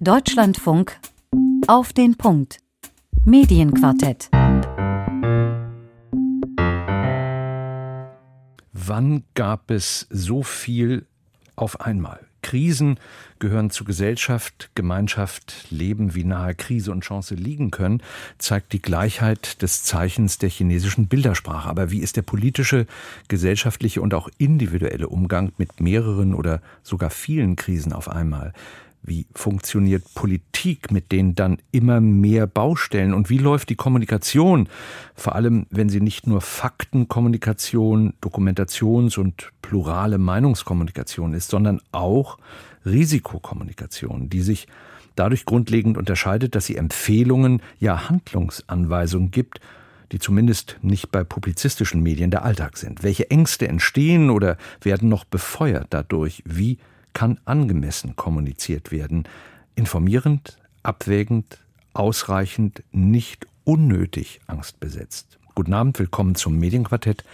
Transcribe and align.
Deutschlandfunk 0.00 0.98
auf 1.66 1.92
den 1.92 2.16
Punkt. 2.16 2.58
Medienquartett. 3.24 4.30
Wann 8.72 9.24
gab 9.34 9.70
es 9.70 10.06
so 10.10 10.42
viel 10.42 11.06
auf 11.56 11.80
einmal? 11.80 12.20
Krisen 12.42 13.00
gehören 13.40 13.70
zu 13.70 13.84
Gesellschaft, 13.84 14.70
Gemeinschaft, 14.76 15.66
Leben, 15.70 16.14
wie 16.14 16.22
nahe 16.22 16.54
Krise 16.54 16.92
und 16.92 17.00
Chance 17.00 17.34
liegen 17.34 17.72
können, 17.72 18.02
zeigt 18.38 18.72
die 18.72 18.80
Gleichheit 18.80 19.60
des 19.62 19.82
Zeichens 19.82 20.38
der 20.38 20.48
chinesischen 20.48 21.08
Bildersprache. 21.08 21.68
Aber 21.68 21.90
wie 21.90 21.98
ist 21.98 22.16
der 22.16 22.22
politische, 22.22 22.86
gesellschaftliche 23.26 24.00
und 24.00 24.14
auch 24.14 24.28
individuelle 24.38 25.08
Umgang 25.08 25.52
mit 25.58 25.80
mehreren 25.80 26.34
oder 26.34 26.62
sogar 26.84 27.10
vielen 27.10 27.56
Krisen 27.56 27.92
auf 27.92 28.08
einmal? 28.08 28.52
Wie 29.06 29.26
funktioniert 29.34 30.02
Politik 30.14 30.90
mit 30.90 31.12
den 31.12 31.34
dann 31.34 31.58
immer 31.70 32.00
mehr 32.00 32.46
Baustellen? 32.46 33.14
Und 33.14 33.30
wie 33.30 33.38
läuft 33.38 33.68
die 33.70 33.76
Kommunikation? 33.76 34.68
Vor 35.14 35.34
allem, 35.36 35.66
wenn 35.70 35.88
sie 35.88 36.00
nicht 36.00 36.26
nur 36.26 36.40
Faktenkommunikation, 36.40 38.14
Dokumentations- 38.20 39.18
und 39.18 39.50
plurale 39.62 40.18
Meinungskommunikation 40.18 41.34
ist, 41.34 41.50
sondern 41.50 41.80
auch 41.92 42.38
Risikokommunikation, 42.84 44.28
die 44.28 44.42
sich 44.42 44.66
dadurch 45.14 45.44
grundlegend 45.44 45.96
unterscheidet, 45.96 46.54
dass 46.54 46.66
sie 46.66 46.76
Empfehlungen, 46.76 47.62
ja 47.78 48.08
Handlungsanweisungen 48.08 49.30
gibt, 49.30 49.60
die 50.12 50.18
zumindest 50.18 50.78
nicht 50.82 51.10
bei 51.10 51.24
publizistischen 51.24 52.02
Medien 52.02 52.30
der 52.30 52.44
Alltag 52.44 52.76
sind. 52.76 53.02
Welche 53.02 53.30
Ängste 53.30 53.68
entstehen 53.68 54.30
oder 54.30 54.56
werden 54.80 55.08
noch 55.08 55.24
befeuert 55.24 55.88
dadurch? 55.90 56.42
Wie 56.44 56.78
kann 57.16 57.40
angemessen 57.46 58.14
kommuniziert 58.14 58.92
werden, 58.92 59.24
informierend, 59.74 60.58
abwägend, 60.82 61.64
ausreichend, 61.94 62.82
nicht 62.92 63.46
unnötig 63.64 64.42
angstbesetzt. 64.46 65.38
Guten 65.54 65.72
Abend, 65.72 65.98
willkommen 65.98 66.34
zum 66.34 66.58
Medienquartett 66.58 67.24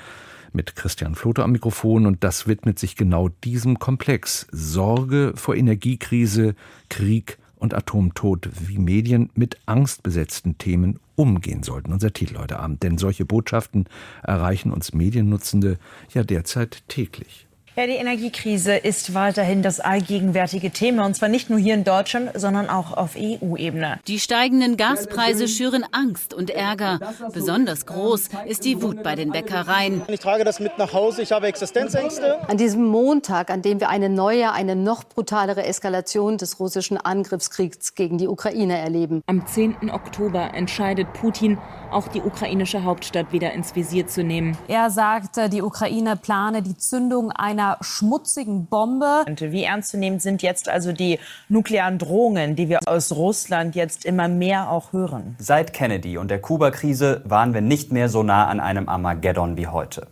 mit 0.53 0.77
Christian 0.77 1.17
Flote 1.17 1.43
am 1.43 1.51
Mikrofon 1.51 2.07
und 2.07 2.23
das 2.23 2.47
widmet 2.47 2.79
sich 2.79 2.95
genau 2.95 3.29
diesem 3.43 3.81
Komplex. 3.81 4.47
Sorge 4.53 5.33
vor 5.35 5.57
Energiekrise, 5.57 6.55
Krieg 6.89 7.39
und 7.57 7.75
Atomtod, 7.75 8.51
wie 8.61 8.79
Medien 8.79 9.31
mit 9.35 9.59
angstbesetzten 9.67 10.59
Themen 10.59 11.01
umgehen 11.17 11.65
sollten. 11.65 11.93
Unser 11.93 12.13
Titel 12.13 12.39
heute 12.39 12.61
Abend, 12.61 12.85
denn 12.85 12.99
solche 12.99 13.25
Botschaften 13.25 13.87
erreichen 14.23 14.71
uns 14.71 14.93
Mediennutzende 14.93 15.77
ja 16.15 16.23
derzeit 16.23 16.85
täglich. 16.87 17.49
Ja, 17.75 17.87
die 17.87 17.95
Energiekrise 17.95 18.77
ist 18.77 19.15
weiterhin 19.15 19.63
das 19.63 19.81
allgegenwärtige 19.81 20.73
Thema, 20.73 21.07
und 21.07 21.17
zwar 21.17 21.31
nicht 21.31 21.49
nur 21.49 21.59
hier 21.59 21.73
in 21.73 21.85
Deutschland, 21.85 22.33
sondern 22.35 22.69
auch 22.69 22.95
auf 22.95 23.17
EU-Ebene. 23.17 23.99
Die 24.07 24.21
steigenden 24.21 24.77
Gaspreise 24.77 25.49
schüren 25.49 25.83
Angst 25.91 26.35
und 26.35 26.51
Ärger. 26.51 27.01
Besonders 27.33 27.87
groß 27.87 28.29
ist 28.45 28.67
die 28.67 28.83
Wut 28.83 29.03
bei 29.03 29.15
den 29.15 29.31
Bäckereien. 29.31 30.03
Ich 30.09 30.21
trage 30.21 30.45
das 30.45 30.61
mit 30.61 30.77
nach 30.77 30.93
Hause, 30.93 31.23
ich 31.23 31.33
habe 31.33 31.47
Existenzängste. 31.47 32.47
An 32.47 32.59
diesem 32.59 32.85
Montag, 32.85 33.49
an 33.49 33.63
dem 33.63 33.81
wir 33.81 33.89
eine 33.89 34.11
neue, 34.11 34.53
eine 34.53 34.77
noch 34.77 35.05
brutalere 35.05 35.65
Eskalation 35.65 36.37
des 36.37 36.61
russischen 36.61 36.99
Angriffskriegs 36.99 37.95
gegen 37.95 38.19
die 38.19 38.29
Ukraine 38.29 38.77
erleben. 38.77 39.23
Am 39.25 39.47
10. 39.47 39.91
Oktober 39.91 40.53
entscheidet 40.53 41.11
Putin, 41.15 41.57
auch 41.91 42.09
die 42.09 42.21
ukrainische 42.21 42.85
Hauptstadt 42.85 43.33
wieder 43.33 43.53
ins 43.53 43.75
Visier 43.75 44.07
zu 44.07 44.23
nehmen. 44.23 44.59
Er 44.69 44.91
sagte, 44.91 45.49
die 45.49 45.63
Ukraine 45.63 46.17
plane 46.17 46.61
die 46.61 46.77
Zündung 46.77 47.31
einer 47.33 47.62
einer 47.63 47.79
schmutzigen 47.81 48.67
Bombe. 48.67 49.25
Wie 49.39 49.65
ernstzunehmend 49.65 50.23
sind 50.23 50.43
jetzt 50.43 50.69
also 50.69 50.93
die 50.93 51.19
nuklearen 51.49 51.99
Drohungen, 51.99 52.57
die 52.57 52.69
wir 52.69 52.81
aus 52.87 53.13
Russland 53.13 53.75
jetzt 53.75 54.05
immer 54.05 54.29
mehr 54.29 54.71
auch 54.71 54.93
hören? 54.93 55.37
Seit 55.39 55.73
Kennedy 55.73 56.19
und 56.19 56.31
der 56.31 56.41
Kuba-Krise 56.41 57.23
waren 57.25 57.55
wir 57.55 57.61
nicht 57.61 57.93
mehr 57.93 58.09
so 58.09 58.23
nah 58.23 58.47
an 58.47 58.61
einem 58.61 58.89
Armageddon 58.89 59.57
wie 59.57 59.69
heute. 59.69 60.09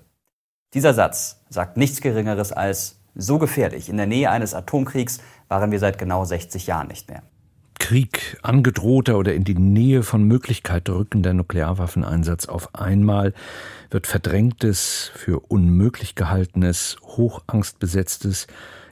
Dieser 0.75 0.95
Satz 0.95 1.41
sagt 1.49 1.77
nichts 1.77 2.01
Geringeres 2.01 2.53
als 2.53 3.01
so 3.17 3.39
gefährlich. 3.39 3.89
In 3.89 3.97
der 3.97 4.07
Nähe 4.07 4.31
eines 4.31 4.55
Atomkriegs 4.55 5.19
waren 5.49 5.73
wir 5.73 5.81
seit 5.81 5.99
genau 5.99 6.25
60 6.25 6.69
Jahren 6.69 6.89
nicht 6.89 7.09
mehr. 7.09 7.23
Krieg, 7.81 8.39
angedrohter 8.43 9.19
oder 9.19 9.35
in 9.35 9.43
die 9.43 9.57
Nähe 9.57 10.05
von 10.05 10.23
Möglichkeit 10.23 10.89
rückender 10.89 11.33
Nuklearwaffeneinsatz 11.33 12.47
auf 12.47 12.73
einmal 12.75 13.33
wird 13.91 14.07
verdrängtes, 14.07 15.11
für 15.15 15.41
unmöglich 15.41 16.15
gehaltenes, 16.15 16.97
hochangstbesetztes, 17.03 18.47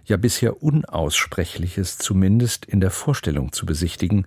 ja 0.05 0.17
bisher 0.17 0.63
unaussprechliches 0.63 1.99
zumindest 1.99 2.65
in 2.65 2.81
der 2.81 2.91
Vorstellung 2.91 3.53
zu 3.53 3.67
besichtigen 3.67 4.27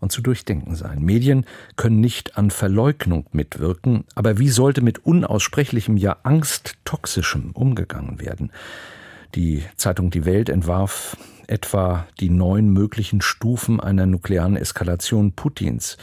und 0.00 0.12
zu 0.12 0.22
durchdenken 0.22 0.76
sein. 0.76 1.02
Medien 1.02 1.44
können 1.76 2.00
nicht 2.00 2.38
an 2.38 2.50
Verleugnung 2.50 3.26
mitwirken, 3.32 4.04
aber 4.14 4.38
wie 4.38 4.48
sollte 4.48 4.80
mit 4.80 5.04
unaussprechlichem, 5.04 5.96
ja 5.96 6.18
angsttoxischem 6.22 7.50
umgegangen 7.50 8.20
werden? 8.20 8.52
Die 9.34 9.64
Zeitung 9.76 10.10
Die 10.10 10.24
Welt 10.24 10.48
entwarf 10.48 11.16
etwa 11.46 12.06
die 12.20 12.30
neun 12.30 12.70
möglichen 12.70 13.20
Stufen 13.20 13.80
einer 13.80 14.06
nuklearen 14.06 14.56
Eskalation 14.56 15.32
Putins. 15.32 15.96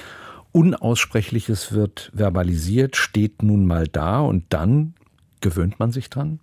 Unaussprechliches 0.55 1.73
wird 1.73 2.13
verbalisiert, 2.15 2.95
steht 2.95 3.43
nun 3.43 3.65
mal 3.65 3.89
da 3.89 4.21
und 4.21 4.45
dann 4.51 4.93
gewöhnt 5.41 5.79
man 5.79 5.91
sich 5.91 6.09
dran? 6.09 6.39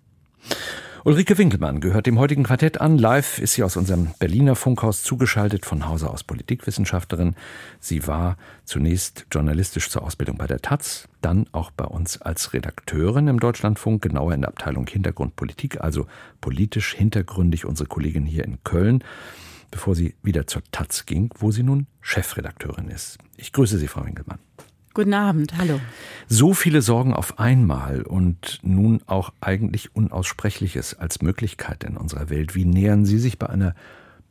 Ulrike 1.03 1.35
Winkelmann 1.39 1.81
gehört 1.81 2.05
dem 2.05 2.19
heutigen 2.19 2.43
Quartett 2.43 2.79
an. 2.79 2.99
Live 2.99 3.39
ist 3.39 3.53
sie 3.53 3.63
aus 3.63 3.75
unserem 3.75 4.11
Berliner 4.19 4.55
Funkhaus 4.55 5.01
zugeschaltet, 5.01 5.65
von 5.65 5.87
Hause 5.87 6.11
aus 6.11 6.23
Politikwissenschaftlerin. 6.23 7.35
Sie 7.79 8.05
war 8.05 8.37
zunächst 8.65 9.25
journalistisch 9.31 9.89
zur 9.89 10.03
Ausbildung 10.03 10.37
bei 10.37 10.45
der 10.45 10.61
Taz, 10.61 11.07
dann 11.21 11.47
auch 11.51 11.71
bei 11.71 11.85
uns 11.85 12.21
als 12.21 12.53
Redakteurin 12.53 13.27
im 13.27 13.39
Deutschlandfunk, 13.39 14.03
genauer 14.03 14.35
in 14.35 14.41
der 14.41 14.49
Abteilung 14.49 14.85
Hintergrundpolitik, 14.85 15.81
also 15.81 16.05
politisch 16.39 16.93
hintergründig 16.93 17.65
unsere 17.65 17.89
Kollegin 17.89 18.27
hier 18.27 18.45
in 18.45 18.63
Köln, 18.63 19.03
bevor 19.73 19.95
sie 19.95 20.13
wieder 20.21 20.45
zur 20.45 20.61
Taz 20.71 21.07
ging, 21.07 21.31
wo 21.39 21.51
sie 21.51 21.63
nun 21.63 21.87
Chefredakteurin 21.99 22.89
ist. 22.89 23.17
Ich 23.37 23.51
grüße 23.51 23.79
Sie, 23.79 23.87
Frau 23.87 24.05
Winkelmann. 24.05 24.37
Guten 24.93 25.15
Abend, 25.15 25.57
hallo. 25.57 25.79
So 26.27 26.53
viele 26.53 26.83
Sorgen 26.83 27.11
auf 27.11 27.39
einmal 27.39 28.03
und 28.03 28.59
nun 28.61 29.01
auch 29.07 29.33
eigentlich 29.41 29.95
Unaussprechliches 29.95 30.93
als 30.93 31.23
Möglichkeit 31.23 31.83
in 31.83 31.97
unserer 31.97 32.29
Welt. 32.29 32.53
Wie 32.53 32.65
nähern 32.65 33.03
Sie 33.03 33.17
sich 33.17 33.39
bei 33.39 33.49
einer 33.49 33.73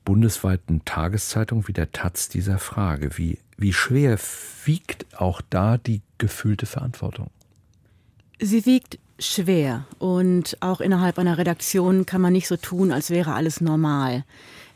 bundesweiten 0.04 0.84
Tageszeitung 0.84 1.66
wie 1.66 1.72
der 1.72 1.90
Taz 1.90 2.28
dieser 2.28 2.60
Frage? 2.60 3.18
Wie, 3.18 3.38
wie 3.56 3.72
schwer 3.72 4.20
wiegt 4.64 5.06
auch 5.20 5.42
da 5.50 5.76
die 5.76 6.02
gefühlte 6.18 6.66
Verantwortung? 6.66 7.30
Sie 8.38 8.64
wiegt 8.64 9.00
schwer 9.18 9.86
und 9.98 10.56
auch 10.60 10.80
innerhalb 10.80 11.18
einer 11.18 11.38
Redaktion 11.38 12.06
kann 12.06 12.20
man 12.20 12.32
nicht 12.32 12.46
so 12.46 12.56
tun, 12.56 12.92
als 12.92 13.10
wäre 13.10 13.34
alles 13.34 13.60
normal. 13.60 14.24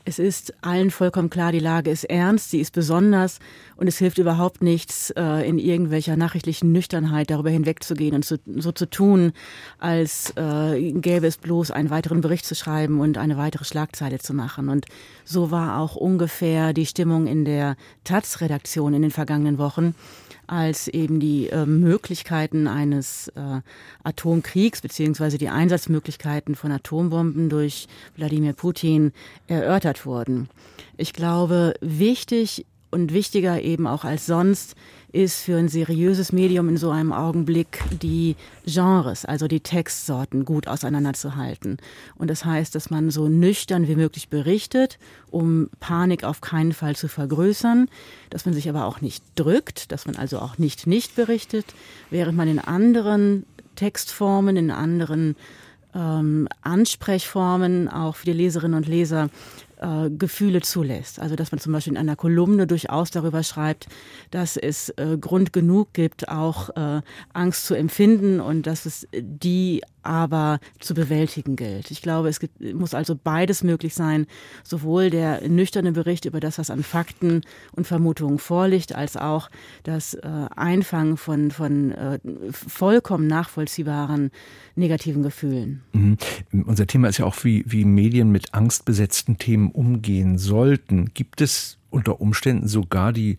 Es 0.08 0.20
ist 0.20 0.54
allen 0.62 0.92
vollkommen 0.92 1.30
klar, 1.30 1.50
die 1.50 1.58
Lage 1.58 1.90
ist 1.90 2.04
ernst, 2.04 2.52
sie 2.52 2.60
ist 2.60 2.72
besonders 2.72 3.40
und 3.74 3.88
es 3.88 3.98
hilft 3.98 4.18
überhaupt 4.18 4.62
nichts, 4.62 5.10
äh, 5.10 5.48
in 5.48 5.58
irgendwelcher 5.58 6.16
nachrichtlichen 6.16 6.70
Nüchternheit 6.70 7.28
darüber 7.28 7.50
hinwegzugehen 7.50 8.14
und 8.14 8.24
so, 8.24 8.36
zu 8.70 8.88
tun, 8.88 9.32
als 9.80 10.32
äh, 10.36 10.92
gäbe 10.92 11.26
es 11.26 11.38
bloß 11.38 11.72
einen 11.72 11.90
weiteren 11.90 12.20
Bericht 12.20 12.46
zu 12.46 12.54
schreiben 12.54 13.00
und 13.00 13.18
eine 13.18 13.36
weitere 13.36 13.64
Schlagzeile 13.64 14.20
zu 14.20 14.32
machen. 14.32 14.68
Und 14.68 14.86
so 15.24 15.50
war 15.50 15.80
auch 15.80 15.96
ungefähr 15.96 16.72
die 16.72 16.86
Stimmung 16.86 17.26
in 17.26 17.44
der 17.44 17.74
Taz-Redaktion 18.04 18.94
in 18.94 19.02
den 19.02 19.10
vergangenen 19.10 19.58
Wochen 19.58 19.96
als 20.46 20.88
eben 20.88 21.20
die 21.20 21.48
äh, 21.48 21.66
Möglichkeiten 21.66 22.66
eines 22.66 23.28
äh, 23.28 23.60
Atomkriegs 24.04 24.80
beziehungsweise 24.80 25.38
die 25.38 25.48
Einsatzmöglichkeiten 25.48 26.54
von 26.54 26.72
Atombomben 26.72 27.48
durch 27.48 27.88
Wladimir 28.16 28.52
Putin 28.52 29.12
erörtert 29.46 30.06
wurden. 30.06 30.48
Ich 30.96 31.12
glaube, 31.12 31.74
wichtig 31.80 32.66
und 32.90 33.12
wichtiger 33.12 33.60
eben 33.62 33.86
auch 33.86 34.04
als 34.04 34.26
sonst 34.26 34.74
ist 35.12 35.40
für 35.40 35.56
ein 35.56 35.68
seriöses 35.68 36.32
Medium 36.32 36.68
in 36.68 36.76
so 36.76 36.90
einem 36.90 37.12
Augenblick 37.12 37.82
die 38.02 38.36
Genres, 38.66 39.24
also 39.24 39.48
die 39.48 39.60
Textsorten 39.60 40.44
gut 40.44 40.68
auseinanderzuhalten. 40.68 41.78
Und 42.16 42.28
das 42.28 42.44
heißt, 42.44 42.74
dass 42.74 42.90
man 42.90 43.10
so 43.10 43.28
nüchtern 43.28 43.88
wie 43.88 43.96
möglich 43.96 44.28
berichtet, 44.28 44.98
um 45.30 45.70
Panik 45.80 46.24
auf 46.24 46.40
keinen 46.40 46.72
Fall 46.72 46.96
zu 46.96 47.08
vergrößern, 47.08 47.88
dass 48.30 48.44
man 48.44 48.54
sich 48.54 48.68
aber 48.68 48.84
auch 48.84 49.00
nicht 49.00 49.24
drückt, 49.36 49.90
dass 49.90 50.06
man 50.06 50.16
also 50.16 50.38
auch 50.38 50.58
nicht 50.58 50.86
nicht 50.86 51.16
berichtet, 51.16 51.66
während 52.10 52.36
man 52.36 52.48
in 52.48 52.58
anderen 52.58 53.46
Textformen, 53.74 54.56
in 54.56 54.70
anderen 54.70 55.36
ähm, 55.94 56.48
Ansprechformen 56.62 57.88
auch 57.88 58.16
für 58.16 58.26
die 58.26 58.32
Leserinnen 58.32 58.76
und 58.76 58.86
Leser 58.86 59.30
äh, 59.78 60.10
Gefühle 60.10 60.60
zulässt. 60.60 61.20
Also 61.20 61.36
dass 61.36 61.52
man 61.52 61.58
zum 61.60 61.72
Beispiel 61.72 61.92
in 61.92 61.98
einer 61.98 62.16
Kolumne 62.16 62.66
durchaus 62.66 63.10
darüber 63.10 63.42
schreibt, 63.42 63.86
dass 64.30 64.56
es 64.56 64.90
äh, 64.90 65.18
Grund 65.20 65.52
genug 65.52 65.92
gibt, 65.92 66.28
auch 66.28 66.70
äh, 66.76 67.02
Angst 67.32 67.66
zu 67.66 67.74
empfinden 67.74 68.40
und 68.40 68.66
dass 68.66 68.86
es 68.86 69.06
die 69.12 69.82
aber 70.06 70.60
zu 70.80 70.94
bewältigen 70.94 71.56
gilt. 71.56 71.90
Ich 71.90 72.02
glaube, 72.02 72.28
es 72.28 72.40
gibt, 72.40 72.60
muss 72.74 72.94
also 72.94 73.14
beides 73.14 73.62
möglich 73.62 73.94
sein, 73.94 74.26
sowohl 74.64 75.10
der 75.10 75.48
nüchterne 75.48 75.92
Bericht 75.92 76.24
über 76.24 76.40
das, 76.40 76.58
was 76.58 76.70
an 76.70 76.82
Fakten 76.82 77.42
und 77.72 77.86
Vermutungen 77.86 78.38
vorliegt, 78.38 78.94
als 78.94 79.16
auch 79.16 79.50
das 79.82 80.14
äh, 80.14 80.28
Einfangen 80.54 81.16
von, 81.16 81.50
von 81.50 81.92
äh, 81.92 82.18
vollkommen 82.50 83.26
nachvollziehbaren 83.26 84.30
negativen 84.74 85.22
Gefühlen. 85.22 85.82
Mhm. 85.92 86.16
Unser 86.66 86.86
Thema 86.86 87.08
ist 87.08 87.18
ja 87.18 87.24
auch, 87.24 87.44
wie, 87.44 87.64
wie 87.66 87.84
Medien 87.84 88.30
mit 88.30 88.54
angstbesetzten 88.54 89.38
Themen 89.38 89.70
umgehen 89.70 90.38
sollten. 90.38 91.12
Gibt 91.14 91.40
es 91.40 91.78
unter 91.90 92.20
Umständen 92.20 92.68
sogar 92.68 93.12
die 93.12 93.36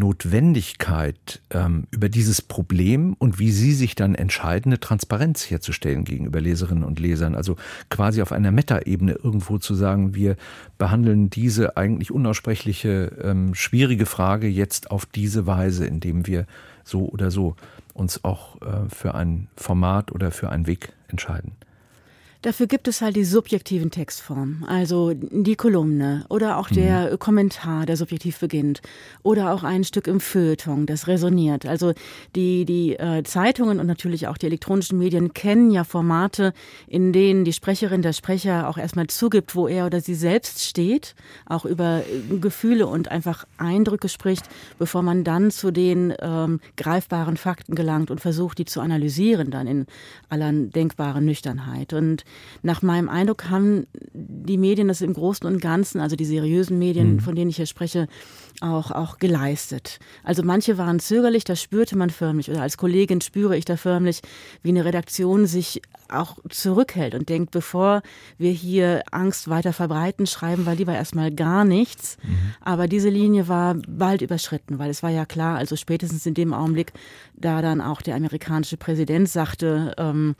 Notwendigkeit, 0.00 1.40
ähm, 1.50 1.86
über 1.92 2.08
dieses 2.08 2.42
Problem 2.42 3.14
und 3.18 3.38
wie 3.38 3.52
Sie 3.52 3.72
sich 3.72 3.94
dann 3.94 4.16
entscheiden, 4.16 4.72
eine 4.72 4.80
Transparenz 4.80 5.48
herzustellen 5.48 6.04
gegenüber 6.04 6.40
Leserinnen 6.40 6.82
und 6.82 6.98
Lesern. 6.98 7.36
Also 7.36 7.56
quasi 7.90 8.22
auf 8.22 8.32
einer 8.32 8.50
Metaebene 8.50 9.12
irgendwo 9.12 9.58
zu 9.58 9.74
sagen, 9.74 10.14
wir 10.14 10.36
behandeln 10.78 11.30
diese 11.30 11.76
eigentlich 11.76 12.10
unaussprechliche, 12.10 13.12
ähm, 13.22 13.54
schwierige 13.54 14.06
Frage 14.06 14.48
jetzt 14.48 14.90
auf 14.90 15.06
diese 15.06 15.46
Weise, 15.46 15.86
indem 15.86 16.26
wir 16.26 16.46
so 16.82 17.08
oder 17.08 17.30
so 17.30 17.54
uns 17.94 18.24
auch 18.24 18.60
äh, 18.62 18.88
für 18.88 19.14
ein 19.14 19.46
Format 19.56 20.10
oder 20.10 20.32
für 20.32 20.50
einen 20.50 20.66
Weg 20.66 20.92
entscheiden. 21.08 21.52
Dafür 22.42 22.66
gibt 22.66 22.88
es 22.88 23.02
halt 23.02 23.16
die 23.16 23.24
subjektiven 23.24 23.90
Textformen, 23.90 24.64
also 24.66 25.12
die 25.14 25.56
Kolumne 25.56 26.24
oder 26.30 26.56
auch 26.56 26.70
der 26.70 27.12
mhm. 27.12 27.18
Kommentar, 27.18 27.84
der 27.84 27.98
subjektiv 27.98 28.38
beginnt 28.38 28.80
oder 29.22 29.52
auch 29.52 29.62
ein 29.62 29.84
Stück 29.84 30.06
im 30.06 30.20
Feuilleton, 30.20 30.86
das 30.86 31.06
resoniert. 31.06 31.66
Also 31.66 31.92
die, 32.34 32.64
die 32.64 32.96
äh, 32.96 33.24
Zeitungen 33.24 33.78
und 33.78 33.86
natürlich 33.86 34.26
auch 34.26 34.38
die 34.38 34.46
elektronischen 34.46 34.98
Medien 34.98 35.34
kennen 35.34 35.70
ja 35.70 35.84
Formate, 35.84 36.54
in 36.86 37.12
denen 37.12 37.44
die 37.44 37.52
Sprecherin, 37.52 38.00
der 38.00 38.14
Sprecher 38.14 38.70
auch 38.70 38.78
erstmal 38.78 39.08
zugibt, 39.08 39.54
wo 39.54 39.68
er 39.68 39.84
oder 39.84 40.00
sie 40.00 40.14
selbst 40.14 40.64
steht, 40.64 41.14
auch 41.44 41.66
über 41.66 41.98
äh, 42.06 42.38
Gefühle 42.38 42.86
und 42.86 43.10
einfach 43.10 43.44
Eindrücke 43.58 44.08
spricht, 44.08 44.48
bevor 44.78 45.02
man 45.02 45.24
dann 45.24 45.50
zu 45.50 45.72
den 45.72 46.14
ähm, 46.18 46.60
greifbaren 46.78 47.36
Fakten 47.36 47.74
gelangt 47.74 48.10
und 48.10 48.22
versucht, 48.22 48.56
die 48.56 48.64
zu 48.64 48.80
analysieren 48.80 49.50
dann 49.50 49.66
in 49.66 49.84
aller 50.30 50.50
denkbaren 50.52 51.26
Nüchternheit. 51.26 51.92
Und 51.92 52.24
nach 52.62 52.82
meinem 52.82 53.08
Eindruck 53.08 53.48
haben 53.48 53.86
die 54.12 54.58
Medien 54.58 54.88
das 54.88 55.00
im 55.00 55.14
Großen 55.14 55.46
und 55.46 55.60
Ganzen, 55.60 56.00
also 56.00 56.16
die 56.16 56.24
seriösen 56.24 56.78
Medien, 56.78 57.14
mhm. 57.14 57.20
von 57.20 57.34
denen 57.34 57.50
ich 57.50 57.56
hier 57.56 57.66
spreche, 57.66 58.06
auch, 58.60 58.90
auch 58.90 59.18
geleistet. 59.18 59.98
Also 60.22 60.42
manche 60.42 60.78
waren 60.78 61.00
zögerlich, 61.00 61.44
das 61.44 61.60
spürte 61.60 61.96
man 61.96 62.10
förmlich. 62.10 62.50
Oder 62.50 62.62
als 62.62 62.76
Kollegin 62.76 63.20
spüre 63.20 63.56
ich 63.56 63.64
da 63.64 63.76
förmlich, 63.76 64.20
wie 64.62 64.70
eine 64.70 64.84
Redaktion 64.84 65.46
sich 65.46 65.82
auch 66.08 66.38
zurückhält 66.48 67.14
und 67.14 67.28
denkt, 67.28 67.50
bevor 67.52 68.02
wir 68.36 68.50
hier 68.50 69.02
Angst 69.10 69.48
weiter 69.48 69.72
verbreiten, 69.72 70.26
schreiben 70.26 70.66
wir 70.66 70.74
lieber 70.74 70.94
erstmal 70.94 71.30
gar 71.30 71.64
nichts. 71.64 72.16
Mhm. 72.22 72.54
Aber 72.60 72.88
diese 72.88 73.08
Linie 73.08 73.48
war 73.48 73.76
bald 73.88 74.22
überschritten, 74.22 74.78
weil 74.78 74.90
es 74.90 75.02
war 75.02 75.10
ja 75.10 75.24
klar, 75.24 75.56
also 75.56 75.76
spätestens 75.76 76.26
in 76.26 76.34
dem 76.34 76.52
Augenblick, 76.52 76.92
da 77.34 77.62
dann 77.62 77.80
auch 77.80 78.02
der 78.02 78.16
amerikanische 78.16 78.76
Präsident 78.76 79.28
sagte, 79.28 79.94
ähm, 79.96 80.34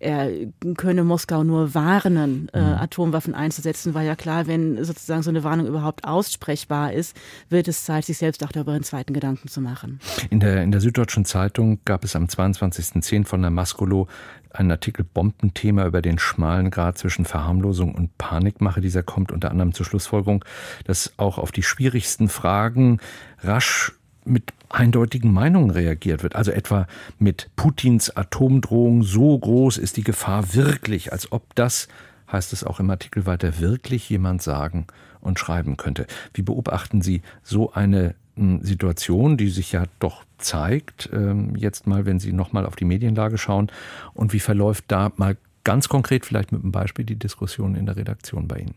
er 0.00 0.30
könne 0.76 1.04
Moskau 1.04 1.44
nur 1.44 1.74
warnen, 1.74 2.48
äh, 2.52 2.60
mhm. 2.60 2.74
Atomwaffen 2.74 3.34
einzusetzen, 3.34 3.94
war 3.94 4.02
ja 4.02 4.16
klar, 4.16 4.46
wenn 4.46 4.82
sozusagen 4.82 5.22
so 5.22 5.30
eine 5.30 5.44
Warnung 5.44 5.66
überhaupt 5.66 6.04
aussprechbar 6.04 6.92
ist, 6.92 7.16
wird 7.50 7.65
es 7.68 7.84
Zeit, 7.84 8.04
sich 8.04 8.18
selbst 8.18 8.44
auch 8.44 8.52
darüber 8.52 8.72
einen 8.72 8.84
zweiten 8.84 9.12
Gedanken 9.12 9.48
zu 9.48 9.60
machen. 9.60 10.00
In 10.30 10.40
der, 10.40 10.62
in 10.62 10.72
der 10.72 10.80
Süddeutschen 10.80 11.24
Zeitung 11.24 11.80
gab 11.84 12.04
es 12.04 12.16
am 12.16 12.26
22.10. 12.26 13.24
von 13.24 13.42
der 13.42 13.50
Maskolo 13.50 14.08
einen 14.52 14.70
Artikel 14.70 15.04
Bombenthema 15.04 15.86
über 15.86 16.02
den 16.02 16.18
schmalen 16.18 16.70
Grad 16.70 16.98
zwischen 16.98 17.24
Verharmlosung 17.24 17.94
und 17.94 18.16
Panikmache. 18.18 18.80
Dieser 18.80 19.02
kommt 19.02 19.32
unter 19.32 19.50
anderem 19.50 19.74
zur 19.74 19.86
Schlussfolgerung, 19.86 20.44
dass 20.84 21.12
auch 21.18 21.38
auf 21.38 21.52
die 21.52 21.62
schwierigsten 21.62 22.28
Fragen 22.28 22.98
rasch 23.42 23.92
mit 24.24 24.52
eindeutigen 24.68 25.32
Meinungen 25.32 25.70
reagiert 25.70 26.22
wird. 26.22 26.34
Also 26.34 26.50
etwa 26.50 26.86
mit 27.18 27.50
Putins 27.56 28.10
Atomdrohung, 28.10 29.02
so 29.02 29.38
groß 29.38 29.78
ist 29.78 29.96
die 29.96 30.04
Gefahr 30.04 30.54
wirklich, 30.54 31.12
als 31.12 31.30
ob 31.30 31.54
das, 31.54 31.88
heißt 32.30 32.52
es 32.52 32.64
auch 32.64 32.80
im 32.80 32.90
Artikel 32.90 33.26
weiter, 33.26 33.60
wirklich 33.60 34.08
jemand 34.10 34.42
sagen 34.42 34.86
und 35.26 35.38
schreiben 35.38 35.76
könnte. 35.76 36.06
Wie 36.34 36.42
beobachten 36.42 37.02
Sie 37.02 37.22
so 37.42 37.72
eine 37.72 38.14
hm, 38.36 38.62
Situation, 38.62 39.36
die 39.36 39.48
sich 39.48 39.72
ja 39.72 39.84
doch 39.98 40.24
zeigt, 40.38 41.10
ähm, 41.12 41.56
jetzt 41.56 41.86
mal, 41.86 42.06
wenn 42.06 42.20
Sie 42.20 42.32
nochmal 42.32 42.66
auf 42.66 42.76
die 42.76 42.84
Medienlage 42.84 43.38
schauen? 43.38 43.70
Und 44.14 44.32
wie 44.32 44.40
verläuft 44.40 44.84
da 44.88 45.12
mal 45.16 45.36
ganz 45.64 45.88
konkret 45.88 46.24
vielleicht 46.24 46.52
mit 46.52 46.62
einem 46.62 46.72
Beispiel 46.72 47.04
die 47.04 47.16
Diskussion 47.16 47.74
in 47.74 47.86
der 47.86 47.96
Redaktion 47.96 48.48
bei 48.48 48.60
Ihnen? 48.60 48.74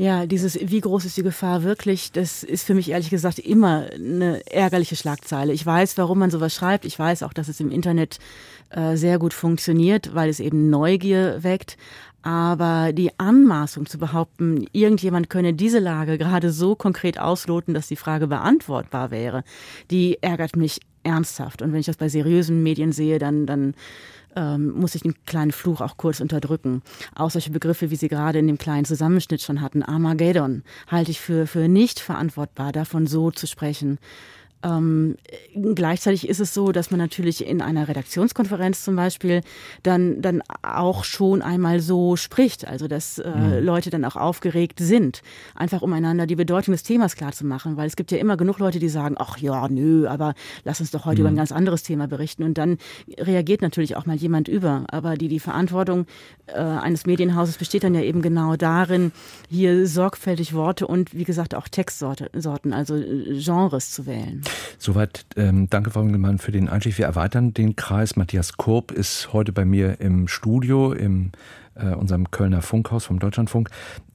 Ja, 0.00 0.26
dieses, 0.26 0.56
wie 0.60 0.80
groß 0.80 1.06
ist 1.06 1.16
die 1.16 1.24
Gefahr 1.24 1.64
wirklich, 1.64 2.12
das 2.12 2.44
ist 2.44 2.64
für 2.64 2.74
mich 2.74 2.88
ehrlich 2.90 3.10
gesagt 3.10 3.40
immer 3.40 3.86
eine 3.92 4.46
ärgerliche 4.46 4.94
Schlagzeile. 4.94 5.52
Ich 5.52 5.66
weiß, 5.66 5.98
warum 5.98 6.20
man 6.20 6.30
sowas 6.30 6.54
schreibt. 6.54 6.84
Ich 6.84 6.96
weiß 6.96 7.24
auch, 7.24 7.32
dass 7.32 7.48
es 7.48 7.58
im 7.58 7.72
Internet 7.72 8.20
äh, 8.70 8.96
sehr 8.96 9.18
gut 9.18 9.34
funktioniert, 9.34 10.14
weil 10.14 10.28
es 10.28 10.38
eben 10.38 10.70
Neugier 10.70 11.42
weckt. 11.42 11.76
Aber 12.22 12.92
die 12.92 13.10
Anmaßung 13.18 13.86
zu 13.86 13.98
behaupten, 13.98 14.66
irgendjemand 14.72 15.30
könne 15.30 15.54
diese 15.54 15.78
Lage 15.78 16.18
gerade 16.18 16.50
so 16.50 16.74
konkret 16.74 17.18
ausloten, 17.18 17.74
dass 17.74 17.86
die 17.86 17.96
Frage 17.96 18.26
beantwortbar 18.26 19.10
wäre, 19.10 19.44
die 19.90 20.22
ärgert 20.22 20.56
mich 20.56 20.80
ernsthaft. 21.04 21.62
Und 21.62 21.72
wenn 21.72 21.80
ich 21.80 21.86
das 21.86 21.96
bei 21.96 22.08
seriösen 22.08 22.62
Medien 22.62 22.92
sehe, 22.92 23.18
dann, 23.18 23.46
dann 23.46 23.74
ähm, 24.36 24.72
muss 24.72 24.94
ich 24.94 25.02
den 25.02 25.14
kleinen 25.24 25.52
Fluch 25.52 25.80
auch 25.80 25.96
kurz 25.96 26.20
unterdrücken. 26.20 26.82
Auch 27.14 27.30
solche 27.30 27.50
Begriffe, 27.50 27.90
wie 27.90 27.96
Sie 27.96 28.08
gerade 28.08 28.38
in 28.38 28.46
dem 28.46 28.58
kleinen 28.58 28.84
Zusammenschnitt 28.84 29.42
schon 29.42 29.60
hatten, 29.60 29.82
Armageddon, 29.82 30.64
halte 30.88 31.10
ich 31.10 31.20
für, 31.20 31.46
für 31.46 31.68
nicht 31.68 32.00
verantwortbar, 32.00 32.72
davon 32.72 33.06
so 33.06 33.30
zu 33.30 33.46
sprechen. 33.46 33.98
Ähm, 34.62 35.16
gleichzeitig 35.74 36.28
ist 36.28 36.40
es 36.40 36.52
so, 36.52 36.72
dass 36.72 36.90
man 36.90 36.98
natürlich 36.98 37.46
in 37.46 37.62
einer 37.62 37.86
Redaktionskonferenz 37.86 38.82
zum 38.82 38.96
Beispiel 38.96 39.42
dann, 39.84 40.20
dann 40.20 40.42
auch 40.62 41.04
schon 41.04 41.42
einmal 41.42 41.78
so 41.78 42.16
spricht, 42.16 42.66
also 42.66 42.88
dass 42.88 43.18
äh, 43.18 43.30
mhm. 43.30 43.64
Leute 43.64 43.90
dann 43.90 44.04
auch 44.04 44.16
aufgeregt 44.16 44.80
sind, 44.80 45.22
einfach 45.54 45.82
um 45.82 45.92
einander 45.92 46.26
die 46.26 46.34
Bedeutung 46.34 46.72
des 46.72 46.82
Themas 46.82 47.14
klar 47.14 47.32
zu 47.32 47.46
machen, 47.46 47.76
weil 47.76 47.86
es 47.86 47.94
gibt 47.94 48.10
ja 48.10 48.18
immer 48.18 48.36
genug 48.36 48.58
Leute, 48.58 48.80
die 48.80 48.88
sagen, 48.88 49.14
ach 49.18 49.38
ja, 49.38 49.68
nö, 49.68 50.08
aber 50.08 50.34
lass 50.64 50.80
uns 50.80 50.90
doch 50.90 51.04
heute 51.04 51.20
mhm. 51.20 51.26
über 51.26 51.28
ein 51.34 51.36
ganz 51.36 51.52
anderes 51.52 51.84
Thema 51.84 52.08
berichten 52.08 52.42
und 52.42 52.58
dann 52.58 52.78
reagiert 53.16 53.62
natürlich 53.62 53.94
auch 53.94 54.06
mal 54.06 54.16
jemand 54.16 54.48
über, 54.48 54.84
aber 54.90 55.16
die, 55.16 55.28
die 55.28 55.40
Verantwortung 55.40 56.06
äh, 56.46 56.58
eines 56.58 57.06
Medienhauses 57.06 57.58
besteht 57.58 57.84
dann 57.84 57.94
ja 57.94 58.02
eben 58.02 58.22
genau 58.22 58.56
darin, 58.56 59.12
hier 59.48 59.86
sorgfältig 59.86 60.52
Worte 60.52 60.86
und 60.86 61.14
wie 61.14 61.24
gesagt 61.24 61.54
auch 61.54 61.68
Textsorten, 61.68 62.72
also 62.72 62.96
äh, 62.96 63.40
Genres 63.40 63.92
zu 63.92 64.06
wählen. 64.06 64.42
Soweit, 64.78 65.26
ähm, 65.36 65.68
danke 65.70 65.90
Frau 65.90 66.02
Engelmann 66.02 66.38
für 66.38 66.52
den 66.52 66.68
Einstieg. 66.68 66.98
Wir 66.98 67.06
erweitern 67.06 67.52
den 67.54 67.76
Kreis. 67.76 68.16
Matthias 68.16 68.56
Kurb 68.56 68.92
ist 68.92 69.32
heute 69.32 69.52
bei 69.52 69.64
mir 69.64 70.00
im 70.00 70.28
Studio, 70.28 70.92
in 70.92 71.32
äh, 71.74 71.94
unserem 71.94 72.30
Kölner 72.30 72.62
Funkhaus 72.62 73.04
vom 73.04 73.18
Deutschlandfunk. 73.18 73.70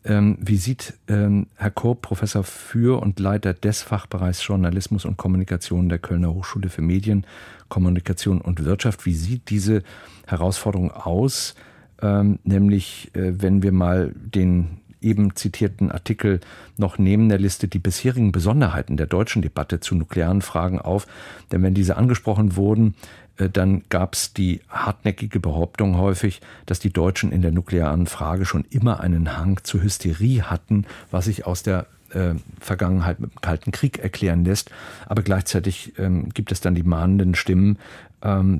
Ähm, 0.05 0.37
wie 0.39 0.57
sieht 0.57 0.93
ähm, 1.07 1.47
Herr 1.55 1.71
Kurb, 1.71 2.01
Professor 2.01 2.43
für 2.43 3.01
und 3.01 3.19
Leiter 3.19 3.53
des 3.53 3.81
Fachbereichs 3.81 4.45
Journalismus 4.45 5.05
und 5.05 5.17
Kommunikation 5.17 5.89
der 5.89 5.99
Kölner 5.99 6.33
Hochschule 6.33 6.69
für 6.69 6.81
Medien, 6.81 7.25
Kommunikation 7.69 8.41
und 8.41 8.65
Wirtschaft, 8.65 9.05
wie 9.05 9.15
sieht 9.15 9.49
diese 9.49 9.83
Herausforderung 10.27 10.91
aus? 10.91 11.55
Ähm, 12.01 12.39
nämlich, 12.43 13.11
äh, 13.15 13.41
wenn 13.41 13.63
wir 13.63 13.71
mal 13.71 14.13
den 14.15 14.81
eben 15.03 15.35
zitierten 15.35 15.91
Artikel 15.91 16.39
noch 16.77 16.97
neben 16.97 17.29
der 17.29 17.39
Liste 17.39 17.67
die 17.67 17.79
bisherigen 17.79 18.31
Besonderheiten 18.31 18.97
der 18.97 19.07
deutschen 19.07 19.41
Debatte 19.41 19.79
zu 19.79 19.95
nuklearen 19.95 20.41
Fragen 20.41 20.79
auf. 20.79 21.07
Denn 21.51 21.63
wenn 21.63 21.73
diese 21.73 21.97
angesprochen 21.97 22.55
wurden, 22.55 22.95
äh, 23.37 23.49
dann 23.49 23.83
gab 23.89 24.13
es 24.13 24.33
die 24.33 24.61
hartnäckige 24.69 25.39
Behauptung 25.39 25.97
häufig, 25.97 26.41
dass 26.65 26.79
die 26.79 26.93
Deutschen 26.93 27.31
in 27.31 27.41
der 27.41 27.51
nuklearen 27.51 28.07
Frage 28.07 28.45
schon 28.45 28.65
immer 28.69 28.99
einen 28.99 29.37
Hang 29.37 29.59
zur 29.63 29.81
Hysterie 29.81 30.43
hatten, 30.43 30.85
was 31.11 31.25
sich 31.25 31.45
aus 31.45 31.63
der 31.63 31.87
äh, 32.13 32.35
Vergangenheit 32.59 33.19
mit 33.19 33.31
dem 33.31 33.41
Kalten 33.41 33.71
Krieg 33.71 33.99
erklären 33.99 34.45
lässt. 34.45 34.71
Aber 35.07 35.23
gleichzeitig 35.23 35.93
ähm, 35.97 36.29
gibt 36.29 36.51
es 36.51 36.61
dann 36.61 36.75
die 36.75 36.83
mahnenden 36.83 37.35
Stimmen, 37.35 37.77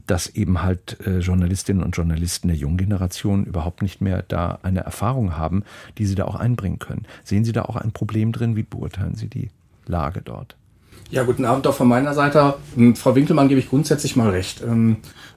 dass 0.08 0.28
eben 0.28 0.62
halt 0.62 0.98
äh, 1.06 1.20
Journalistinnen 1.20 1.84
und 1.84 1.96
Journalisten 1.96 2.50
der 2.50 2.58
jungen 2.58 2.78
Generation 2.78 3.46
überhaupt 3.46 3.82
nicht 3.82 4.02
mehr 4.02 4.24
da 4.28 4.60
eine 4.62 4.82
Erfahrung 4.82 5.38
haben, 5.38 5.64
die 5.98 6.06
sie 6.06 6.16
da 6.16 6.26
auch 6.26 6.36
einbringen 6.36 6.80
können. 6.80 7.06
Sehen 7.24 7.46
Sie 7.46 7.54
da 7.54 7.64
auch 7.64 7.78
ein 7.78 7.94
Problem 7.94 8.32
drin? 8.34 8.56
Wie 8.56 8.64
beurteilen 8.64 9.16
Sie 9.16 9.28
die 9.28 9.50
Lage 9.86 10.22
dort? 10.22 10.58
Ja, 11.12 11.24
guten 11.24 11.46
Abend 11.46 11.68
auch 11.68 11.76
von 11.76 11.88
meiner 11.88 12.14
Seite. 12.14 12.56
Ähm, 12.76 12.96
Frau 12.96 13.16
Winkelmann 13.16 13.48
gebe 13.48 13.60
ich 13.60 13.70
grundsätzlich 13.70 14.16
mal 14.16 14.32
recht. 14.32 14.64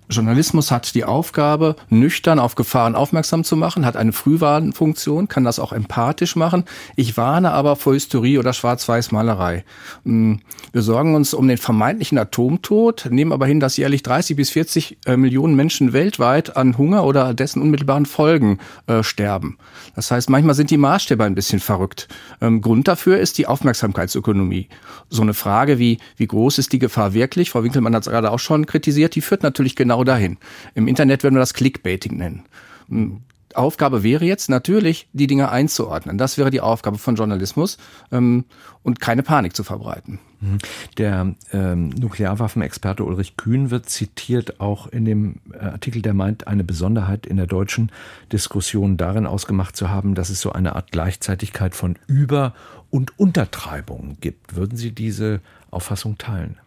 Journalismus 0.09 0.71
hat 0.71 0.95
die 0.95 1.05
Aufgabe, 1.05 1.75
nüchtern 1.89 2.39
auf 2.39 2.55
Gefahren 2.55 2.95
aufmerksam 2.95 3.43
zu 3.43 3.57
machen, 3.57 3.85
hat 3.85 3.97
eine 3.97 4.13
Frühwarnfunktion, 4.13 5.29
kann 5.29 5.45
das 5.45 5.59
auch 5.59 5.73
empathisch 5.73 6.37
machen. 6.37 6.65
Ich 6.95 7.17
warne 7.17 7.51
aber 7.51 7.75
vor 7.77 7.95
Hysterie 7.95 8.39
oder 8.39 8.53
Schwarz-Weiß-Malerei. 8.53 9.65
Hm, 10.05 10.41
wir 10.73 10.83
sorgen 10.83 11.15
uns 11.15 11.35
um 11.35 11.49
den 11.49 11.59
vermeintlichen 11.59 12.19
Atomtod, 12.19 13.09
nehmen 13.11 13.33
aber 13.33 13.47
hin, 13.47 13.59
dass 13.59 13.77
jährlich 13.77 14.03
30 14.03 14.37
bis 14.37 14.51
40 14.51 14.99
äh, 15.07 15.17
Millionen 15.17 15.57
Menschen 15.57 15.93
weltweit 15.93 16.57
an 16.57 16.79
Hunger 16.79 17.05
oder 17.05 17.35
dessen 17.35 17.61
unmittelbaren 17.61 18.07
Folgen 18.07 18.59
äh, 18.87 19.03
sterben. 19.03 19.59
Das 19.97 20.11
heißt, 20.11 20.31
manchmal 20.31 20.55
sind 20.55 20.71
die 20.71 20.77
Maßstäbe 20.77 21.25
ein 21.25 21.35
bisschen 21.35 21.59
verrückt. 21.59 22.09
Ähm, 22.41 22.61
Grund 22.61 22.87
dafür 22.87 23.19
ist 23.19 23.39
die 23.39 23.47
Aufmerksamkeitsökonomie. 23.47 24.69
So 25.09 25.23
eine 25.23 25.35
Frage 25.35 25.79
wie, 25.79 25.99
wie 26.17 26.27
groß 26.27 26.59
ist 26.59 26.73
die 26.73 26.79
Gefahr 26.79 27.13
wirklich? 27.15 27.51
Frau 27.51 27.65
Winkelmann 27.65 27.95
hat 27.95 28.03
es 28.03 28.11
gerade 28.11 28.31
auch 28.31 28.39
schon 28.39 28.67
kritisiert, 28.67 29.15
die 29.15 29.21
führt 29.21 29.43
natürlich 29.43 29.75
genau 29.75 29.96
genau 29.97 30.05
dahin. 30.05 30.37
Im 30.75 30.89
Internet 30.89 31.23
würden 31.23 31.37
wir 31.37 31.41
das 31.41 31.55
Clickbaiting 31.55 32.17
nennen. 32.17 32.45
Hm, 32.89 33.21
Aufgabe 33.55 34.03
wäre 34.03 34.27
jetzt 34.27 34.51
natürlich, 34.51 35.09
die 35.15 35.27
Dinge 35.27 35.49
einzuordnen. 35.49 36.19
Das 36.19 36.37
wäre 36.37 36.51
die 36.51 36.61
Aufgabe 36.61 36.99
von 36.99 37.17
Journalismus 37.17 37.79
ähm, 38.13 38.45
und 38.83 39.01
keine 39.01 39.23
Panik 39.23 39.57
zu 39.57 39.65
verbreiten. 39.65 40.19
Mhm. 40.41 40.59
Der 40.99 41.35
ähm, 41.53 41.89
Nuklearwaffenexperte 41.89 43.03
Ulrich 43.03 43.39
Kühn 43.39 43.71
wird 43.71 43.89
zitiert 43.89 44.61
auch 44.61 44.89
in 44.89 45.07
dem 45.07 45.37
äh, 45.55 45.65
Artikel, 45.65 46.03
der 46.03 46.13
meint, 46.13 46.47
eine 46.47 46.65
Besonderheit 46.65 47.25
in 47.25 47.39
der 47.39 47.47
deutschen 47.47 47.91
Diskussion 48.31 48.99
darin 48.99 49.25
ausgemacht 49.25 49.75
zu 49.75 49.89
haben, 49.89 50.15
dass 50.15 50.29
es 50.29 50.43
so 50.43 50.53
eine 50.53 50.77
Art 50.77 50.93
Gleichzeitigkeit 50.93 51.75
von 51.75 51.99
Über- 52.07 52.53
und 52.91 53.19
Untertreibungen 53.19 54.19
gibt. 54.21 54.55
Würden 54.55 54.77
Sie 54.77 54.91
diese 54.91 55.41
Auffassung 55.71 56.19
teilen? 56.19 56.59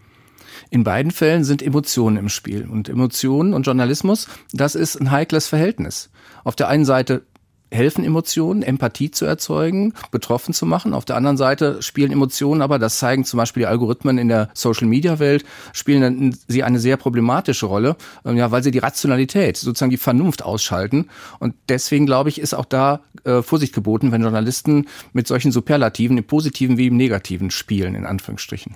In 0.69 0.83
beiden 0.83 1.11
Fällen 1.11 1.43
sind 1.43 1.61
Emotionen 1.61 2.17
im 2.17 2.29
Spiel. 2.29 2.67
Und 2.67 2.89
Emotionen 2.89 3.53
und 3.53 3.63
Journalismus, 3.63 4.27
das 4.53 4.75
ist 4.75 4.99
ein 4.99 5.11
heikles 5.11 5.47
Verhältnis. 5.47 6.09
Auf 6.43 6.55
der 6.55 6.67
einen 6.67 6.85
Seite 6.85 7.23
helfen 7.71 8.03
Emotionen, 8.03 8.63
Empathie 8.63 9.11
zu 9.11 9.25
erzeugen, 9.25 9.93
betroffen 10.11 10.53
zu 10.53 10.65
machen. 10.65 10.93
Auf 10.93 11.05
der 11.05 11.15
anderen 11.15 11.37
Seite 11.37 11.81
spielen 11.81 12.11
Emotionen 12.11 12.61
aber, 12.61 12.79
das 12.79 12.97
zeigen 12.97 13.25
zum 13.25 13.37
Beispiel 13.37 13.61
die 13.61 13.67
Algorithmen 13.67 14.17
in 14.17 14.27
der 14.27 14.49
Social-Media-Welt, 14.53 15.45
spielen 15.73 16.35
sie 16.47 16.63
eine 16.63 16.79
sehr 16.79 16.97
problematische 16.97 17.65
Rolle, 17.67 17.95
ähm, 18.25 18.37
ja, 18.37 18.51
weil 18.51 18.63
sie 18.63 18.71
die 18.71 18.79
Rationalität, 18.79 19.57
sozusagen 19.57 19.91
die 19.91 19.97
Vernunft 19.97 20.43
ausschalten. 20.43 21.09
Und 21.39 21.55
deswegen, 21.67 22.05
glaube 22.05 22.29
ich, 22.29 22.39
ist 22.39 22.53
auch 22.53 22.65
da 22.65 23.01
äh, 23.23 23.41
Vorsicht 23.41 23.73
geboten, 23.73 24.11
wenn 24.11 24.21
Journalisten 24.21 24.87
mit 25.13 25.27
solchen 25.27 25.51
Superlativen 25.51 26.17
im 26.17 26.23
Positiven 26.23 26.77
wie 26.77 26.87
im 26.87 26.97
Negativen 26.97 27.51
spielen, 27.51 27.95
in 27.95 28.05
Anführungsstrichen. 28.05 28.73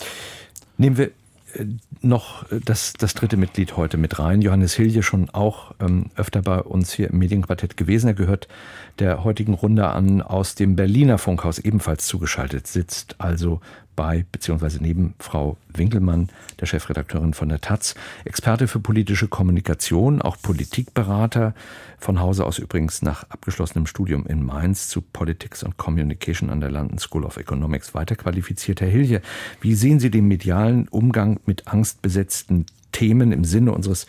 Nehmen 0.78 0.98
wir 0.98 1.12
noch 2.02 2.46
das, 2.66 2.94
das 2.94 3.14
dritte 3.14 3.38
Mitglied 3.38 3.78
heute 3.78 3.98
mit 3.98 4.20
rein. 4.20 4.42
Johannes 4.42 4.74
Hilje 4.74 5.04
schon 5.04 5.30
auch 5.30 5.74
ähm, 5.80 6.08
öfter 6.16 6.42
bei 6.42 6.60
uns 6.60 6.92
hier 6.92 7.10
im 7.10 7.20
Medienquartett 7.20 7.78
gewesen. 7.78 8.08
Er 8.08 8.14
gehört 8.14 8.48
der 9.00 9.24
heutigen 9.24 9.54
Runde 9.54 9.88
an 9.88 10.22
aus 10.22 10.56
dem 10.56 10.76
Berliner 10.76 11.18
Funkhaus 11.18 11.60
ebenfalls 11.60 12.06
zugeschaltet, 12.08 12.68
sitzt 12.68 13.16
also 13.20 13.62
bei 13.96 14.26
bzw. 14.32 14.78
neben 14.80 15.14
Frau 15.20 15.58
Winkelmann, 15.74 16.30
der 16.60 16.66
Chefredakteurin 16.66 17.34
von 17.34 17.50
der 17.50 17.62
Taz, 17.62 17.96
Experte 18.26 18.68
für 18.68 18.80
politische 18.80 19.28
Kommunikation, 19.28 20.22
auch 20.22 20.38
Politikberater, 20.42 21.54
von 21.98 22.20
Hause 22.20 22.46
aus 22.46 22.60
übrigens 22.60 23.02
nach 23.02 23.24
abgeschlossenem 23.30 23.86
Studium 23.86 24.26
in 24.26 24.44
Mainz 24.44 24.90
zu 24.90 25.02
Politics 25.02 25.64
and 25.64 25.78
Communication 25.78 26.50
an 26.50 26.60
der 26.60 26.72
London 26.72 26.98
School 26.98 27.24
of 27.24 27.38
Economics 27.38 27.94
weiterqualifiziert. 27.94 28.82
Herr 28.82 28.90
Hilje, 28.90 29.22
wie 29.62 29.74
sehen 29.76 30.00
Sie 30.00 30.12
den 30.12 30.28
medialen 30.28 30.88
Umgang 30.90 31.40
mit 31.46 31.68
angstbesetzten 31.68 32.66
Themen 32.92 33.32
im 33.32 33.46
Sinne 33.46 33.72
unseres 33.72 34.06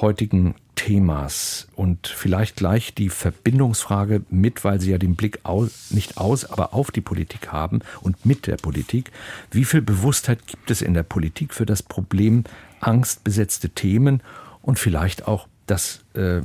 heutigen 0.00 0.54
Themas 0.74 1.68
und 1.76 2.06
vielleicht 2.06 2.56
gleich 2.56 2.94
die 2.94 3.08
Verbindungsfrage 3.08 4.22
mit, 4.30 4.64
weil 4.64 4.80
Sie 4.80 4.90
ja 4.90 4.98
den 4.98 5.16
Blick 5.16 5.40
aus, 5.44 5.90
nicht 5.90 6.16
aus, 6.16 6.44
aber 6.44 6.74
auf 6.74 6.90
die 6.90 7.00
Politik 7.00 7.52
haben 7.52 7.80
und 8.00 8.26
mit 8.26 8.46
der 8.46 8.56
Politik. 8.56 9.12
Wie 9.50 9.64
viel 9.64 9.82
Bewusstheit 9.82 10.46
gibt 10.46 10.70
es 10.70 10.82
in 10.82 10.94
der 10.94 11.02
Politik 11.02 11.54
für 11.54 11.66
das 11.66 11.82
Problem 11.82 12.44
angstbesetzte 12.80 13.70
Themen 13.70 14.22
und 14.62 14.78
vielleicht 14.78 15.26
auch 15.26 15.48
das, 15.66 16.04
äh, 16.14 16.40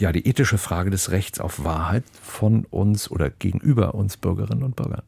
ja, 0.00 0.12
die 0.12 0.26
ethische 0.26 0.58
Frage 0.58 0.90
des 0.90 1.10
Rechts 1.10 1.38
auf 1.40 1.64
Wahrheit 1.64 2.04
von 2.22 2.66
uns 2.70 3.10
oder 3.10 3.30
gegenüber 3.30 3.94
uns 3.94 4.16
Bürgerinnen 4.16 4.64
und 4.64 4.76
Bürgern? 4.76 5.02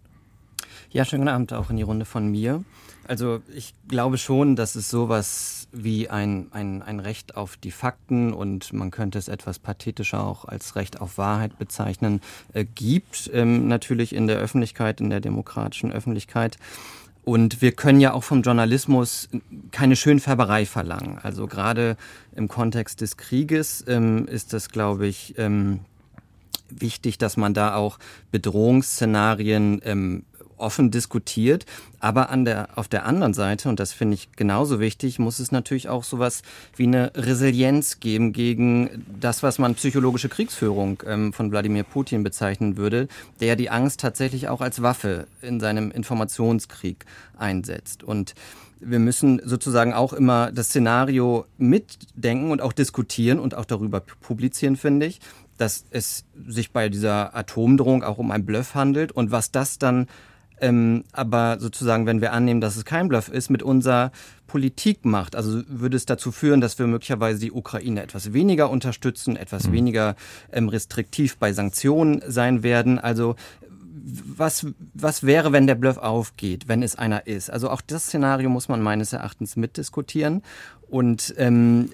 Ja, 0.91 1.05
schönen 1.05 1.29
Abend 1.29 1.53
auch 1.53 1.71
in 1.71 1.77
die 1.77 1.83
Runde 1.83 2.05
von 2.05 2.29
mir. 2.31 2.65
Also 3.09 3.41
ich 3.55 3.75
glaube 3.89 4.19
schon, 4.19 4.57
dass 4.57 4.75
es 4.77 4.89
sowas 4.89 5.66
wie 5.77 6.09
ein, 6.09 6.49
ein, 6.53 6.83
ein 6.83 7.01
Recht 7.01 7.37
auf 7.37 7.57
die 7.57 7.71
Fakten 7.71 8.33
und 8.33 8.73
man 8.73 8.91
könnte 8.91 9.19
es 9.19 9.29
etwas 9.29 9.59
pathetischer 9.59 10.25
auch 10.25 10.45
als 10.45 10.77
Recht 10.77 11.01
auf 11.01 11.19
Wahrheit 11.19 11.59
bezeichnen, 11.59 12.21
äh, 12.53 12.65
gibt. 12.65 13.31
Ähm, 13.33 13.69
natürlich 13.69 14.15
in 14.15 14.27
der 14.27 14.39
Öffentlichkeit, 14.39 15.01
in 15.01 15.11
der 15.11 15.21
demokratischen 15.21 15.93
Öffentlichkeit. 15.93 16.59
Und 17.25 17.61
wir 17.61 17.73
können 17.73 18.01
ja 18.01 18.13
auch 18.13 18.23
vom 18.23 18.43
Journalismus 18.43 19.29
keine 19.73 19.97
Schönfärberei 19.97 20.65
verlangen. 20.65 21.19
Also 21.21 21.49
gerade 21.49 21.97
im 22.37 22.47
Kontext 22.47 23.01
des 23.01 23.17
Krieges 23.17 23.85
ähm, 23.89 24.29
ist 24.29 24.53
das, 24.53 24.69
glaube 24.69 25.09
ich, 25.09 25.35
ähm, 25.37 25.81
wichtig, 26.69 27.19
dass 27.19 27.37
man 27.37 27.53
da 27.53 27.75
auch 27.75 27.99
Bedrohungsszenarien 28.31 29.81
ähm, 29.85 30.25
offen 30.57 30.91
diskutiert. 30.91 31.67
Aber 32.01 32.31
an 32.31 32.45
der, 32.45 32.69
auf 32.77 32.89
der 32.89 33.07
anderen 33.07 33.35
Seite, 33.35 33.69
und 33.69 33.81
das 33.81 33.93
finde 33.93 34.15
ich 34.15 34.33
genauso 34.33 34.81
wichtig, 34.81 35.19
muss 35.19 35.39
es 35.39 35.53
natürlich 35.53 35.89
auch 35.89 36.05
sowas 36.05 36.43
wie 36.77 36.85
eine 36.85 37.13
Resilienz 37.15 38.01
geben 38.01 38.33
gegen 38.33 39.05
das, 39.21 39.43
was 39.43 39.59
man 39.59 39.75
psychologische 39.75 40.29
Kriegsführung 40.29 41.03
ähm, 41.07 41.33
von 41.33 41.51
Wladimir 41.51 41.85
Putin 41.85 42.23
bezeichnen 42.23 42.77
würde, 42.77 43.09
der 43.41 43.57
die 43.57 43.71
Angst 43.71 44.01
tatsächlich 44.01 44.49
auch 44.49 44.61
als 44.61 44.83
Waffe 44.83 45.27
in 45.43 45.61
seinem 45.61 45.91
Informationskrieg 45.91 47.05
einsetzt. 47.39 48.03
Und 48.03 48.35
wir 48.81 48.99
müssen 48.99 49.41
sozusagen 49.45 49.95
auch 49.95 50.13
immer 50.13 50.53
das 50.53 50.67
Szenario 50.67 51.47
mitdenken 51.59 52.51
und 52.51 52.61
auch 52.61 52.73
diskutieren 52.73 53.39
und 53.39 53.55
auch 53.55 53.65
darüber 53.65 54.01
publizieren, 54.01 54.77
finde 54.77 55.07
ich, 55.07 55.21
dass 55.57 55.85
es 55.91 56.25
sich 56.47 56.73
bei 56.73 56.89
dieser 56.89 57.35
Atomdrohung 57.35 58.03
auch 58.03 58.19
um 58.19 58.31
ein 58.31 58.45
Bluff 58.45 58.75
handelt 58.75 59.13
und 59.13 59.31
was 59.31 59.51
das 59.51 59.79
dann 59.79 60.07
ähm, 60.61 61.05
aber 61.13 61.59
sozusagen, 61.61 62.07
wenn 62.07 62.21
wir 62.21 62.33
annehmen, 62.33 62.61
dass 62.61 62.77
es 62.77 62.85
kein 62.85 63.09
Bluff 63.09 63.29
ist, 63.29 63.51
mit 63.51 63.63
unserer 63.63 64.11
Politik 64.47 65.05
macht. 65.05 65.37
Also 65.37 65.63
würde 65.69 65.97
es 65.97 66.07
dazu 66.07 66.33
führen, 66.33 66.61
dass 66.61 66.79
wir 66.79 66.87
möglicherweise 66.87 67.41
die 67.41 67.53
Ukraine 67.53 68.03
etwas 68.03 68.33
weniger 68.33 68.71
unterstützen, 68.71 69.37
etwas 69.37 69.69
mhm. 69.69 69.73
weniger 69.73 70.17
ähm, 70.53 70.69
restriktiv 70.69 71.37
bei 71.37 71.53
Sanktionen 71.53 72.23
sein 72.27 72.63
werden. 72.63 72.99
Also 72.99 73.37
was, 74.09 74.67
was 74.95 75.25
wäre, 75.25 75.53
wenn 75.53 75.67
der 75.67 75.75
Bluff 75.75 75.99
aufgeht, 75.99 76.69
wenn 76.69 76.83
es 76.83 76.97
einer 76.97 77.27
ist? 77.27 77.51
Also 77.51 77.71
auch 77.71 77.81
das 77.81 78.07
Szenario 78.07 78.49
muss 78.49 78.69
man 78.69 78.81
meines 78.81 79.13
Erachtens 79.13 79.57
mitdiskutieren. 79.57 80.43
Und 80.89 81.35
ähm, 81.39 81.91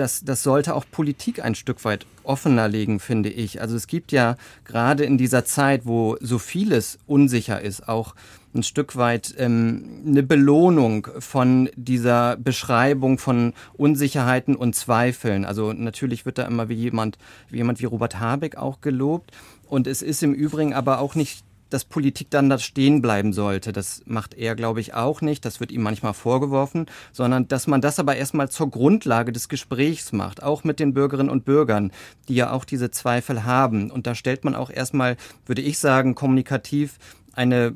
das, 0.00 0.24
das 0.24 0.42
sollte 0.42 0.74
auch 0.74 0.84
Politik 0.90 1.44
ein 1.44 1.54
Stück 1.54 1.84
weit 1.84 2.06
offener 2.24 2.68
legen, 2.68 3.00
finde 3.00 3.28
ich. 3.28 3.60
Also 3.60 3.76
es 3.76 3.86
gibt 3.86 4.12
ja 4.12 4.36
gerade 4.64 5.04
in 5.04 5.18
dieser 5.18 5.44
Zeit, 5.44 5.82
wo 5.84 6.16
so 6.20 6.38
vieles 6.38 6.98
unsicher 7.06 7.60
ist, 7.60 7.86
auch 7.88 8.14
ein 8.54 8.62
Stück 8.62 8.96
weit 8.96 9.34
ähm, 9.38 10.02
eine 10.06 10.22
Belohnung 10.22 11.06
von 11.18 11.68
dieser 11.76 12.36
Beschreibung 12.36 13.18
von 13.18 13.52
Unsicherheiten 13.74 14.56
und 14.56 14.74
Zweifeln. 14.74 15.44
Also 15.44 15.72
natürlich 15.72 16.24
wird 16.24 16.38
da 16.38 16.44
immer 16.44 16.68
wie 16.68 16.74
jemand, 16.74 17.18
wie 17.50 17.58
jemand 17.58 17.80
wie 17.80 17.86
Robert 17.86 18.18
Habeck 18.18 18.56
auch 18.56 18.80
gelobt. 18.80 19.30
Und 19.68 19.86
es 19.86 20.02
ist 20.02 20.22
im 20.22 20.32
Übrigen 20.32 20.72
aber 20.72 20.98
auch 20.98 21.14
nicht 21.14 21.44
dass 21.70 21.84
Politik 21.84 22.28
dann 22.30 22.50
da 22.50 22.58
stehen 22.58 23.00
bleiben 23.00 23.32
sollte. 23.32 23.72
Das 23.72 24.02
macht 24.06 24.34
er, 24.34 24.54
glaube 24.54 24.80
ich, 24.80 24.94
auch 24.94 25.20
nicht. 25.20 25.44
Das 25.44 25.60
wird 25.60 25.72
ihm 25.72 25.82
manchmal 25.82 26.14
vorgeworfen, 26.14 26.86
sondern 27.12 27.48
dass 27.48 27.66
man 27.66 27.80
das 27.80 27.98
aber 27.98 28.16
erstmal 28.16 28.50
zur 28.50 28.70
Grundlage 28.70 29.32
des 29.32 29.48
Gesprächs 29.48 30.12
macht, 30.12 30.42
auch 30.42 30.64
mit 30.64 30.80
den 30.80 30.94
Bürgerinnen 30.94 31.30
und 31.30 31.44
Bürgern, 31.44 31.92
die 32.28 32.34
ja 32.34 32.50
auch 32.52 32.64
diese 32.64 32.90
Zweifel 32.90 33.44
haben. 33.44 33.90
Und 33.90 34.06
da 34.06 34.14
stellt 34.14 34.44
man 34.44 34.54
auch 34.54 34.70
erstmal, 34.70 35.16
würde 35.46 35.62
ich 35.62 35.78
sagen, 35.78 36.14
kommunikativ 36.14 36.98
eine, 37.32 37.74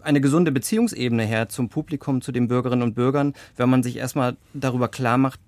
eine 0.00 0.20
gesunde 0.20 0.52
Beziehungsebene 0.52 1.24
her 1.24 1.48
zum 1.48 1.68
Publikum, 1.68 2.22
zu 2.22 2.32
den 2.32 2.48
Bürgerinnen 2.48 2.82
und 2.82 2.94
Bürgern, 2.94 3.34
wenn 3.56 3.68
man 3.68 3.82
sich 3.82 3.96
erstmal 3.96 4.36
darüber 4.54 4.88
klar 4.88 5.18
macht, 5.18 5.40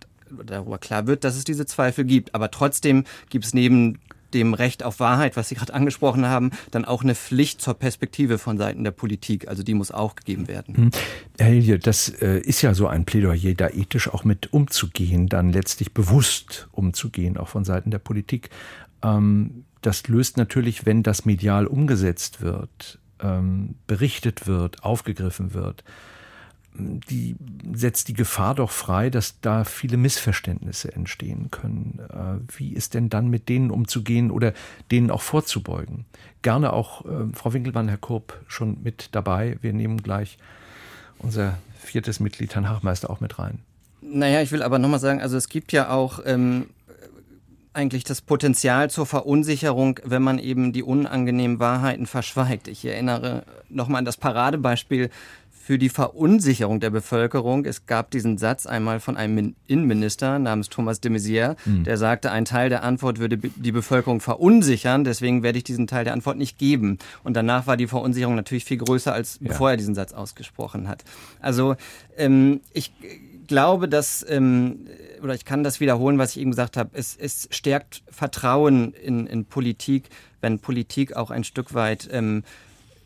darüber 0.45 0.79
klar 0.79 1.07
wird, 1.07 1.25
dass 1.25 1.37
es 1.37 1.45
diese 1.45 1.67
Zweifel 1.67 2.05
gibt. 2.05 2.35
Aber 2.35 2.51
trotzdem 2.51 3.05
gibt 3.31 3.47
es 3.47 3.55
neben 3.55 3.99
dem 4.35 4.55
Recht 4.55 4.83
auf 4.83 5.01
Wahrheit, 5.01 5.37
was 5.37 5.49
Sie 5.49 5.55
gerade 5.55 5.75
angesprochen 5.75 6.27
haben, 6.27 6.51
dann 6.71 6.85
auch 6.85 7.03
eine 7.03 7.15
Pflicht 7.15 7.61
zur 7.61 7.75
Perspektive 7.75 8.39
von 8.39 8.59
Seiten 8.59 8.85
der 8.85 8.91
Politik. 8.91 9.49
Also 9.49 9.63
die 9.63 9.75
muss 9.75 9.91
auch 9.91 10.15
gegeben 10.17 10.49
werden. 10.49 10.77
Hm. 10.77 10.91
Herr 11.39 11.49
Hilje, 11.49 11.79
das 11.79 12.09
äh, 12.09 12.39
ist 12.41 12.63
ja 12.63 12.75
so 12.75 12.87
ein 12.87 13.05
Plädoyer, 13.05 13.55
da 13.55 13.69
ethisch 13.69 14.09
auch 14.09 14.25
mit 14.25 14.53
umzugehen, 14.53 15.29
dann 15.29 15.53
letztlich 15.53 15.93
bewusst 15.93 16.69
umzugehen, 16.73 17.37
auch 17.37 17.49
von 17.49 17.65
Seiten 17.65 17.91
der 17.91 17.99
Politik. 17.99 18.51
Ähm, 19.03 19.65
das 19.83 20.09
löst 20.09 20.37
natürlich, 20.37 20.87
wenn 20.87 21.03
das 21.03 21.25
medial 21.25 21.67
umgesetzt 21.67 22.41
wird, 22.41 22.99
ähm, 23.21 23.77
berichtet 23.87 24.47
wird, 24.47 24.83
aufgegriffen 24.83 25.55
wird, 25.55 25.85
die 26.75 27.37
setzt 27.75 28.09
die 28.09 28.15
Gefahr 28.15 28.55
doch 28.55 28.71
frei, 28.71 29.11
dass 29.11 29.41
da 29.41 29.65
viele 29.65 29.97
Missverständnisse 29.97 30.93
entstehen 30.93 31.51
können. 31.51 32.01
Äh, 32.09 32.57
wie 32.57 32.73
ist 32.73 32.95
denn 32.95 33.09
dann 33.09 33.29
mit 33.29 33.49
denen 33.49 33.71
umzugehen 33.71 34.31
oder 34.31 34.53
denen 34.91 35.11
auch 35.11 35.23
vorzubeugen? 35.23 36.05
Gerne 36.43 36.73
auch 36.73 37.05
äh, 37.05 37.33
Frau 37.35 37.53
Winkelmann, 37.53 37.89
Herr 37.89 37.99
Kurb 37.99 38.41
schon 38.47 38.83
mit 38.83 39.11
dabei. 39.13 39.59
Wir 39.61 39.73
nehmen 39.73 40.03
gleich 40.03 40.39
unser 41.19 41.59
viertes 41.79 42.21
Mitglied, 42.21 42.55
Herrn 42.55 42.69
Hachmeister, 42.69 43.11
auch 43.11 43.21
mit 43.21 43.39
rein. 43.39 43.61
Naja, 44.01 44.43
ich 44.43 44.53
will 44.53 44.63
aber 44.63 44.79
nochmal 44.79 45.01
sagen, 45.01 45.21
also 45.21 45.37
es 45.37 45.49
gibt 45.49 45.73
ja 45.73 45.91
auch 45.91 46.21
ähm, 46.25 46.67
eigentlich 47.73 48.05
das 48.05 48.21
Potenzial 48.21 48.91
zur 48.91 49.07
Verunsicherung, 49.07 50.01
wenn 50.05 50.23
man 50.23 50.39
eben 50.39 50.73
die 50.73 50.83
unangenehmen 50.83 51.59
Wahrheiten 51.59 52.07
verschweigt. 52.07 52.69
Ich 52.69 52.85
erinnere 52.85 53.45
nochmal 53.69 54.01
an 54.01 54.05
das 54.05 54.17
Paradebeispiel 54.17 55.11
für 55.69 55.77
die 55.77 55.91
Verunsicherung 55.91 56.81
der 56.81 56.89
Bevölkerung. 56.89 57.67
Es 57.67 57.85
gab 57.85 58.11
diesen 58.11 58.39
Satz 58.39 58.65
einmal 58.65 59.01
von 59.01 59.19
einem 59.19 59.55
Innenminister 59.67 60.39
namens 60.39 60.71
Thomas 60.71 61.03
de 61.03 61.13
Maizière, 61.13 61.57
mhm. 61.67 61.85
der 61.85 61.99
sagte, 61.99 62.33
ein 62.33 62.47
Teil 62.47 62.71
der 62.71 62.85
Antwort 62.85 63.19
würde 63.19 63.37
die 63.37 63.71
Bevölkerung 63.71 64.23
verunsichern, 64.23 65.05
deswegen 65.05 65.43
werde 65.43 65.59
ich 65.59 65.65
diesen 65.65 65.87
Teil 65.87 66.05
der 66.05 66.15
Antwort 66.15 66.39
nicht 66.39 66.57
geben. 66.57 66.97
Und 67.23 67.35
danach 67.35 67.67
war 67.67 67.77
die 67.77 67.87
Verunsicherung 67.87 68.35
natürlich 68.35 68.65
viel 68.65 68.79
größer, 68.79 69.13
als 69.13 69.41
ja. 69.43 69.49
bevor 69.49 69.73
er 69.73 69.77
diesen 69.77 69.95
Satz 69.95 70.15
ausgesprochen 70.15 70.89
hat. 70.89 71.05
Also 71.39 71.77
ähm, 72.17 72.63
ich 72.73 72.95
glaube, 73.47 73.91
dass, 73.91 74.25
ähm, 74.27 74.87
oder 75.23 75.35
ich 75.35 75.45
kann 75.45 75.65
das 75.65 75.81
wiederholen, 75.81 76.17
was 76.17 76.31
ich 76.31 76.41
eben 76.41 76.53
gesagt 76.53 76.79
habe, 76.79 76.93
es, 76.95 77.15
es 77.15 77.47
stärkt 77.51 78.05
Vertrauen 78.11 78.95
in, 78.95 79.27
in 79.27 79.45
Politik, 79.45 80.09
wenn 80.41 80.61
Politik 80.61 81.15
auch 81.15 81.31
ein 81.31 81.45
Stück 81.45 81.75
weit 81.75 82.09
ähm, 82.11 82.43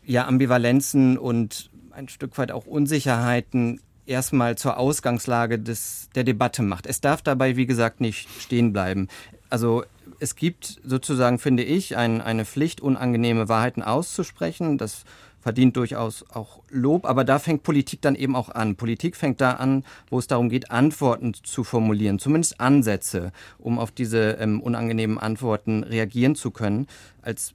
ja, 0.05 0.27
Ambivalenzen 0.27 1.17
und 1.17 1.72
ein 1.93 2.09
Stück 2.09 2.37
weit 2.37 2.51
auch 2.51 2.65
Unsicherheiten 2.65 3.79
erstmal 4.05 4.57
zur 4.57 4.77
Ausgangslage 4.77 5.59
des, 5.59 6.09
der 6.15 6.23
Debatte 6.23 6.61
macht. 6.61 6.87
Es 6.87 7.01
darf 7.01 7.21
dabei, 7.21 7.55
wie 7.55 7.65
gesagt, 7.65 8.01
nicht 8.01 8.27
stehen 8.41 8.73
bleiben. 8.73 9.07
Also 9.49 9.83
es 10.19 10.35
gibt 10.35 10.81
sozusagen, 10.83 11.39
finde 11.39 11.63
ich, 11.63 11.95
ein, 11.95 12.21
eine 12.21 12.45
Pflicht, 12.45 12.81
unangenehme 12.81 13.47
Wahrheiten 13.47 13.83
auszusprechen. 13.83 14.77
Das 14.77 15.03
verdient 15.39 15.77
durchaus 15.77 16.25
auch 16.29 16.61
Lob, 16.69 17.05
aber 17.05 17.23
da 17.23 17.37
fängt 17.37 17.63
Politik 17.63 18.01
dann 18.01 18.15
eben 18.15 18.35
auch 18.35 18.49
an. 18.49 18.75
Politik 18.75 19.15
fängt 19.15 19.41
da 19.41 19.51
an, 19.51 19.83
wo 20.09 20.17
es 20.17 20.27
darum 20.27 20.49
geht, 20.49 20.71
Antworten 20.71 21.33
zu 21.33 21.63
formulieren, 21.63 22.17
zumindest 22.17 22.59
Ansätze, 22.59 23.31
um 23.59 23.77
auf 23.77 23.91
diese 23.91 24.37
ähm, 24.39 24.61
unangenehmen 24.61 25.17
Antworten 25.17 25.83
reagieren 25.83 26.35
zu 26.35 26.51
können. 26.51 26.87
Als 27.21 27.53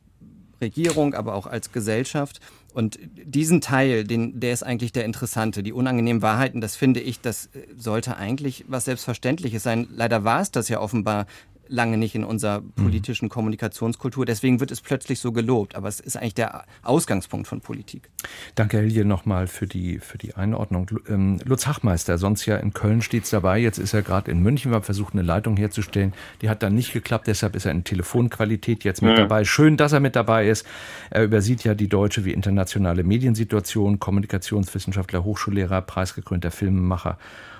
Regierung, 0.61 1.15
aber 1.15 1.35
auch 1.35 1.47
als 1.47 1.73
Gesellschaft. 1.73 2.41
Und 2.75 2.99
diesen 3.03 3.61
Teil, 3.61 4.05
den, 4.05 4.41
der 4.41 4.53
ist 4.53 4.63
eigentlich 4.63 4.93
der 4.93 5.05
interessante. 5.05 5.63
Die 5.63 5.73
unangenehmen 5.73 6.23
Wahrheiten, 6.23 6.61
das 6.61 6.77
finde 6.77 7.01
ich, 7.01 7.21
das 7.21 7.49
sollte 7.77 8.17
eigentlich 8.17 8.65
was 8.69 8.85
Selbstverständliches 8.85 9.63
sein. 9.63 9.89
Leider 9.91 10.25
war 10.25 10.41
es 10.41 10.51
das 10.51 10.69
ja 10.69 10.81
offenbar 10.81 11.27
lange 11.69 11.97
nicht 11.97 12.15
in 12.15 12.25
unserer 12.25 12.61
mhm. 12.61 12.73
politischen 12.75 13.29
Kommunikationskultur. 13.29 14.27
Deswegen 14.27 14.61
wird 14.61 14.71
es 14.71 14.81
plötzlich 14.81 15.21
so 15.21 15.33
gelobt. 15.33 15.75
Aber 15.75 15.89
es 15.89 16.01
ist 16.01 16.17
eigentlich 16.17 16.35
der 16.35 16.65
Ausgangspunkt 16.83 17.47
von 17.47 17.61
Politik. 17.61 18.11
Danke, 18.55 18.79
Helge, 18.79 19.05
nochmal 19.05 19.47
für 19.47 19.67
die, 19.67 19.99
für 19.99 20.19
die 20.19 20.35
Einordnung. 20.35 20.91
Ähm, 21.09 21.39
Lutz 21.45 21.67
Hachmeister, 21.67 22.19
sonst 22.19 22.47
ja 22.47 22.57
in 22.57 22.73
Köln 22.73 23.03
stets 23.03 23.31
dabei. 23.31 23.59
Jetzt 23.59 23.79
ist 23.79 23.95
er 23.95 24.03
gerade 24.03 24.31
in 24.31 24.41
München, 24.41 24.73
war 24.73 24.83
versucht, 24.83 25.13
eine 25.13 25.23
Leitung 25.23 25.57
herzustellen. 25.57 26.13
Die 26.43 26.49
hat 26.49 26.63
dann 26.63 26.75
nicht 26.75 26.93
geklappt. 26.93 27.27
Deshalb 27.27 27.57
ist 27.57 27.65
er 27.65 27.73
in 27.73 27.85
Telefonqualität 27.85 28.85
jetzt 28.85 29.03
mit 29.03 29.13
ja. 29.13 29.17
dabei. 29.17 29.45
Schön, 29.45 29.77
dass 29.77 29.93
er 29.93 30.01
mit 30.01 30.17
dabei 30.17 30.49
ist. 30.49 30.67
Er 31.11 31.25
übersieht 31.25 31.65
ja 31.65 31.75
die 31.75 31.89
deutsche 31.89 32.25
wie 32.25 32.33
internationale 32.33 33.05
Mediensituation, 33.05 33.99
Kommunikationswissenschaftler, 33.99 35.25
Hochschullehrer, 35.25 35.83
preisgekrönter 35.83 36.51
Filmemacher 36.51 37.19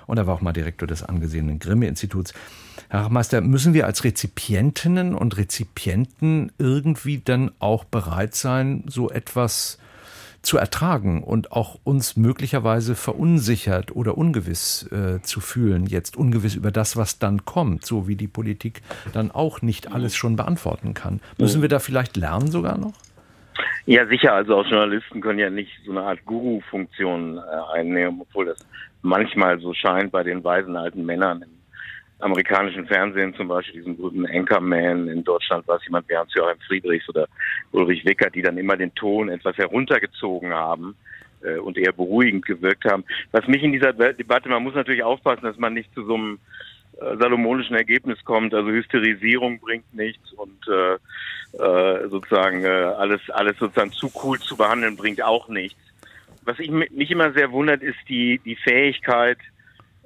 und 0.09 0.17
er 0.17 0.25
war 0.25 0.33
auch 0.33 0.41
mal 0.41 0.53
Direktor 0.53 0.87
des 0.87 1.03
angesehenen 1.03 1.59
Grimme-Instituts. 1.59 2.33
Herr 2.89 3.09
Meister, 3.09 3.41
müssen 3.41 3.73
wir 3.73 3.85
als 3.85 4.03
Rezipientinnen 4.03 5.15
und 5.15 5.37
Rezipienten 5.37 6.51
irgendwie 6.57 7.19
dann 7.19 7.51
auch 7.59 7.83
bereit 7.83 8.35
sein, 8.35 8.83
so 8.87 9.09
etwas 9.09 9.79
zu 10.41 10.57
ertragen 10.57 11.23
und 11.23 11.51
auch 11.51 11.79
uns 11.83 12.15
möglicherweise 12.15 12.95
verunsichert 12.95 13.95
oder 13.95 14.17
ungewiss 14.17 14.89
äh, 14.91 15.21
zu 15.21 15.41
fühlen, 15.41 15.85
jetzt 15.85 16.15
ungewiss 16.15 16.55
über 16.55 16.71
das, 16.71 16.95
was 16.95 17.19
dann 17.19 17.45
kommt, 17.45 17.85
so 17.85 18.07
wie 18.07 18.15
die 18.15 18.27
Politik 18.27 18.81
dann 19.13 19.31
auch 19.31 19.61
nicht 19.61 19.91
alles 19.91 20.15
schon 20.15 20.35
beantworten 20.35 20.93
kann. 20.93 21.19
Müssen 21.37 21.61
wir 21.61 21.69
da 21.69 21.79
vielleicht 21.79 22.15
lernen 22.15 22.47
sogar 22.51 22.77
noch? 22.77 22.93
Ja, 23.85 24.05
sicher. 24.07 24.33
Also 24.33 24.55
auch 24.55 24.65
Journalisten 24.65 25.19
können 25.19 25.39
ja 25.39 25.49
nicht 25.49 25.71
so 25.85 25.91
eine 25.91 26.03
Art 26.03 26.23
Guru-Funktion 26.25 27.37
äh, 27.37 27.77
einnehmen, 27.77 28.21
obwohl 28.21 28.45
das 28.45 28.59
manchmal 29.01 29.59
so 29.59 29.73
scheint 29.73 30.11
bei 30.11 30.23
den 30.23 30.43
weisen 30.43 30.75
alten 30.75 31.05
Männern 31.05 31.41
im 31.41 31.58
amerikanischen 32.19 32.85
Fernsehen, 32.85 33.33
zum 33.35 33.47
Beispiel 33.47 33.81
diesen 33.81 33.97
berühmten 33.97 34.25
Anchorman. 34.25 35.07
In 35.07 35.23
Deutschland 35.23 35.67
war 35.67 35.77
es 35.77 35.85
jemand 35.85 36.09
wie 36.09 36.15
Hans-Joachim 36.15 36.59
Friedrichs 36.67 37.07
oder 37.09 37.27
Ulrich 37.71 38.05
Wickert, 38.05 38.35
die 38.35 38.41
dann 38.41 38.57
immer 38.57 38.77
den 38.77 38.93
Ton 38.95 39.29
etwas 39.29 39.57
heruntergezogen 39.57 40.53
haben 40.53 40.95
äh, 41.43 41.57
und 41.57 41.77
eher 41.77 41.93
beruhigend 41.93 42.45
gewirkt 42.45 42.85
haben. 42.85 43.05
Was 43.31 43.47
mich 43.47 43.63
in 43.63 43.71
dieser 43.71 43.93
Debatte, 43.93 44.49
man 44.49 44.63
muss 44.63 44.75
natürlich 44.75 45.03
aufpassen, 45.03 45.43
dass 45.43 45.57
man 45.57 45.73
nicht 45.73 45.93
zu 45.93 46.05
so 46.05 46.15
einem 46.15 46.39
äh, 46.99 47.15
salomonischen 47.17 47.75
Ergebnis 47.75 48.23
kommt. 48.25 48.53
Also 48.53 48.69
Hysterisierung 48.69 49.59
bringt 49.59 49.93
nichts 49.93 50.33
und 50.33 50.67
äh, 50.67 50.95
äh, 51.57 52.09
sozusagen 52.09 52.65
äh, 52.65 52.67
alles 52.67 53.21
alles 53.29 53.57
sozusagen 53.57 53.91
zu 53.91 54.11
cool 54.23 54.37
zu 54.39 54.57
behandeln 54.57 54.97
bringt 54.97 55.23
auch 55.23 55.47
nichts. 55.47 55.79
Was 56.43 56.59
ich, 56.59 56.69
mich 56.69 57.11
immer 57.11 57.31
sehr 57.31 57.51
wundert, 57.51 57.81
ist 57.81 57.97
die 58.09 58.39
die 58.43 58.55
Fähigkeit 58.55 59.37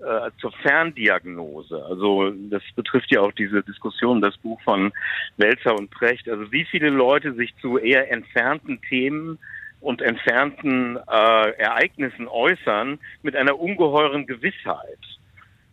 äh, 0.04 0.32
zur 0.39 0.52
Ferndiagnose. 0.52 1.84
Also 1.86 2.32
das 2.50 2.62
betrifft 2.76 3.12
ja 3.12 3.22
auch 3.22 3.32
diese 3.32 3.63
Diskussion, 3.63 4.22
das 4.22 4.38
Buch 4.38 4.60
von 4.62 4.92
Welzer 5.38 5.76
und 5.76 5.92
Precht. 5.92 6.28
Also 6.30 6.52
wie 6.52 6.66
viele 6.66 6.89
Leute 6.89 7.34
sich 7.34 7.56
zu 7.62 7.78
eher 7.78 8.12
entfernten 8.12 8.82
Themen 8.82 9.39
und 9.82 10.02
entfernten 10.02 10.98
äh, 10.98 11.52
Ereignissen 11.58 12.28
äußern 12.28 13.00
mit 13.22 13.36
einer 13.36 13.60
ungeheuren 13.60 14.26
Gewissheit. 14.26 15.00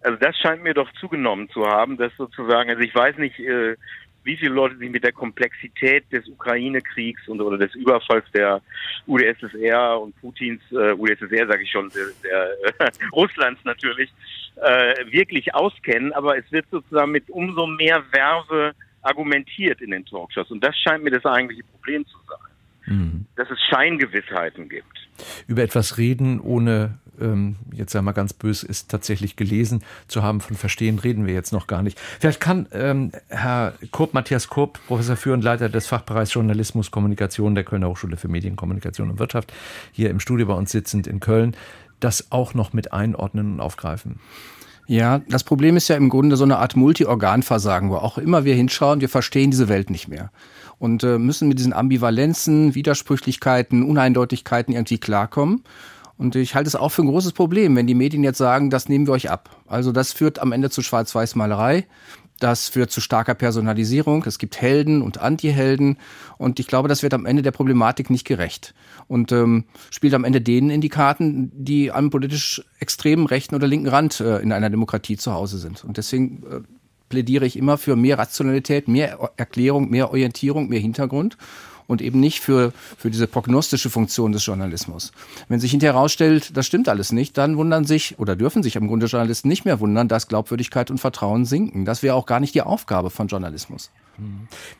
Also 0.02 0.16
das 0.18 0.36
scheint 0.38 0.62
mir 0.62 0.74
doch 0.74 0.90
zugenommen 0.94 1.48
zu 1.50 1.66
haben, 1.66 1.96
dass 1.96 2.12
sozusagen, 2.16 2.70
also 2.70 2.82
ich 2.82 2.94
weiß 2.94 3.18
nicht, 3.18 3.38
äh, 3.38 3.76
wie 4.24 4.36
viele 4.36 4.54
Leute 4.54 4.76
sich 4.76 4.90
mit 4.90 5.02
der 5.02 5.12
Komplexität 5.12 6.04
des 6.12 6.28
Ukraine-Kriegs 6.28 7.26
und 7.28 7.40
oder 7.40 7.58
des 7.58 7.74
Überfalls 7.74 8.24
der 8.32 8.60
UdSSR 9.06 10.00
und 10.00 10.18
Putins 10.20 10.60
äh, 10.72 10.92
UdSSR 10.92 11.46
sage 11.46 11.62
ich 11.62 11.70
schon, 11.70 11.90
der, 11.90 12.06
der 12.24 12.86
äh, 12.86 12.90
Russlands 13.12 13.60
natürlich 13.64 14.10
äh, 14.56 15.10
wirklich 15.10 15.54
auskennen, 15.54 16.12
aber 16.12 16.36
es 16.36 16.50
wird 16.52 16.66
sozusagen 16.70 17.12
mit 17.12 17.28
umso 17.30 17.66
mehr 17.66 18.02
Werbe 18.12 18.72
argumentiert 19.02 19.80
in 19.80 19.90
den 19.90 20.04
Talkshows 20.04 20.50
und 20.50 20.62
das 20.62 20.76
scheint 20.76 21.02
mir 21.02 21.10
das 21.10 21.24
eigentliche 21.24 21.64
Problem 21.64 22.04
zu 22.06 22.18
sein, 22.28 22.94
mhm. 22.94 23.26
dass 23.36 23.50
es 23.50 23.58
Scheingewissheiten 23.70 24.68
gibt. 24.68 25.08
Über 25.46 25.62
etwas 25.62 25.98
reden, 25.98 26.40
ohne 26.40 26.98
ähm, 27.20 27.56
jetzt 27.72 27.92
sagen 27.92 28.04
wir 28.04 28.12
ganz 28.12 28.32
böse 28.32 28.66
ist, 28.66 28.90
tatsächlich 28.90 29.36
gelesen 29.36 29.82
zu 30.08 30.22
haben. 30.22 30.40
Von 30.40 30.56
Verstehen 30.56 30.98
reden 30.98 31.26
wir 31.26 31.34
jetzt 31.34 31.52
noch 31.52 31.66
gar 31.66 31.82
nicht. 31.82 31.98
Vielleicht 32.18 32.40
kann 32.40 32.66
ähm, 32.72 33.12
Herr 33.28 33.74
Kurb, 33.90 34.14
Matthias 34.14 34.48
Kurb, 34.48 34.78
Professor 34.86 35.16
für 35.16 35.32
und 35.32 35.42
Leiter 35.42 35.68
des 35.68 35.86
Fachbereichs 35.86 36.34
Journalismus, 36.34 36.90
Kommunikation 36.90 37.54
der 37.54 37.64
Kölner 37.64 37.88
Hochschule 37.88 38.16
für 38.16 38.28
Medien, 38.28 38.56
Kommunikation 38.56 39.10
und 39.10 39.18
Wirtschaft, 39.18 39.52
hier 39.92 40.10
im 40.10 40.20
Studio 40.20 40.46
bei 40.46 40.54
uns 40.54 40.70
sitzend 40.70 41.06
in 41.06 41.20
Köln, 41.20 41.56
das 42.00 42.30
auch 42.30 42.54
noch 42.54 42.72
mit 42.72 42.92
einordnen 42.92 43.54
und 43.54 43.60
aufgreifen. 43.60 44.20
Ja, 44.86 45.20
das 45.28 45.44
Problem 45.44 45.76
ist 45.76 45.86
ja 45.86 45.96
im 45.96 46.08
Grunde 46.08 46.36
so 46.36 46.42
eine 46.42 46.58
Art 46.58 46.74
Multi-Organ-Versagen, 46.74 47.90
wo 47.90 47.96
auch 47.96 48.18
immer 48.18 48.44
wir 48.44 48.56
hinschauen, 48.56 49.00
wir 49.00 49.08
verstehen 49.08 49.52
diese 49.52 49.68
Welt 49.68 49.88
nicht 49.88 50.08
mehr 50.08 50.32
und 50.80 51.04
äh, 51.04 51.18
müssen 51.18 51.46
mit 51.46 51.58
diesen 51.58 51.72
Ambivalenzen, 51.72 52.74
Widersprüchlichkeiten, 52.74 53.84
Uneindeutigkeiten 53.84 54.74
irgendwie 54.74 54.98
klarkommen. 54.98 55.62
Und 56.20 56.36
ich 56.36 56.54
halte 56.54 56.68
es 56.68 56.76
auch 56.76 56.90
für 56.90 57.00
ein 57.00 57.08
großes 57.08 57.32
Problem, 57.32 57.74
wenn 57.76 57.86
die 57.86 57.94
Medien 57.94 58.22
jetzt 58.22 58.36
sagen, 58.36 58.68
das 58.68 58.90
nehmen 58.90 59.06
wir 59.06 59.12
euch 59.12 59.30
ab. 59.30 59.56
Also 59.66 59.90
das 59.90 60.12
führt 60.12 60.38
am 60.38 60.52
Ende 60.52 60.68
zu 60.68 60.82
Schwarz-Weiß-Malerei. 60.82 61.86
Das 62.38 62.68
führt 62.68 62.90
zu 62.90 63.00
starker 63.00 63.32
Personalisierung. 63.32 64.22
Es 64.26 64.38
gibt 64.38 64.60
Helden 64.60 65.00
und 65.00 65.16
Anti-Helden. 65.16 65.96
Und 66.36 66.60
ich 66.60 66.66
glaube, 66.66 66.88
das 66.88 67.02
wird 67.02 67.14
am 67.14 67.24
Ende 67.24 67.40
der 67.40 67.52
Problematik 67.52 68.10
nicht 68.10 68.26
gerecht. 68.26 68.74
Und 69.08 69.32
ähm, 69.32 69.64
spielt 69.90 70.12
am 70.12 70.24
Ende 70.24 70.42
denen 70.42 70.68
in 70.68 70.82
die 70.82 70.90
Karten, 70.90 71.52
die 71.54 71.90
am 71.90 72.10
politisch 72.10 72.62
extremen 72.80 73.24
rechten 73.24 73.54
oder 73.54 73.66
linken 73.66 73.88
Rand 73.88 74.20
äh, 74.20 74.40
in 74.40 74.52
einer 74.52 74.68
Demokratie 74.68 75.16
zu 75.16 75.32
Hause 75.32 75.56
sind. 75.56 75.84
Und 75.84 75.96
deswegen 75.96 76.42
äh, 76.42 76.60
plädiere 77.08 77.46
ich 77.46 77.56
immer 77.56 77.78
für 77.78 77.96
mehr 77.96 78.18
Rationalität, 78.18 78.88
mehr 78.88 79.30
Erklärung, 79.38 79.88
mehr 79.88 80.10
Orientierung, 80.10 80.68
mehr 80.68 80.80
Hintergrund 80.80 81.38
und 81.90 82.00
eben 82.00 82.20
nicht 82.20 82.40
für, 82.40 82.72
für 82.96 83.10
diese 83.10 83.26
prognostische 83.26 83.90
Funktion 83.90 84.32
des 84.32 84.46
Journalismus. 84.46 85.12
Wenn 85.48 85.60
sich 85.60 85.72
hinterher 85.72 85.94
herausstellt, 85.94 86.56
das 86.56 86.66
stimmt 86.66 86.88
alles 86.88 87.12
nicht, 87.12 87.36
dann 87.36 87.56
wundern 87.56 87.84
sich 87.84 88.18
oder 88.18 88.36
dürfen 88.36 88.62
sich 88.62 88.76
im 88.76 88.86
Grunde 88.86 89.06
Journalisten 89.06 89.48
nicht 89.48 89.64
mehr 89.64 89.80
wundern, 89.80 90.08
dass 90.08 90.28
Glaubwürdigkeit 90.28 90.90
und 90.90 90.98
Vertrauen 90.98 91.44
sinken. 91.44 91.84
Das 91.84 92.02
wäre 92.02 92.14
auch 92.14 92.26
gar 92.26 92.40
nicht 92.40 92.54
die 92.54 92.62
Aufgabe 92.62 93.10
von 93.10 93.26
Journalismus. 93.26 93.90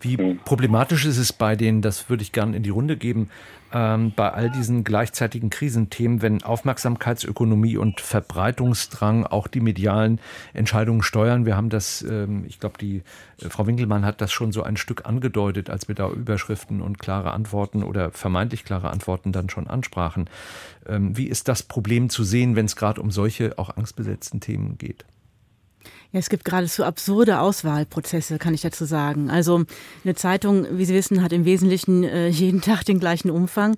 Wie 0.01 0.17
problematisch 0.45 1.05
ist 1.05 1.19
es 1.19 1.33
bei 1.33 1.57
denen, 1.57 1.83
das 1.83 2.09
würde 2.09 2.23
ich 2.23 2.33
gerne 2.33 2.57
in 2.57 2.63
die 2.63 2.71
Runde 2.71 2.97
geben, 2.97 3.31
ähm, 3.73 4.13
bei 4.15 4.31
all 4.33 4.51
diesen 4.51 4.85
gleichzeitigen 4.85 5.51
Krisenthemen, 5.51 6.23
wenn 6.23 6.43
Aufmerksamkeitsökonomie 6.43 7.77
und 7.77 8.01
Verbreitungsdrang 8.01 9.27
auch 9.27 9.47
die 9.47 9.61
medialen 9.61 10.21
Entscheidungen 10.53 11.03
steuern. 11.03 11.47
Wir 11.47 11.57
haben 11.57 11.71
das, 11.71 12.03
ähm, 12.03 12.45
ich 12.47 12.61
glaube, 12.61 12.79
die 12.79 13.03
äh, 13.41 13.49
Frau 13.49 13.67
Winkelmann 13.67 14.05
hat 14.05 14.21
das 14.21 14.33
schon 14.33 14.53
so 14.53 14.63
ein 14.63 14.77
Stück 14.77 15.07
angedeutet, 15.07 15.71
als 15.71 15.89
wir 15.89 15.95
da 15.95 16.09
Überschriften 16.11 16.81
und 16.81 16.99
klare 16.99 17.33
Antworten 17.33 17.83
oder 17.83 18.11
vermeintlich 18.11 18.65
klare 18.65 18.91
Antworten 18.91 19.33
dann 19.33 19.49
schon 19.49 19.67
ansprachen. 19.67 20.29
Ähm, 20.87 21.17
wie 21.17 21.27
ist 21.27 21.49
das 21.49 21.63
Problem 21.63 22.11
zu 22.11 22.25
sehen, 22.25 22.57
wenn 22.57 22.67
es 22.67 22.77
gerade 22.77 23.01
um 23.01 23.11
solche 23.11 23.59
auch 23.59 23.77
angstbesetzten 23.77 24.41
Themen 24.41 24.79
geht? 24.79 25.05
Ja, 26.13 26.19
es 26.19 26.29
gibt 26.29 26.45
geradezu 26.45 26.85
absurde 26.85 27.39
Auswahlprozesse, 27.39 28.39
kann 28.39 28.53
ich 28.53 28.63
dazu 28.63 28.85
sagen. 28.85 29.31
Also 29.31 29.65
eine 30.05 30.17
Zeitung, 30.17 30.67
wie 30.73 30.85
Sie 30.85 30.95
wissen, 30.95 31.23
hat 31.23 31.33
im 31.33 31.45
Wesentlichen 31.45 32.03
äh, 32.03 32.29
jeden 32.29 32.61
Tag 32.63 32.85
den 32.85 32.99
gleichen 32.99 33.31
Umfang. 33.31 33.77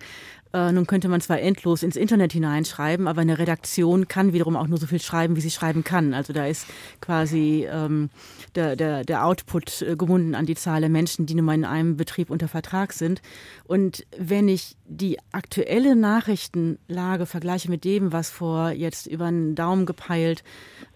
Äh, 0.52 0.72
nun 0.72 0.86
könnte 0.86 1.08
man 1.08 1.20
zwar 1.20 1.40
endlos 1.40 1.82
ins 1.82 1.96
Internet 1.96 2.32
hineinschreiben, 2.32 3.08
aber 3.08 3.22
eine 3.22 3.38
Redaktion 3.38 4.08
kann 4.08 4.32
wiederum 4.32 4.56
auch 4.56 4.68
nur 4.68 4.78
so 4.78 4.86
viel 4.86 5.00
schreiben, 5.00 5.36
wie 5.36 5.40
sie 5.40 5.50
schreiben 5.50 5.84
kann. 5.84 6.14
Also 6.14 6.32
da 6.32 6.46
ist 6.46 6.66
quasi 7.00 7.66
ähm, 7.70 8.10
der, 8.54 8.76
der, 8.76 9.04
der 9.04 9.24
Output 9.24 9.82
äh, 9.82 9.96
gebunden 9.96 10.34
an 10.34 10.46
die 10.46 10.54
Zahl 10.54 10.80
der 10.80 10.90
Menschen, 10.90 11.26
die 11.26 11.34
nun 11.34 11.46
mal 11.46 11.54
in 11.54 11.64
einem 11.64 11.96
Betrieb 11.96 12.30
unter 12.30 12.48
Vertrag 12.48 12.92
sind. 12.92 13.22
Und 13.64 14.06
wenn 14.18 14.48
ich 14.48 14.76
die 14.84 15.18
aktuelle 15.32 15.96
Nachrichtenlage 15.96 17.24
vergleiche 17.26 17.70
mit 17.70 17.84
dem, 17.84 18.12
was 18.12 18.28
vor 18.28 18.70
jetzt 18.70 19.06
über 19.06 19.26
einen 19.26 19.54
Daumen 19.54 19.86
gepeilt 19.86 20.44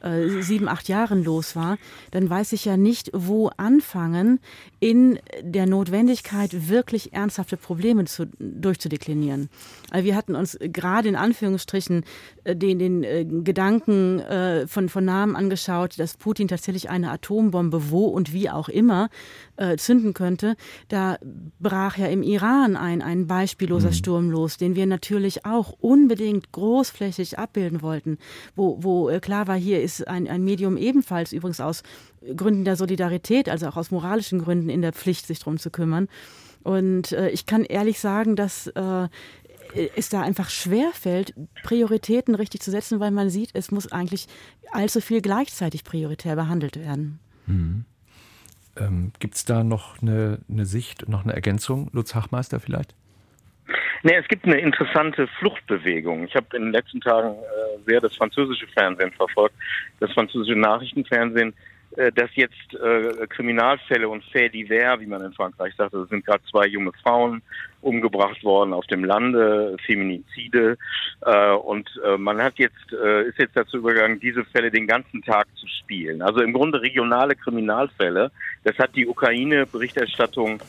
äh, 0.03 0.43
sieben, 0.43 0.69
acht 0.69 0.89
Jahren 0.89 1.25
los 1.25 1.57
war, 1.57 1.79
dann 2.11 2.29
weiß 2.29 2.53
ich 2.53 2.67
ja 2.67 2.77
nicht, 2.77 3.11
wo 3.15 3.49
anfangen, 3.57 4.41
in 4.81 5.19
der 5.41 5.67
Notwendigkeit 5.67 6.69
wirklich 6.69 7.15
ernsthafte 7.15 7.57
Probleme 7.57 8.05
zu, 8.05 8.27
durchzudeklinieren. 8.39 9.46
Also 9.91 10.05
wir 10.05 10.17
hatten 10.17 10.35
uns 10.35 10.59
gerade 10.61 11.09
in 11.09 11.17
Anführungsstrichen 11.17 12.05
äh, 12.45 12.57
den, 12.57 12.79
den 12.79 13.05
äh, 13.05 13.25
Gedanken 13.25 14.23
von, 14.67 14.89
von 14.89 15.05
Namen 15.05 15.37
angeschaut, 15.37 15.99
dass 15.99 16.17
Putin 16.17 16.49
tatsächlich 16.49 16.91
eine 16.91 17.11
Atombombe 17.11 17.91
wo 17.91 18.07
und 18.07 18.33
wie 18.33 18.51
auch 18.51 18.69
immer 18.69 19.09
zünden 19.77 20.15
könnte. 20.15 20.57
Da 20.89 21.19
brach 21.59 21.97
ja 21.97 22.07
im 22.07 22.23
Iran 22.23 22.77
ein, 22.77 23.03
ein 23.03 23.27
beispielloser 23.27 23.89
mhm. 23.89 23.95
Sturm 23.95 24.31
los, 24.31 24.57
den 24.59 24.77
wir 24.77 24.87
natürlich 24.87 25.47
auch 25.47 25.73
unbedingt 25.81 26.53
großflächig 26.53 27.39
abbilden 27.39 27.83
wollten, 27.83 28.19
wo, 28.55 28.79
wo 28.83 29.19
klar 29.21 29.47
war, 29.47 29.57
hier 29.57 29.83
ist 29.83 30.07
ein, 30.07 30.29
ein 30.29 30.45
Medium 30.45 30.77
ebenfalls 30.77 31.33
übrigens 31.33 31.61
aus 31.61 31.83
Gründen 32.35 32.65
der 32.65 32.77
Solidarität, 32.77 33.49
also 33.49 33.67
auch 33.69 33.77
aus 33.77 33.91
moralischen 33.91 34.43
Gründen 34.43 34.69
in 34.69 34.83
der 34.83 34.93
Pflicht, 34.93 35.27
sich 35.27 35.39
darum 35.39 35.59
zu 35.59 35.71
kümmern. 35.71 36.09
Und 36.67 37.13
äh, 37.13 37.29
ich 37.29 37.47
kann 37.47 37.63
ehrlich 37.63 38.01
sagen, 38.01 38.35
dass 38.35 38.67
äh, 38.67 39.09
es 39.95 40.09
da 40.09 40.23
einfach 40.23 40.51
schwerfällt, 40.51 41.33
Prioritäten 41.63 42.35
richtig 42.35 42.61
zu 42.61 42.73
setzen, 42.73 42.99
weil 42.99 43.13
man 43.13 43.31
sieht, 43.31 43.51
es 43.55 43.71
muss 43.71 43.93
eigentlich 43.93 44.27
allzu 44.73 45.01
viel 45.01 45.23
gleichzeitig 45.23 45.85
prioritär 45.85 46.35
behandelt 46.35 46.77
werden. 46.77 47.21
Mhm. 47.47 47.85
Ähm, 48.77 49.13
Gibt 49.21 49.37
es 49.37 49.45
da 49.45 49.63
noch 49.63 50.03
eine, 50.03 50.41
eine 50.51 50.67
Sicht, 50.67 51.09
noch 51.09 51.23
eine 51.23 51.35
Ergänzung, 51.35 51.89
Lutz 51.93 52.17
Hachmeister 52.17 52.59
vielleicht? 52.59 52.97
Nee, 54.03 54.17
es 54.17 54.27
gibt 54.27 54.45
eine 54.45 54.59
interessante 54.59 55.29
Fluchtbewegung. 55.39 56.25
Ich 56.25 56.35
habe 56.35 56.57
in 56.57 56.65
den 56.65 56.73
letzten 56.73 57.01
Tagen 57.01 57.37
äh, 57.37 57.79
sehr 57.87 58.01
das 58.01 58.17
französische 58.17 58.67
Fernsehen 58.67 59.13
verfolgt, 59.13 59.55
das 60.01 60.13
französische 60.13 60.59
Nachrichtenfernsehen, 60.59 61.55
dass 62.15 62.31
jetzt 62.35 62.75
äh, 62.75 63.27
Kriminalfälle 63.29 64.09
und 64.09 64.23
Faits 64.25 64.53
divers, 64.53 65.01
wie 65.01 65.07
man 65.07 65.23
in 65.23 65.33
Frankreich 65.33 65.75
sagt, 65.77 65.95
es 65.95 66.09
sind 66.09 66.27
gerade 66.27 66.43
zwei 66.51 66.67
junge 66.67 66.93
Frauen 67.03 67.43
umgebracht 67.87 68.43
worden 68.43 68.73
auf 68.73 68.87
dem 68.87 69.05
Lande, 69.05 69.77
Feminizide. 69.87 70.77
Äh, 71.25 71.53
und 71.53 71.89
äh, 72.05 72.19
man 72.19 72.43
hat 72.43 72.59
jetzt, 72.59 72.93
äh, 72.93 73.29
ist 73.29 73.39
jetzt 73.39 73.57
dazu 73.57 73.79
übergegangen, 73.79 74.21
diese 74.21 74.45
Fälle 74.45 74.71
den 74.71 74.87
ganzen 74.87 75.23
Tag 75.23 75.47
zu 75.57 75.67
spielen. 75.69 76.21
Also 76.21 76.41
im 76.41 76.53
Grunde 76.53 76.83
regionale 76.83 77.37
Kriminalfälle. 77.37 78.31
Das 78.65 78.77
hat 78.79 78.97
die 78.97 79.07
Ukraine-Berichterstattung 79.07 80.61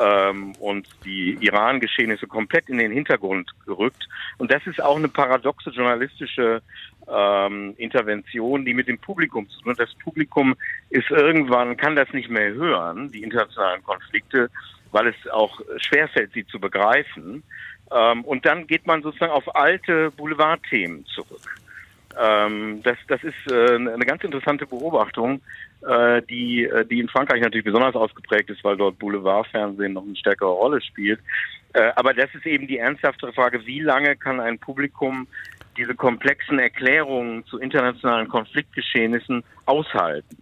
ähm, 0.00 0.52
und 0.58 0.88
die 1.04 1.38
Iran-Geschehnisse 1.40 2.26
komplett 2.26 2.68
in 2.68 2.78
den 2.78 2.90
Hintergrund 2.90 3.50
gerückt. 3.64 4.08
Und 4.38 4.50
das 4.50 4.66
ist 4.66 4.82
auch 4.82 4.96
eine 4.96 5.08
paradoxe 5.08 5.70
journalistische 5.70 6.60
ähm, 7.10 7.74
Intervention, 7.76 8.64
die 8.64 8.74
mit 8.74 8.88
dem 8.88 8.98
Publikum 8.98 9.48
zu 9.48 9.60
tun 9.60 9.72
hat. 9.72 9.80
Das 9.80 9.94
Publikum 9.94 10.54
ist 10.90 11.10
irgendwann, 11.10 11.76
kann 11.76 11.96
das 11.96 12.12
nicht 12.12 12.30
mehr 12.30 12.52
hören, 12.52 13.10
die 13.10 13.22
internationalen 13.22 13.82
Konflikte, 13.82 14.50
weil 14.92 15.08
es 15.08 15.30
auch 15.30 15.60
schwerfällt, 15.78 16.32
sie 16.32 16.46
zu 16.46 16.60
begreifen. 16.60 17.42
Ähm, 17.92 18.24
und 18.24 18.46
dann 18.46 18.66
geht 18.66 18.86
man 18.86 19.02
sozusagen 19.02 19.32
auf 19.32 19.54
alte 19.54 20.10
Boulevardthemen 20.12 21.04
zurück. 21.06 21.60
Ähm, 22.20 22.80
das, 22.82 22.96
das 23.08 23.22
ist 23.24 23.50
äh, 23.50 23.74
eine 23.74 24.06
ganz 24.06 24.22
interessante 24.22 24.66
Beobachtung, 24.66 25.40
äh, 25.86 26.22
die, 26.22 26.64
äh, 26.64 26.84
die 26.86 27.00
in 27.00 27.08
Frankreich 27.08 27.40
natürlich 27.42 27.64
besonders 27.64 27.94
ausgeprägt 27.94 28.50
ist, 28.50 28.62
weil 28.62 28.76
dort 28.76 28.98
Boulevardfernsehen 28.98 29.92
noch 29.92 30.04
eine 30.04 30.16
stärkere 30.16 30.50
Rolle 30.50 30.80
spielt. 30.80 31.20
Äh, 31.72 31.90
aber 31.96 32.14
das 32.14 32.32
ist 32.34 32.46
eben 32.46 32.68
die 32.68 32.78
ernsthaftere 32.78 33.32
Frage, 33.32 33.66
wie 33.66 33.80
lange 33.80 34.16
kann 34.16 34.40
ein 34.40 34.58
Publikum 34.58 35.26
diese 35.76 35.94
komplexen 35.94 36.58
Erklärungen 36.58 37.44
zu 37.46 37.58
internationalen 37.58 38.28
Konfliktgeschehnissen 38.28 39.44
aushalten? 39.66 40.36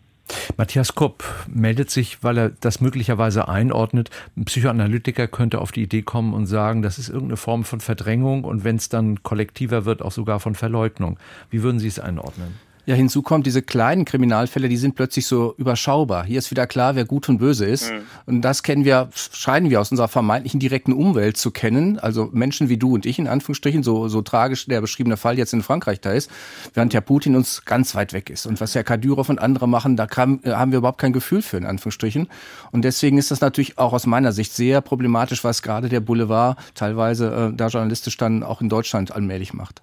Matthias 0.57 0.95
Kopp 0.95 1.25
meldet 1.49 1.91
sich, 1.91 2.23
weil 2.23 2.39
er 2.39 2.49
das 2.51 2.81
möglicherweise 2.81 3.49
einordnet. 3.49 4.11
Ein 4.37 4.45
Psychoanalytiker 4.45 5.27
könnte 5.27 5.61
auf 5.61 5.73
die 5.73 5.83
Idee 5.83 6.03
kommen 6.03 6.33
und 6.35 6.47
sagen, 6.47 6.83
das 6.83 6.99
ist 6.99 7.09
irgendeine 7.09 7.37
Form 7.37 7.65
von 7.65 7.81
Verdrängung 7.81 8.45
und 8.45 8.65
wenn 8.65 8.77
es 8.77 8.89
dann 8.89 9.23
kollektiver 9.23 9.85
wird, 9.85 10.03
auch 10.03 10.13
sogar 10.13 10.41
von 10.41 10.55
Verleugnung. 10.55 11.19
Wie 11.51 11.63
würden 11.63 11.81
Sie 11.81 11.89
es 11.89 11.99
einordnen? 11.99 12.55
Ja, 12.85 12.97
hinzu 12.97 13.23
kommt, 13.23 13.47
diese 13.47 13.63
kleinen 13.63 14.05
Kriminalfälle, 14.05 14.69
die 14.69 14.77
sind 14.77 14.97
plötzlich 14.97 15.27
so 15.27 15.55
überschaubar. 15.57 16.25
Hier 16.25 16.39
ist 16.39 16.51
wieder 16.51 16.67
klar, 16.67 16.97
wer 16.97 17.05
gut 17.05 17.29
und 17.29 17.39
böse 17.39 17.65
ist. 17.65 17.93
Mhm. 17.93 18.01
Und 18.27 18.43
das 18.43 18.65
kennen 18.65 18.85
wir, 18.85 19.09
scheinen 19.15 19.71
wir 19.71 19.81
aus 19.81 19.93
unserer 19.93 20.09
vermeintlichen 20.09 20.59
direkten 20.59 20.93
Umwelt 20.93 21.37
zu 21.37 21.53
kennen. 21.53 22.01
Also 22.01 22.29
Menschen 22.33 22.69
wie 22.69 22.79
du 22.79 22.95
und 22.95 23.07
ich 23.07 23.21
in 23.21 23.29
Anführungsstrichen, 23.29 23.85
so, 23.85 24.09
so 24.09 24.21
tragisch 24.23 24.67
der 24.67 24.81
beschriebene 24.81 25.17
Fall 25.17 25.39
jetzt 25.39 25.53
in 25.53 25.63
Frankreich 25.63 26.01
da 26.01 26.11
ist, 26.11 26.29
während 26.75 26.93
Herr 26.93 27.03
Putin 27.03 27.37
uns 27.37 27.65
ganz 27.65 27.95
weit 27.95 28.13
weg 28.13 28.31
ist. 28.31 28.47
Und 28.47 28.61
was 28.61 28.75
Herr 28.75 28.83
Kadyrov 28.83 29.29
und 29.29 29.39
andere 29.41 29.69
machen, 29.69 29.97
da 29.97 30.07
kam, 30.07 30.41
haben 30.45 30.73
wir 30.73 30.79
überhaupt 30.79 31.01
kein 31.01 31.13
Gefühl 31.13 31.43
für, 31.43 31.59
in 31.59 31.67
Anführungsstrichen. 31.67 32.27
Und 32.73 32.85
deswegen 32.85 33.17
ist 33.17 33.31
das 33.31 33.41
natürlich 33.41 33.79
auch 33.79 33.93
aus 33.93 34.07
meiner 34.07 34.33
Sicht 34.33 34.53
sehr 34.55 34.81
problematisch, 34.81 35.45
was 35.45 35.63
gerade 35.63 35.89
der 35.89 36.01
Boulevard 36.01 36.59
teilweise 36.75 37.53
äh, 37.53 37.57
da 37.57 37.69
journalistisch 37.69 38.17
dann 38.17 38.43
auch 38.43 38.61
in 38.61 38.69
Deutschland 38.69 39.13
allmählich 39.13 39.55
macht 39.55 39.83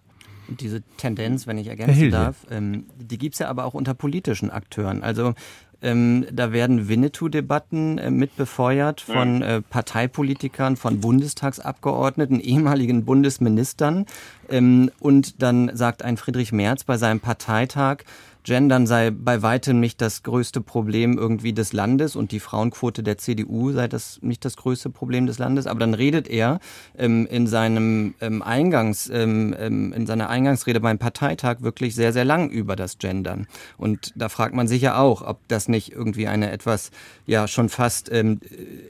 diese 0.49 0.81
Tendenz, 0.97 1.47
wenn 1.47 1.57
ich 1.57 1.67
ergänzen 1.67 2.11
darf, 2.11 2.35
ähm, 2.49 2.85
die 2.97 3.17
gibt's 3.17 3.39
ja 3.39 3.49
aber 3.49 3.65
auch 3.65 3.73
unter 3.73 3.93
politischen 3.93 4.49
Akteuren. 4.49 5.03
Also 5.03 5.33
ähm, 5.81 6.25
da 6.31 6.51
werden 6.51 6.89
Winnetou-Debatten 6.89 7.97
äh, 7.97 8.11
mit 8.11 8.35
befeuert 8.35 8.99
von 9.01 9.41
äh, 9.41 9.61
Parteipolitikern, 9.61 10.75
von 10.75 10.99
Bundestagsabgeordneten, 10.99 12.41
ehemaligen 12.41 13.05
Bundesministern. 13.05 14.05
Ähm, 14.49 14.91
und 14.99 15.41
dann 15.41 15.71
sagt 15.75 16.03
ein 16.03 16.17
Friedrich 16.17 16.51
Merz 16.51 16.83
bei 16.83 16.97
seinem 16.97 17.21
Parteitag, 17.21 17.99
Gendern 18.43 18.87
sei 18.87 19.11
bei 19.11 19.41
weitem 19.41 19.79
nicht 19.79 20.01
das 20.01 20.23
größte 20.23 20.61
Problem 20.61 21.17
irgendwie 21.17 21.53
des 21.53 21.73
Landes 21.73 22.15
und 22.15 22.31
die 22.31 22.39
Frauenquote 22.39 23.03
der 23.03 23.17
CDU 23.17 23.71
sei 23.71 23.87
das 23.87 24.19
nicht 24.21 24.45
das 24.45 24.55
größte 24.55 24.89
Problem 24.89 25.27
des 25.27 25.39
Landes. 25.39 25.67
Aber 25.67 25.79
dann 25.79 25.93
redet 25.93 26.27
er 26.27 26.59
ähm, 26.97 27.27
in 27.29 27.47
seinem 27.47 28.15
ähm, 28.21 28.41
Eingangs, 28.41 29.09
ähm, 29.13 29.55
ähm 29.59 29.93
in 29.93 30.07
seiner 30.07 30.29
Eingangsrede 30.29 30.79
beim 30.79 30.97
Parteitag 30.97 31.61
wirklich 31.61 31.95
sehr, 31.95 32.13
sehr 32.13 32.25
lang 32.25 32.49
über 32.49 32.75
das 32.75 32.97
Gendern. 32.97 33.47
Und 33.77 34.13
da 34.15 34.29
fragt 34.29 34.55
man 34.55 34.67
sich 34.67 34.81
ja 34.81 34.97
auch, 34.97 35.21
ob 35.21 35.47
das 35.47 35.67
nicht 35.67 35.91
irgendwie 35.91 36.27
eine 36.27 36.51
etwas, 36.51 36.91
ja, 37.25 37.47
schon 37.47 37.69
fast 37.69 38.11
ähm, 38.11 38.39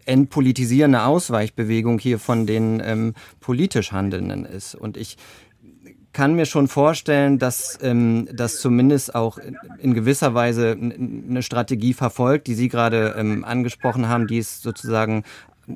entpolitisierende 0.06 1.04
Ausweichbewegung 1.04 2.00
hier 2.00 2.20
von 2.20 2.46
den 2.46 2.82
ähm, 2.84 3.14
politisch 3.40 3.92
Handelnden 3.92 4.46
ist. 4.46 4.76
Und 4.76 4.98
ich 4.98 5.18
kann 6.14 6.34
mir 6.34 6.46
schon 6.46 6.68
vorstellen, 6.68 7.40
dass 7.40 7.78
ähm, 7.82 8.28
das 8.34 8.60
zumindest 8.60 9.16
auch 9.16 9.38
in 9.80 9.94
gewisser 9.94 10.34
Weise 10.34 10.78
eine 10.80 11.44
Strategie 11.44 11.94
verfolgt, 11.94 12.48
die 12.48 12.56
Sie 12.56 12.68
gerade 12.68 13.16
ähm, 13.18 13.44
angesprochen 13.44 14.10
haben, 14.10 14.28
die 14.28 14.40
es 14.40 14.62
sozusagen 14.62 15.24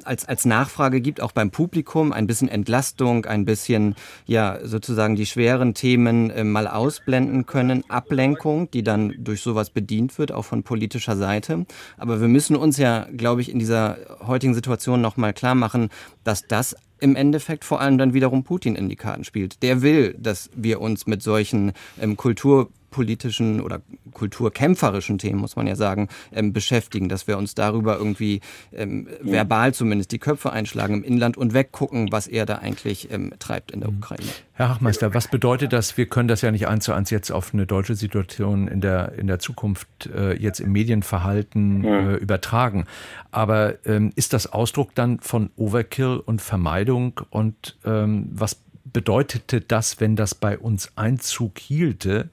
als, 0.03 0.25
als 0.25 0.45
Nachfrage 0.45 1.01
gibt, 1.01 1.21
auch 1.21 1.31
beim 1.31 1.51
Publikum, 1.51 2.11
ein 2.11 2.27
bisschen 2.27 2.49
Entlastung, 2.49 3.25
ein 3.25 3.45
bisschen, 3.45 3.95
ja, 4.25 4.59
sozusagen 4.63 5.15
die 5.15 5.25
schweren 5.25 5.73
Themen 5.73 6.29
äh, 6.31 6.43
mal 6.43 6.67
ausblenden 6.67 7.45
können, 7.45 7.83
Ablenkung, 7.89 8.69
die 8.71 8.83
dann 8.83 9.13
durch 9.19 9.41
sowas 9.41 9.69
bedient 9.69 10.17
wird, 10.17 10.31
auch 10.31 10.45
von 10.45 10.63
politischer 10.63 11.15
Seite. 11.15 11.65
Aber 11.97 12.21
wir 12.21 12.27
müssen 12.27 12.55
uns 12.55 12.77
ja, 12.77 13.07
glaube 13.15 13.41
ich, 13.41 13.51
in 13.51 13.59
dieser 13.59 13.97
heutigen 14.25 14.53
Situation 14.53 15.01
nochmal 15.01 15.33
klar 15.33 15.55
machen, 15.55 15.89
dass 16.23 16.47
das 16.47 16.75
im 17.03 17.17
Endeffekt 17.17 17.65
vor 17.65 17.81
allem 17.81 17.97
dann 17.97 18.13
wiederum 18.13 18.45
Putin 18.45 18.75
in 18.75 18.87
die 18.87 18.95
Karten 18.95 19.25
spielt. 19.25 19.61
Der 19.61 19.81
will, 19.81 20.15
dass 20.17 20.49
wir 20.55 20.79
uns 20.79 21.05
mit 21.05 21.21
solchen 21.21 21.73
ähm, 22.01 22.15
Kultur 22.15 22.69
kulturpolitischen 22.93 23.59
oder 23.61 23.81
kulturkämpferischen 24.13 25.17
Themen, 25.17 25.39
muss 25.39 25.55
man 25.55 25.67
ja 25.67 25.75
sagen, 25.75 26.07
ähm, 26.31 26.53
beschäftigen, 26.53 27.09
dass 27.09 27.27
wir 27.27 27.37
uns 27.37 27.55
darüber 27.55 27.97
irgendwie 27.97 28.41
ähm, 28.71 29.07
verbal 29.21 29.73
zumindest 29.73 30.11
die 30.11 30.19
Köpfe 30.19 30.51
einschlagen 30.51 30.95
im 30.95 31.03
Inland 31.03 31.35
und 31.35 31.53
weggucken, 31.53 32.11
was 32.11 32.27
er 32.27 32.45
da 32.45 32.55
eigentlich 32.55 33.11
ähm, 33.11 33.33
treibt 33.39 33.71
in 33.71 33.79
der 33.79 33.89
mhm. 33.89 33.97
Ukraine. 33.97 34.27
Herr 34.53 34.69
Hachmeister, 34.69 35.13
was 35.15 35.27
bedeutet 35.27 35.73
das? 35.73 35.97
Wir 35.97 36.05
können 36.05 36.27
das 36.27 36.41
ja 36.41 36.51
nicht 36.51 36.67
eins 36.67 36.85
zu 36.85 36.93
eins 36.93 37.09
jetzt 37.09 37.31
auf 37.31 37.53
eine 37.53 37.65
deutsche 37.65 37.95
Situation 37.95 38.67
in 38.67 38.81
der, 38.81 39.13
in 39.17 39.25
der 39.25 39.39
Zukunft 39.39 40.09
äh, 40.15 40.35
jetzt 40.35 40.59
im 40.59 40.71
Medienverhalten 40.71 41.83
äh, 41.83 42.15
übertragen. 42.15 42.85
Aber 43.31 43.75
ähm, 43.85 44.11
ist 44.15 44.33
das 44.33 44.53
Ausdruck 44.53 44.93
dann 44.93 45.19
von 45.19 45.49
Overkill 45.55 46.21
und 46.23 46.41
Vermeidung? 46.41 47.21
Und 47.31 47.77
ähm, 47.83 48.29
was 48.31 48.61
bedeutete 48.85 49.59
das, 49.59 49.99
wenn 49.99 50.15
das 50.15 50.35
bei 50.35 50.59
uns 50.59 50.91
Einzug 50.95 51.57
hielte? 51.57 52.29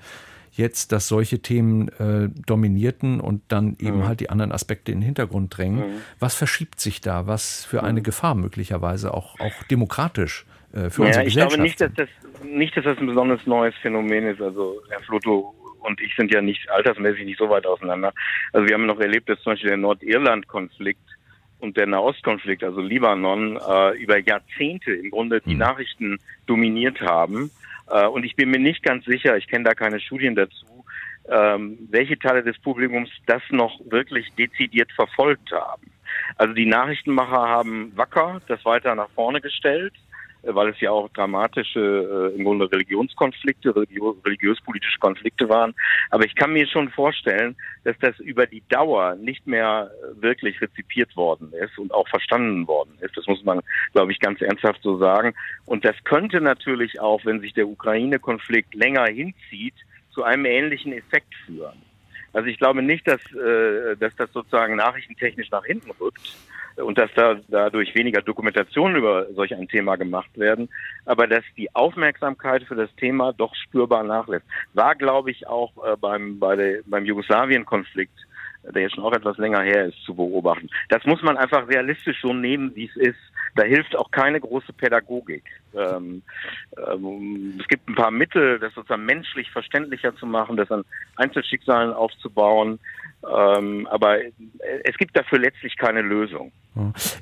Jetzt, 0.61 0.93
dass 0.93 1.09
solche 1.09 1.41
Themen 1.41 1.89
äh, 1.99 2.29
dominierten 2.47 3.21
und 3.21 3.43
dann 3.49 3.77
eben 3.81 3.99
mhm. 3.99 4.07
halt 4.07 4.21
die 4.21 4.31
anderen 4.31 4.53
Aspekte 4.53 4.93
in 4.93 4.99
den 4.99 5.05
Hintergrund 5.07 5.57
drängen. 5.57 5.79
Mhm. 5.79 6.03
Was 6.21 6.37
verschiebt 6.37 6.81
sich 6.81 7.01
da? 7.01 7.27
Was 7.27 7.65
für 7.65 7.83
eine 7.83 8.01
mhm. 8.01 8.05
Gefahr 8.05 8.37
möglicherweise 8.37 9.13
auch, 9.13 9.41
auch 9.41 9.63
demokratisch 9.65 10.47
äh, 10.73 10.91
für 10.91 11.03
ja, 11.03 11.09
unsere 11.09 11.25
Gesellschaft? 11.25 11.27
Ich 11.27 11.35
glaube 11.35 11.63
nicht, 11.63 11.81
dass 11.81 11.93
das 11.95 12.09
nicht, 12.45 12.77
dass 12.77 12.85
das 12.85 12.99
ein 12.99 13.07
besonders 13.07 13.47
neues 13.47 13.75
Phänomen 13.83 14.27
ist. 14.27 14.41
Also 14.41 14.81
Herr 14.89 15.01
Floto 15.01 15.55
und 15.81 16.01
ich 16.01 16.15
sind 16.15 16.33
ja 16.33 16.41
nicht 16.41 16.69
altersmäßig 16.71 17.25
nicht 17.25 17.39
so 17.39 17.49
weit 17.49 17.67
auseinander. 17.67 18.13
Also 18.53 18.69
wir 18.69 18.75
haben 18.75 18.87
noch 18.87 19.01
erlebt, 19.01 19.29
dass 19.29 19.41
zum 19.43 19.53
Beispiel 19.53 19.71
der 19.71 19.79
Nordirland-Konflikt 19.79 21.01
und 21.59 21.77
der 21.77 21.87
Nahostkonflikt, 21.87 22.65
also 22.65 22.81
Libanon, 22.81 23.57
äh, 23.57 23.97
über 23.99 24.19
Jahrzehnte 24.19 24.93
im 24.93 25.11
Grunde 25.11 25.41
die 25.41 25.55
mhm. 25.55 25.61
Nachrichten 25.61 26.19
dominiert 26.47 27.01
haben. 27.01 27.51
Äh, 27.91 28.07
und 28.07 28.25
ich 28.25 28.37
bin 28.37 28.51
mir 28.51 28.59
nicht 28.59 28.83
ganz 28.83 29.05
sicher, 29.05 29.37
ich 29.37 29.49
kenne 29.49 29.65
da 29.65 29.75
keine 29.75 30.01
Studien 30.01 30.35
dazu, 30.35 30.85
ähm, 31.29 31.79
welche 31.91 32.19
Teile 32.19 32.43
des 32.43 32.59
Publikums 32.59 33.11
das 33.27 33.43
noch 33.51 33.81
wirklich 33.91 34.33
dezidiert 34.35 34.91
verfolgt 34.93 35.53
haben. 35.53 35.91
Also 36.37 36.55
die 36.55 36.67
Nachrichtenmacher 36.67 37.49
haben 37.49 37.93
wacker 37.97 38.41
das 38.49 38.65
weiter 38.65 38.95
nach 38.95 39.11
vorne 39.11 39.41
gestellt 39.41 39.95
weil 40.43 40.71
es 40.71 40.81
ja 40.81 40.91
auch 40.91 41.09
dramatische, 41.11 42.33
äh, 42.33 42.37
im 42.37 42.45
Grunde 42.45 42.71
Religionskonflikte, 42.71 43.75
religiös-politische 43.77 44.99
Konflikte 44.99 45.49
waren. 45.49 45.75
Aber 46.11 46.25
ich 46.25 46.35
kann 46.35 46.53
mir 46.53 46.67
schon 46.67 46.91
vorstellen, 46.91 47.57
dass 47.85 47.97
das 48.01 48.19
über 48.21 48.47
die 48.47 48.63
Dauer 48.69 49.17
nicht 49.17 49.47
mehr 49.47 49.91
wirklich 50.15 50.61
rezipiert 50.61 51.17
worden 51.17 51.53
ist 51.53 51.79
und 51.79 51.93
auch 51.93 52.09
verstanden 52.09 52.67
worden 52.67 52.93
ist. 53.01 53.17
Das 53.17 53.27
muss 53.27 53.43
man, 53.45 53.61
glaube 53.93 54.13
ich, 54.13 54.21
ganz 54.21 54.41
ernsthaft 54.41 54.81
so 54.83 54.99
sagen. 54.99 55.35
Und 55.67 55.85
das 55.85 55.97
könnte 56.05 56.41
natürlich 56.41 57.01
auch, 57.01 57.25
wenn 57.25 57.41
sich 57.41 57.55
der 57.55 57.69
Ukraine-Konflikt 57.69 58.75
länger 58.75 59.07
hinzieht, 59.07 59.75
zu 60.13 60.25
einem 60.25 60.45
ähnlichen 60.45 60.93
Effekt 60.93 61.35
führen. 61.47 61.90
Also 62.33 62.49
ich 62.49 62.59
glaube 62.59 62.83
nicht, 62.83 63.07
dass, 63.07 63.21
äh, 63.33 63.97
dass 63.97 64.15
das 64.17 64.33
sozusagen 64.33 64.77
nachrichtentechnisch 64.77 65.51
nach 65.51 65.65
hinten 65.65 65.91
rückt, 66.01 66.37
und 66.77 66.99
dass 66.99 67.11
da 67.15 67.37
dadurch 67.49 67.95
weniger 67.95 68.23
Dokumentationen 68.23 68.97
über 68.97 69.27
solch 69.35 69.55
ein 69.55 69.69
Thema 69.69 69.97
gemacht 69.97 70.31
werden, 70.37 70.69
aber 71.05 71.27
dass 71.27 71.45
die 71.57 71.75
Aufmerksamkeit 71.75 72.63
für 72.65 72.75
das 72.75 72.95
Thema 72.97 73.33
doch 73.33 73.55
spürbar 73.55 74.05
nachlässt. 74.05 74.47
War, 74.75 74.95
glaube 74.95 75.31
ich, 75.31 75.47
auch 75.47 75.73
äh, 75.85 75.97
beim, 75.97 76.39
bei 76.39 76.57
der, 76.57 76.81
beim 76.87 77.05
Jugoslawien-Konflikt 77.05 78.15
der 78.63 78.83
jetzt 78.83 78.95
schon 78.95 79.05
auch 79.05 79.13
etwas 79.15 79.39
länger 79.39 79.63
her 79.63 79.87
ist, 79.87 80.03
zu 80.05 80.15
beobachten. 80.15 80.69
Das 80.91 81.05
muss 81.07 81.23
man 81.23 81.39
einfach 81.39 81.67
realistisch 81.67 82.21
so 82.21 82.35
nehmen, 82.35 82.75
wie 82.75 82.85
es 82.85 82.97
ist. 82.97 83.19
Da 83.57 83.63
hilft 83.63 83.97
auch 83.97 84.11
keine 84.11 84.41
große 84.41 84.73
Pädagogik. 84.73 85.45
Ähm, 85.75 86.23
ähm, 86.77 87.59
es 87.61 87.69
gibt 87.69 87.89
ein 87.89 87.95
paar 87.95 88.11
Mittel, 88.11 88.59
das 88.59 88.75
sozusagen 88.75 89.05
menschlich 89.05 89.51
verständlicher 89.51 90.15
zu 90.17 90.27
machen, 90.27 90.57
das 90.57 90.71
an 90.71 90.85
Einzelschicksalen 91.17 91.93
aufzubauen. 91.93 92.79
Ähm, 93.23 93.87
aber 93.89 94.19
es 94.85 94.97
gibt 94.97 95.17
dafür 95.17 95.39
letztlich 95.39 95.77
keine 95.77 96.01
Lösung. 96.01 96.53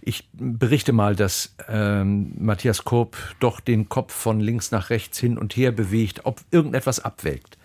Ich 0.03 0.29
berichte 0.33 0.93
mal, 0.93 1.17
dass 1.17 1.57
ähm, 1.69 2.35
Matthias 2.39 2.85
Korb 2.85 3.17
doch 3.41 3.61
den 3.61 3.89
Kopf 3.89 4.13
von 4.13 4.41
links 4.41 4.71
nach 4.71 4.91
rechts 4.91 5.19
hin 5.19 5.39
und 5.39 5.57
her 5.57 5.73
bewegt, 5.73 6.21
ob 6.25 6.41
irgendetwas 6.51 7.01
abwägt. 7.01 7.58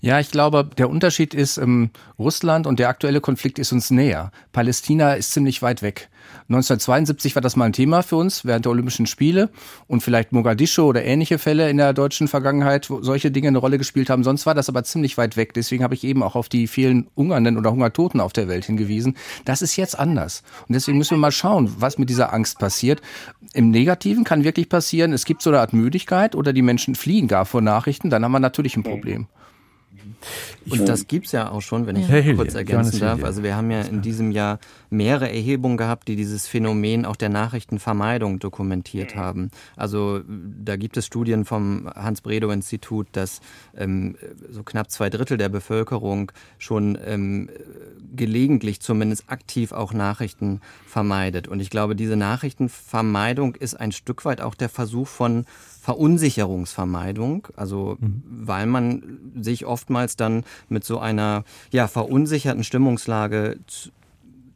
Ja, 0.00 0.20
ich 0.20 0.30
glaube, 0.30 0.68
der 0.76 0.90
Unterschied 0.90 1.34
ist, 1.34 1.58
ähm, 1.58 1.90
Russland 2.18 2.66
und 2.66 2.78
der 2.78 2.88
aktuelle 2.88 3.20
Konflikt 3.20 3.58
ist 3.58 3.72
uns 3.72 3.90
näher. 3.90 4.30
Palästina 4.52 5.14
ist 5.14 5.32
ziemlich 5.32 5.62
weit 5.62 5.82
weg. 5.82 6.08
1972 6.48 7.34
war 7.34 7.42
das 7.42 7.56
mal 7.56 7.66
ein 7.66 7.72
Thema 7.72 8.02
für 8.02 8.16
uns 8.16 8.44
während 8.44 8.64
der 8.64 8.72
Olympischen 8.72 9.06
Spiele 9.06 9.50
und 9.86 10.02
vielleicht 10.02 10.32
Mogadischu 10.32 10.82
oder 10.82 11.04
ähnliche 11.04 11.38
Fälle 11.38 11.70
in 11.70 11.76
der 11.76 11.92
deutschen 11.92 12.28
Vergangenheit, 12.28 12.88
wo 12.90 13.02
solche 13.02 13.30
Dinge 13.30 13.48
eine 13.48 13.58
Rolle 13.58 13.78
gespielt 13.78 14.10
haben. 14.10 14.24
Sonst 14.24 14.46
war 14.46 14.54
das 14.54 14.68
aber 14.68 14.84
ziemlich 14.84 15.18
weit 15.18 15.36
weg. 15.36 15.54
Deswegen 15.54 15.82
habe 15.82 15.94
ich 15.94 16.04
eben 16.04 16.22
auch 16.22 16.36
auf 16.36 16.48
die 16.48 16.66
vielen 16.66 17.08
Hungernden 17.16 17.58
oder 17.58 17.72
Hungertoten 17.72 18.20
auf 18.20 18.32
der 18.32 18.48
Welt 18.48 18.64
hingewiesen. 18.64 19.16
Das 19.44 19.62
ist 19.62 19.76
jetzt 19.76 19.98
anders. 19.98 20.42
Und 20.68 20.74
deswegen 20.74 20.98
müssen 20.98 21.16
wir 21.16 21.20
mal 21.20 21.32
schauen, 21.32 21.72
was 21.78 21.98
mit 21.98 22.10
dieser 22.10 22.32
Angst 22.32 22.58
passiert. 22.58 23.00
Im 23.52 23.70
Negativen 23.70 24.24
kann 24.24 24.44
wirklich 24.44 24.68
passieren, 24.68 25.12
es 25.12 25.24
gibt 25.24 25.42
so 25.42 25.50
eine 25.50 25.60
Art 25.60 25.72
Müdigkeit 25.72 26.34
oder 26.34 26.52
die 26.52 26.62
Menschen 26.62 26.94
fliehen 26.94 27.28
gar 27.28 27.46
vor 27.46 27.60
Nachrichten. 27.60 28.10
Dann 28.10 28.24
haben 28.24 28.32
wir 28.32 28.40
natürlich 28.40 28.76
ein 28.76 28.82
Problem. 28.82 29.26
Und 30.68 30.88
das 30.88 31.06
gibt 31.06 31.26
es 31.26 31.32
ja 31.32 31.50
auch 31.50 31.62
schon, 31.62 31.86
wenn 31.86 31.96
ich 31.96 32.08
ja. 32.08 32.34
kurz 32.34 32.54
ergänzen 32.54 33.00
darf. 33.00 33.22
Also 33.22 33.42
wir 33.42 33.56
haben 33.56 33.70
ja 33.70 33.82
in 33.82 34.02
diesem 34.02 34.30
Jahr 34.30 34.58
mehrere 34.90 35.28
Erhebungen 35.28 35.76
gehabt, 35.76 36.08
die 36.08 36.16
dieses 36.16 36.46
Phänomen 36.46 37.04
auch 37.04 37.16
der 37.16 37.28
Nachrichtenvermeidung 37.28 38.38
dokumentiert 38.38 39.14
mhm. 39.14 39.18
haben. 39.18 39.50
Also 39.76 40.20
da 40.26 40.76
gibt 40.76 40.96
es 40.96 41.06
Studien 41.06 41.44
vom 41.44 41.88
Hans-Bredow-Institut, 41.94 43.08
dass 43.12 43.40
ähm, 43.76 44.16
so 44.50 44.62
knapp 44.62 44.90
zwei 44.90 45.10
Drittel 45.10 45.36
der 45.36 45.48
Bevölkerung 45.48 46.32
schon 46.58 46.98
ähm, 47.04 47.48
gelegentlich 48.14 48.80
zumindest 48.80 49.24
aktiv 49.28 49.72
auch 49.72 49.92
Nachrichten 49.92 50.60
vermeidet. 50.86 51.48
Und 51.48 51.60
ich 51.60 51.70
glaube, 51.70 51.96
diese 51.96 52.16
Nachrichtenvermeidung 52.16 53.54
ist 53.54 53.74
ein 53.74 53.92
Stück 53.92 54.24
weit 54.24 54.40
auch 54.40 54.54
der 54.54 54.68
Versuch 54.68 55.08
von 55.08 55.44
Verunsicherungsvermeidung, 55.86 57.46
also 57.54 57.96
mhm. 58.00 58.20
weil 58.26 58.66
man 58.66 59.20
sich 59.40 59.66
oftmals 59.66 60.16
dann 60.16 60.42
mit 60.68 60.82
so 60.82 60.98
einer 60.98 61.44
ja 61.70 61.86
verunsicherten 61.86 62.64
Stimmungslage 62.64 63.60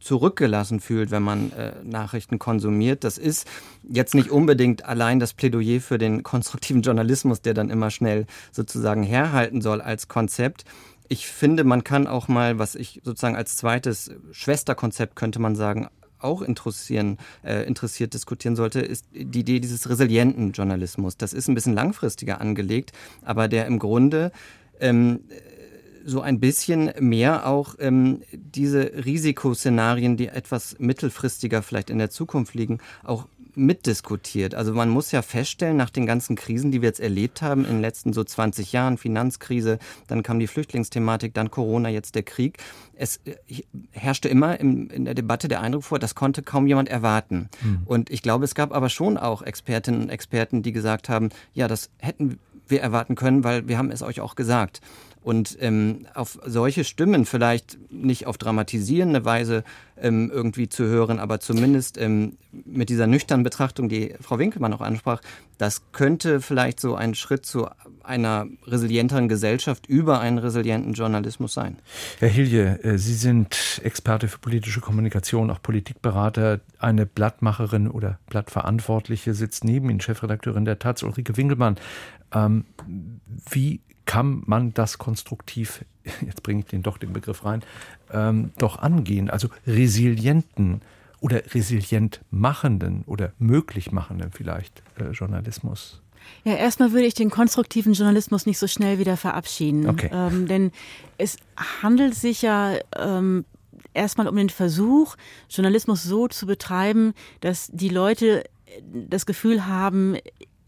zurückgelassen 0.01 0.81
fühlt, 0.81 1.09
wenn 1.09 1.23
man 1.23 1.53
äh, 1.53 1.71
Nachrichten 1.85 2.37
konsumiert. 2.37 3.05
Das 3.05 3.17
ist 3.17 3.47
jetzt 3.87 4.13
nicht 4.13 4.29
unbedingt 4.29 4.83
allein 4.83 5.21
das 5.21 5.31
Plädoyer 5.31 5.79
für 5.79 5.97
den 5.97 6.21
konstruktiven 6.23 6.81
Journalismus, 6.81 7.41
der 7.41 7.53
dann 7.53 7.69
immer 7.69 7.91
schnell 7.91 8.25
sozusagen 8.51 9.01
herhalten 9.01 9.61
soll 9.61 9.79
als 9.79 10.09
Konzept. 10.09 10.65
Ich 11.07 11.27
finde, 11.27 11.63
man 11.63 11.85
kann 11.85 12.07
auch 12.07 12.27
mal, 12.27 12.59
was 12.59 12.75
ich 12.75 12.99
sozusagen 13.05 13.37
als 13.37 13.55
zweites 13.55 14.11
Schwesterkonzept 14.33 15.15
könnte 15.15 15.39
man 15.39 15.55
sagen, 15.55 15.87
auch 16.23 16.41
interessieren, 16.41 17.17
äh, 17.43 17.65
interessiert 17.65 18.13
diskutieren 18.13 18.55
sollte, 18.55 18.81
ist 18.81 19.05
die 19.13 19.39
Idee 19.39 19.59
dieses 19.59 19.89
resilienten 19.89 20.51
Journalismus. 20.51 21.17
Das 21.17 21.33
ist 21.33 21.47
ein 21.47 21.55
bisschen 21.55 21.73
langfristiger 21.73 22.41
angelegt, 22.41 22.91
aber 23.23 23.47
der 23.47 23.65
im 23.65 23.79
Grunde 23.79 24.31
ähm, 24.79 25.21
so 26.05 26.21
ein 26.21 26.39
bisschen 26.39 26.91
mehr 26.99 27.47
auch 27.47 27.75
ähm, 27.79 28.21
diese 28.31 28.91
Risikoszenarien, 29.05 30.17
die 30.17 30.27
etwas 30.27 30.77
mittelfristiger 30.79 31.61
vielleicht 31.61 31.89
in 31.89 31.99
der 31.99 32.09
Zukunft 32.09 32.53
liegen, 32.53 32.79
auch 33.03 33.27
mitdiskutiert. 33.55 34.55
Also 34.55 34.73
man 34.73 34.89
muss 34.89 35.11
ja 35.11 35.21
feststellen, 35.21 35.77
nach 35.77 35.89
den 35.89 36.05
ganzen 36.05 36.35
Krisen, 36.35 36.71
die 36.71 36.81
wir 36.81 36.89
jetzt 36.89 36.99
erlebt 36.99 37.41
haben 37.41 37.65
in 37.65 37.71
den 37.71 37.81
letzten 37.81 38.13
so 38.13 38.23
20 38.23 38.71
Jahren, 38.71 38.97
Finanzkrise, 38.97 39.79
dann 40.07 40.23
kam 40.23 40.39
die 40.39 40.47
Flüchtlingsthematik, 40.47 41.33
dann 41.33 41.51
Corona, 41.51 41.89
jetzt 41.89 42.15
der 42.15 42.23
Krieg. 42.23 42.57
Es 42.93 43.19
äh, 43.25 43.63
herrschte 43.91 44.29
immer 44.29 44.59
im, 44.59 44.89
in 44.89 45.05
der 45.05 45.13
Debatte 45.13 45.47
der 45.47 45.61
Eindruck 45.61 45.83
vor, 45.83 45.99
das 45.99 46.15
konnte 46.15 46.43
kaum 46.43 46.67
jemand 46.67 46.89
erwarten. 46.89 47.49
Mhm. 47.61 47.81
Und 47.85 48.09
ich 48.09 48.21
glaube, 48.21 48.45
es 48.45 48.55
gab 48.55 48.73
aber 48.73 48.89
schon 48.89 49.17
auch 49.17 49.41
Expertinnen 49.41 50.03
und 50.03 50.09
Experten, 50.09 50.63
die 50.63 50.71
gesagt 50.71 51.09
haben, 51.09 51.29
ja, 51.53 51.67
das 51.67 51.89
hätten 51.99 52.39
wir 52.67 52.81
erwarten 52.81 53.15
können, 53.15 53.43
weil 53.43 53.67
wir 53.67 53.77
haben 53.77 53.91
es 53.91 54.01
euch 54.01 54.21
auch 54.21 54.35
gesagt. 54.35 54.81
Und 55.23 55.57
ähm, 55.61 56.07
auf 56.15 56.39
solche 56.45 56.83
Stimmen 56.83 57.25
vielleicht 57.25 57.77
nicht 57.91 58.25
auf 58.25 58.37
dramatisierende 58.37 59.23
Weise 59.23 59.63
ähm, 59.97 60.31
irgendwie 60.33 60.67
zu 60.67 60.85
hören, 60.85 61.19
aber 61.19 61.39
zumindest 61.39 61.99
ähm, 61.99 62.37
mit 62.51 62.89
dieser 62.89 63.05
nüchternen 63.05 63.43
Betrachtung, 63.43 63.87
die 63.87 64.15
Frau 64.19 64.39
Winkelmann 64.39 64.73
auch 64.73 64.81
ansprach, 64.81 65.21
das 65.59 65.91
könnte 65.91 66.41
vielleicht 66.41 66.79
so 66.79 66.95
ein 66.95 67.13
Schritt 67.13 67.45
zu 67.45 67.67
einer 68.03 68.47
resilienteren 68.65 69.29
Gesellschaft 69.29 69.85
über 69.85 70.19
einen 70.19 70.39
resilienten 70.39 70.93
Journalismus 70.93 71.53
sein. 71.53 71.77
Herr 72.17 72.29
Hilje, 72.29 72.83
äh, 72.83 72.97
Sie 72.97 73.13
sind 73.13 73.79
Experte 73.83 74.27
für 74.27 74.39
politische 74.39 74.81
Kommunikation, 74.81 75.51
auch 75.51 75.61
Politikberater. 75.61 76.61
Eine 76.79 77.05
Blattmacherin 77.05 77.87
oder 77.87 78.17
Blattverantwortliche 78.27 79.35
sitzt 79.35 79.63
neben 79.65 79.91
Ihnen, 79.91 80.01
Chefredakteurin 80.01 80.65
der 80.65 80.79
Taz, 80.79 81.03
Ulrike 81.03 81.37
Winkelmann. 81.37 81.75
Ähm, 82.33 82.65
wie 83.51 83.81
kann 84.11 84.43
man 84.45 84.73
das 84.73 84.97
konstruktiv, 84.97 85.85
jetzt 86.25 86.43
bringe 86.43 86.59
ich 86.59 86.65
den 86.65 86.83
doch 86.83 86.97
den 86.97 87.13
Begriff 87.13 87.45
rein, 87.45 87.63
ähm, 88.11 88.51
doch 88.57 88.79
angehen. 88.79 89.29
Also 89.29 89.47
resilienten 89.65 90.81
oder 91.21 91.41
resilient 91.53 92.19
machenden 92.29 93.03
oder 93.05 93.31
möglich 93.39 93.93
machenden 93.93 94.31
vielleicht 94.33 94.83
äh, 94.99 95.11
Journalismus 95.11 96.01
Ja, 96.43 96.55
erstmal 96.55 96.91
würde 96.91 97.05
ich 97.05 97.13
den 97.13 97.29
konstruktiven 97.29 97.93
Journalismus 97.93 98.45
nicht 98.45 98.57
so 98.57 98.67
schnell 98.67 98.99
wieder 98.99 99.15
verabschieden. 99.15 99.87
Okay. 99.87 100.09
Ähm, 100.11 100.45
denn 100.45 100.71
es 101.17 101.37
handelt 101.81 102.13
sich 102.13 102.41
ja 102.41 102.73
ähm, 102.97 103.45
erstmal 103.93 104.27
um 104.27 104.35
den 104.35 104.49
Versuch, 104.49 105.15
Journalismus 105.49 106.03
so 106.03 106.27
zu 106.27 106.45
betreiben, 106.45 107.13
dass 107.39 107.69
die 107.71 107.89
Leute 107.89 108.43
das 108.93 109.25
Gefühl 109.25 109.67
haben, 109.67 110.17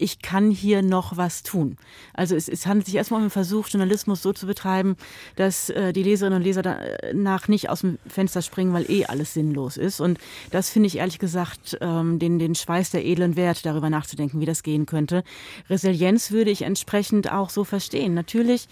ich 0.04 0.20
kann 0.20 0.50
hier 0.50 0.82
noch 0.82 1.16
was 1.16 1.42
tun. 1.42 1.78
Also 2.12 2.36
es, 2.36 2.46
es 2.46 2.66
handelt 2.66 2.84
sich 2.84 2.96
erstmal 2.96 3.20
um 3.20 3.24
den 3.24 3.30
Versuch, 3.30 3.68
Journalismus 3.68 4.20
so 4.20 4.34
zu 4.34 4.46
betreiben, 4.46 4.96
dass 5.36 5.70
äh, 5.70 5.94
die 5.94 6.02
Leserinnen 6.02 6.36
und 6.36 6.42
Leser 6.44 6.60
danach 6.60 7.48
nicht 7.48 7.70
aus 7.70 7.80
dem 7.80 7.98
Fenster 8.06 8.42
springen, 8.42 8.74
weil 8.74 8.90
eh 8.90 9.06
alles 9.06 9.32
sinnlos 9.32 9.78
ist. 9.78 10.00
Und 10.00 10.18
das 10.50 10.68
finde 10.68 10.88
ich 10.88 10.98
ehrlich 10.98 11.18
gesagt 11.18 11.78
ähm, 11.80 12.18
den, 12.18 12.38
den 12.38 12.54
Schweiß 12.54 12.90
der 12.90 13.06
edlen 13.06 13.34
Wert, 13.34 13.64
darüber 13.64 13.88
nachzudenken, 13.88 14.40
wie 14.40 14.44
das 14.44 14.62
gehen 14.62 14.84
könnte. 14.84 15.24
Resilienz 15.70 16.30
würde 16.30 16.50
ich 16.50 16.62
entsprechend 16.62 17.32
auch 17.32 17.48
so 17.48 17.64
verstehen. 17.64 18.12
Natürlich 18.12 18.68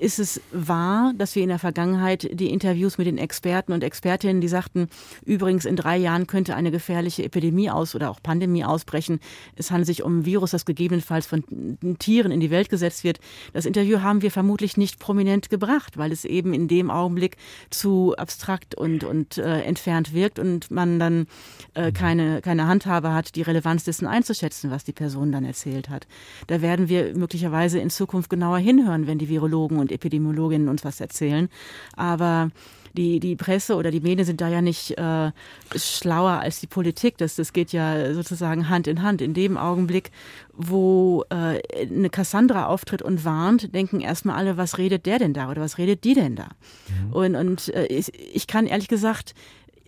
ist 0.00 0.18
es 0.18 0.40
wahr, 0.50 1.12
dass 1.16 1.36
wir 1.36 1.42
in 1.42 1.48
der 1.48 1.58
Vergangenheit 1.58 2.28
die 2.32 2.50
Interviews 2.50 2.98
mit 2.98 3.06
den 3.06 3.18
Experten 3.18 3.72
und 3.72 3.84
Expertinnen, 3.84 4.40
die 4.40 4.48
sagten, 4.48 4.88
übrigens 5.24 5.64
in 5.64 5.76
drei 5.76 5.96
Jahren 5.96 6.26
könnte 6.26 6.56
eine 6.56 6.70
gefährliche 6.70 7.24
Epidemie 7.24 7.70
aus 7.70 7.94
oder 7.94 8.10
auch 8.10 8.20
Pandemie 8.20 8.64
ausbrechen. 8.64 9.20
Es 9.54 9.70
handelt 9.70 9.86
sich 9.86 10.02
um 10.02 10.20
ein 10.20 10.24
Virus, 10.24 10.50
das 10.50 10.64
gegebenenfalls 10.64 11.26
von 11.26 11.44
Tieren 11.98 12.32
in 12.32 12.40
die 12.40 12.50
Welt 12.50 12.68
gesetzt 12.68 13.04
wird. 13.04 13.20
Das 13.52 13.64
Interview 13.64 14.00
haben 14.00 14.22
wir 14.22 14.30
vermutlich 14.30 14.76
nicht 14.76 14.98
prominent 14.98 15.50
gebracht, 15.50 15.96
weil 15.96 16.10
es 16.10 16.24
eben 16.24 16.52
in 16.52 16.66
dem 16.66 16.90
Augenblick 16.90 17.36
zu 17.70 18.14
abstrakt 18.16 18.74
und, 18.74 19.04
und 19.04 19.38
äh, 19.38 19.60
entfernt 19.62 20.12
wirkt 20.12 20.40
und 20.40 20.70
man 20.70 20.98
dann 20.98 21.26
äh, 21.74 21.92
keine, 21.92 22.40
keine 22.40 22.66
Handhabe 22.66 23.12
hat, 23.12 23.36
die 23.36 23.42
Relevanz 23.42 23.84
dessen 23.84 24.08
einzuschätzen, 24.08 24.70
was 24.70 24.82
die 24.82 24.92
Person 24.92 25.30
dann 25.30 25.44
erzählt 25.44 25.88
hat. 25.88 26.08
Da 26.48 26.60
werden 26.60 26.88
wir 26.88 27.16
möglicherweise 27.16 27.78
in 27.78 27.90
Zukunft 27.90 28.30
genauer 28.30 28.58
hinhören, 28.58 29.06
wenn 29.06 29.18
die 29.18 29.28
Virologen 29.28 29.78
und 29.78 29.91
Epidemiologinnen 29.92 30.68
uns 30.68 30.84
was 30.84 31.00
erzählen. 31.00 31.48
Aber 31.96 32.50
die, 32.96 33.20
die 33.20 33.36
Presse 33.36 33.76
oder 33.76 33.90
die 33.90 34.00
Medien 34.00 34.26
sind 34.26 34.40
da 34.40 34.48
ja 34.48 34.60
nicht 34.60 34.98
äh, 34.98 35.32
schlauer 35.74 36.40
als 36.40 36.60
die 36.60 36.66
Politik. 36.66 37.16
Das, 37.18 37.36
das 37.36 37.52
geht 37.52 37.72
ja 37.72 38.12
sozusagen 38.12 38.68
Hand 38.68 38.86
in 38.86 39.02
Hand. 39.02 39.22
In 39.22 39.34
dem 39.34 39.56
Augenblick, 39.56 40.10
wo 40.52 41.24
äh, 41.30 41.60
eine 41.82 42.10
Cassandra 42.10 42.66
auftritt 42.66 43.02
und 43.02 43.24
warnt, 43.24 43.74
denken 43.74 44.00
erstmal 44.00 44.36
alle, 44.36 44.56
was 44.56 44.78
redet 44.78 45.06
der 45.06 45.18
denn 45.18 45.32
da 45.32 45.50
oder 45.50 45.62
was 45.62 45.78
redet 45.78 46.04
die 46.04 46.14
denn 46.14 46.36
da? 46.36 46.48
Mhm. 47.06 47.12
Und, 47.12 47.34
und 47.36 47.68
äh, 47.74 47.86
ich, 47.86 48.12
ich 48.34 48.46
kann 48.46 48.66
ehrlich 48.66 48.88
gesagt 48.88 49.34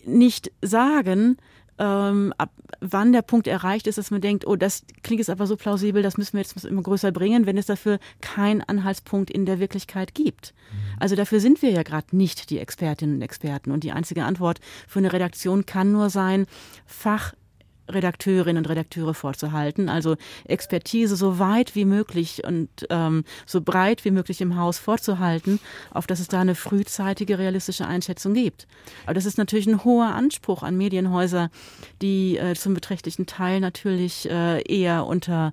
nicht 0.06 0.50
sagen, 0.62 1.36
ähm, 1.78 2.32
ab 2.38 2.50
wann 2.80 3.12
der 3.12 3.22
Punkt 3.22 3.46
erreicht 3.46 3.87
ist, 3.87 3.98
dass 3.98 4.10
man 4.10 4.20
denkt, 4.20 4.46
oh, 4.46 4.56
das 4.56 4.84
klingt 5.02 5.20
jetzt 5.20 5.30
aber 5.30 5.46
so 5.46 5.56
plausibel, 5.56 6.02
das 6.02 6.16
müssen 6.16 6.34
wir 6.34 6.42
jetzt 6.42 6.64
immer 6.64 6.82
größer 6.82 7.12
bringen, 7.12 7.46
wenn 7.46 7.58
es 7.58 7.66
dafür 7.66 7.98
keinen 8.20 8.60
Anhaltspunkt 8.60 9.30
in 9.30 9.46
der 9.46 9.58
Wirklichkeit 9.58 10.14
gibt. 10.14 10.54
Mhm. 10.72 10.98
Also 11.00 11.16
dafür 11.16 11.40
sind 11.40 11.62
wir 11.62 11.70
ja 11.70 11.82
gerade 11.82 12.16
nicht 12.16 12.50
die 12.50 12.58
Expertinnen 12.58 13.16
und 13.16 13.22
Experten. 13.22 13.70
Und 13.70 13.84
die 13.84 13.92
einzige 13.92 14.24
Antwort 14.24 14.60
für 14.87 14.98
eine 14.98 15.12
Redaktion 15.12 15.66
kann 15.66 15.92
nur 15.92 16.10
sein, 16.10 16.46
Fach 16.87 17.34
Redakteurinnen 17.88 18.64
und 18.64 18.68
Redakteure 18.68 19.14
vorzuhalten. 19.14 19.88
Also 19.88 20.16
Expertise 20.46 21.16
so 21.16 21.38
weit 21.38 21.74
wie 21.74 21.84
möglich 21.84 22.42
und 22.44 22.68
ähm, 22.90 23.24
so 23.46 23.60
breit 23.60 24.04
wie 24.04 24.10
möglich 24.10 24.40
im 24.40 24.56
Haus 24.56 24.78
vorzuhalten, 24.78 25.60
auf 25.90 26.06
dass 26.06 26.20
es 26.20 26.28
da 26.28 26.40
eine 26.40 26.54
frühzeitige 26.54 27.38
realistische 27.38 27.86
Einschätzung 27.86 28.34
gibt. 28.34 28.66
Aber 29.04 29.14
das 29.14 29.26
ist 29.26 29.38
natürlich 29.38 29.66
ein 29.66 29.84
hoher 29.84 30.14
Anspruch 30.14 30.62
an 30.62 30.76
Medienhäuser, 30.76 31.50
die 32.02 32.38
äh, 32.38 32.54
zum 32.54 32.74
beträchtlichen 32.74 33.26
Teil 33.26 33.60
natürlich 33.60 34.28
äh, 34.30 34.62
eher 34.62 35.06
unter 35.06 35.52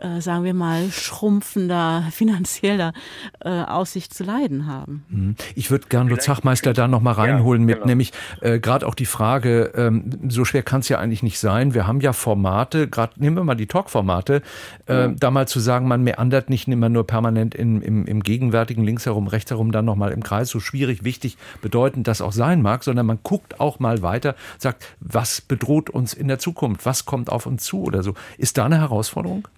äh, 0.00 0.20
sagen 0.20 0.44
wir 0.44 0.54
mal, 0.54 0.90
schrumpfender 0.90 2.04
finanzieller 2.10 2.92
äh, 3.40 3.48
Aussicht 3.48 4.14
zu 4.14 4.24
leiden 4.24 4.66
haben. 4.66 5.04
Mhm. 5.08 5.36
Ich 5.54 5.70
würde 5.70 5.86
gerne 5.88 6.10
Lutz 6.10 6.24
Zachmeister 6.24 6.72
da 6.72 6.88
noch 6.88 7.00
mal 7.00 7.12
reinholen 7.12 7.62
ja, 7.62 7.66
mit, 7.66 7.74
genau. 7.76 7.86
nämlich 7.86 8.12
äh, 8.40 8.58
gerade 8.58 8.86
auch 8.86 8.94
die 8.94 9.06
Frage, 9.06 9.72
ähm, 9.74 10.10
so 10.28 10.44
schwer 10.44 10.62
kann 10.62 10.80
es 10.80 10.88
ja 10.88 10.98
eigentlich 10.98 11.22
nicht 11.22 11.38
sein. 11.38 11.74
Wir 11.74 11.86
haben 11.86 12.00
ja 12.00 12.12
Formate, 12.12 12.88
gerade 12.88 13.12
nehmen 13.16 13.36
wir 13.36 13.44
mal 13.44 13.54
die 13.54 13.66
Talk-Formate, 13.66 14.42
äh, 14.86 14.94
ja. 14.94 15.08
da 15.08 15.30
mal 15.30 15.46
zu 15.46 15.60
sagen, 15.60 15.86
man 15.86 16.02
meandert 16.02 16.50
nicht 16.50 16.68
immer 16.68 16.88
nur 16.88 17.06
permanent 17.06 17.54
in, 17.54 17.82
im, 17.82 18.06
im 18.06 18.22
gegenwärtigen 18.22 18.84
links 18.84 19.06
herum, 19.06 19.28
rechts 19.28 19.50
herum, 19.50 19.72
dann 19.72 19.84
noch 19.84 19.96
mal 19.96 20.12
im 20.12 20.22
Kreis, 20.22 20.48
so 20.48 20.60
schwierig, 20.60 21.04
wichtig, 21.04 21.36
bedeutend 21.62 22.08
das 22.08 22.20
auch 22.20 22.32
sein 22.32 22.62
mag, 22.62 22.84
sondern 22.84 23.06
man 23.06 23.18
guckt 23.22 23.60
auch 23.60 23.78
mal 23.78 24.02
weiter, 24.02 24.34
sagt, 24.58 24.84
was 25.00 25.40
bedroht 25.40 25.90
uns 25.90 26.14
in 26.14 26.28
der 26.28 26.38
Zukunft, 26.38 26.86
was 26.86 27.04
kommt 27.04 27.30
auf 27.30 27.46
uns 27.46 27.64
zu 27.64 27.82
oder 27.82 28.02
so. 28.02 28.14
Ist 28.38 28.58
da 28.58 28.64
eine 28.64 28.78
Herausforderung? 28.78 29.48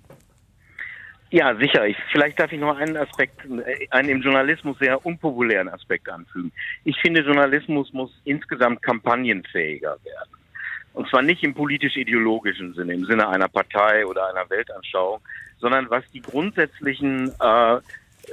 Ja, 1.30 1.54
sicher. 1.56 1.86
Ich, 1.86 1.96
vielleicht 2.12 2.38
darf 2.38 2.52
ich 2.52 2.60
noch 2.60 2.76
einen 2.76 2.96
Aspekt, 2.96 3.40
einen 3.90 4.08
im 4.08 4.22
Journalismus 4.22 4.78
sehr 4.78 5.04
unpopulären 5.04 5.68
Aspekt 5.68 6.08
anfügen. 6.08 6.52
Ich 6.84 6.96
finde, 7.00 7.22
Journalismus 7.22 7.92
muss 7.92 8.10
insgesamt 8.24 8.82
kampagnenfähiger 8.82 9.96
werden. 10.04 10.30
Und 10.94 11.08
zwar 11.08 11.22
nicht 11.22 11.42
im 11.42 11.52
politisch-ideologischen 11.52 12.74
Sinne, 12.74 12.94
im 12.94 13.04
Sinne 13.04 13.28
einer 13.28 13.48
Partei 13.48 14.06
oder 14.06 14.30
einer 14.30 14.48
Weltanschauung, 14.48 15.20
sondern 15.58 15.90
was 15.90 16.04
die 16.12 16.22
grundsätzlichen 16.22 17.32
äh, 17.40 17.78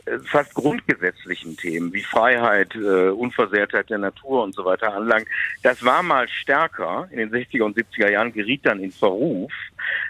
äh, 0.05 0.19
fast 0.25 0.53
grundgesetzlichen 0.55 1.55
Themen 1.55 1.93
wie 1.93 2.01
Freiheit, 2.01 2.73
äh, 2.75 3.09
Unversehrtheit 3.09 3.89
der 3.89 3.99
Natur 3.99 4.43
und 4.43 4.55
so 4.55 4.65
weiter 4.65 4.93
anlangt, 4.93 5.27
das 5.61 5.83
war 5.85 6.01
mal 6.01 6.27
stärker 6.27 7.07
in 7.11 7.17
den 7.17 7.31
60er 7.31 7.63
und 7.63 7.77
70er 7.77 8.09
Jahren, 8.09 8.33
geriet 8.33 8.65
dann 8.65 8.79
in 8.79 8.91
Verruf. 8.91 9.51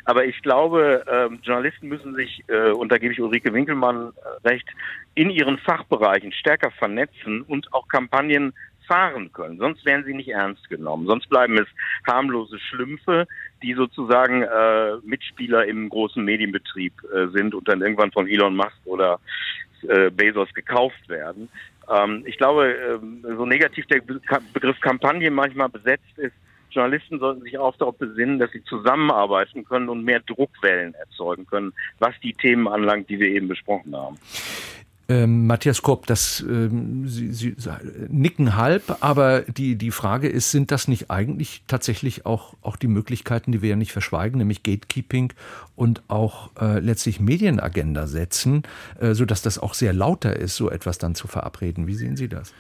Aber 0.06 0.26
ich 0.26 0.42
glaube, 0.42 1.04
äh, 1.08 1.36
Journalisten 1.44 1.88
müssen 1.88 2.16
sich, 2.16 2.44
äh, 2.48 2.72
und 2.72 2.92
da 2.92 2.98
gebe 2.98 3.14
ich 3.14 3.22
Ulrike 3.22 3.54
Winkelmann 3.54 4.12
äh, 4.12 4.48
recht, 4.48 4.68
in 5.16 5.30
ihren 5.30 5.58
Fachbereichen 5.60 6.32
stärker 6.32 6.72
vernetzen 6.72 7.42
und 7.44 7.74
auch 7.74 7.88
Kampagnen 7.88 8.54
fahren 8.88 9.32
können. 9.32 9.58
Sonst 9.58 9.86
werden 9.86 10.06
sie 10.06 10.14
nicht 10.14 10.30
ernst 10.30 10.70
genommen. 10.70 11.08
Sonst 11.08 11.30
bleiben 11.30 11.58
es 11.58 11.68
harmlose 12.06 12.60
Schlümpfe, 12.60 13.28
die 13.62 13.74
sozusagen 13.74 14.44
äh, 14.44 14.98
Mitspieler 15.04 15.66
im 15.66 15.90
großen 15.90 16.24
Medienbetrieb 16.24 16.94
äh, 17.14 17.28
sind 17.28 17.56
und 17.56 17.68
dann 17.68 17.82
irgendwann 17.82 18.12
von 18.12 18.28
Elon 18.28 18.56
Musk 18.56 18.78
oder 18.86 19.20
äh, 19.88 20.10
Bezos 20.10 20.54
gekauft 20.54 21.08
werden. 21.08 21.50
Ähm, 21.90 22.24
ich 22.26 22.38
glaube, 22.38 22.74
äh, 22.74 23.36
so 23.36 23.46
negativ 23.46 23.86
der 23.88 24.02
Begriff 24.54 24.80
Kampagne 24.82 25.32
manchmal 25.32 25.70
besetzt 25.70 26.18
ist, 26.18 26.36
Journalisten 26.74 27.20
sollten 27.20 27.42
sich 27.42 27.58
auch 27.58 27.76
darauf 27.78 27.98
besinnen, 27.98 28.40
dass 28.40 28.52
sie 28.52 28.64
zusammenarbeiten 28.64 29.64
können 29.66 29.90
und 29.90 30.04
mehr 30.04 30.20
Druckwellen 30.22 30.94
erzeugen 30.96 31.46
können, 31.46 31.74
was 32.00 32.14
die 32.22 32.34
Themen 32.34 32.68
anlangt, 32.68 33.10
die 33.10 33.20
wir 33.20 33.30
eben 33.30 33.48
besprochen 33.48 33.96
haben. 33.96 34.18
Ähm, 35.10 35.48
Matthias 35.48 35.82
Kopp, 35.82 36.08
das 36.08 36.40
ähm, 36.48 37.08
Sie, 37.10 37.34
Sie 37.34 37.56
nicken 38.08 38.56
halb, 38.56 38.98
aber 39.02 39.42
die, 39.42 39.76
die 39.76 39.92
Frage 39.92 40.30
ist, 40.30 40.52
sind 40.52 40.72
das 40.72 40.88
nicht 40.88 41.12
eigentlich 41.12 41.64
tatsächlich 41.68 42.26
auch, 42.26 42.54
auch 42.62 42.78
die 42.78 42.88
Möglichkeiten, 42.88 43.52
die 43.52 43.62
wir 43.62 43.72
ja 43.72 43.76
nicht 43.76 43.92
verschweigen, 43.92 44.38
nämlich 44.38 44.64
Gatekeeping 44.64 45.34
und 45.76 46.04
auch 46.08 46.52
äh, 46.60 46.80
letztlich 46.80 47.20
Medienagenda 47.20 48.08
setzen, 48.08 48.64
äh, 48.98 49.14
sodass 49.14 49.42
das 49.42 49.60
auch 49.60 49.74
sehr 49.74 49.92
lauter 49.92 50.38
ist, 50.38 50.56
so 50.56 50.70
etwas 50.70 51.00
dann 51.00 51.16
zu 51.16 51.28
verabreden. 51.28 51.86
Wie 51.86 51.96
sehen 51.96 52.16
Sie 52.16 52.30
das? 52.30 52.54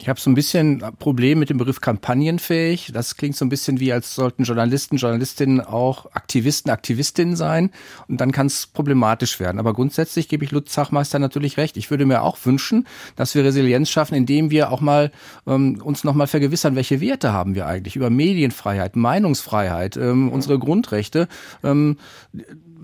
Ich 0.00 0.08
habe 0.08 0.18
so 0.18 0.30
ein 0.30 0.34
bisschen 0.34 0.82
Problem 0.98 1.38
mit 1.38 1.50
dem 1.50 1.58
Begriff 1.58 1.82
kampagnenfähig. 1.82 2.90
Das 2.94 3.18
klingt 3.18 3.36
so 3.36 3.44
ein 3.44 3.50
bisschen 3.50 3.80
wie, 3.80 3.92
als 3.92 4.14
sollten 4.14 4.44
Journalisten, 4.44 4.96
Journalistinnen 4.96 5.60
auch 5.60 6.06
Aktivisten, 6.12 6.70
Aktivistinnen 6.70 7.36
sein. 7.36 7.70
Und 8.08 8.18
dann 8.18 8.32
kann 8.32 8.46
es 8.46 8.66
problematisch 8.66 9.40
werden. 9.40 9.58
Aber 9.58 9.74
grundsätzlich 9.74 10.28
gebe 10.28 10.42
ich 10.42 10.52
Lutz 10.52 10.72
Zachmeister 10.72 11.18
natürlich 11.18 11.58
recht. 11.58 11.76
Ich 11.76 11.90
würde 11.90 12.06
mir 12.06 12.22
auch 12.22 12.38
wünschen, 12.44 12.86
dass 13.14 13.34
wir 13.34 13.44
Resilienz 13.44 13.90
schaffen, 13.90 14.14
indem 14.14 14.50
wir 14.50 14.72
auch 14.72 14.80
mal 14.80 15.12
ähm, 15.46 15.82
uns 15.84 16.02
nochmal 16.02 16.28
vergewissern, 16.28 16.76
welche 16.76 17.02
Werte 17.02 17.34
haben 17.34 17.54
wir 17.54 17.66
eigentlich 17.66 17.94
über 17.94 18.08
Medienfreiheit, 18.08 18.96
Meinungsfreiheit, 18.96 19.98
ähm, 19.98 20.30
unsere 20.32 20.58
Grundrechte. 20.58 21.28
Ähm, 21.62 21.98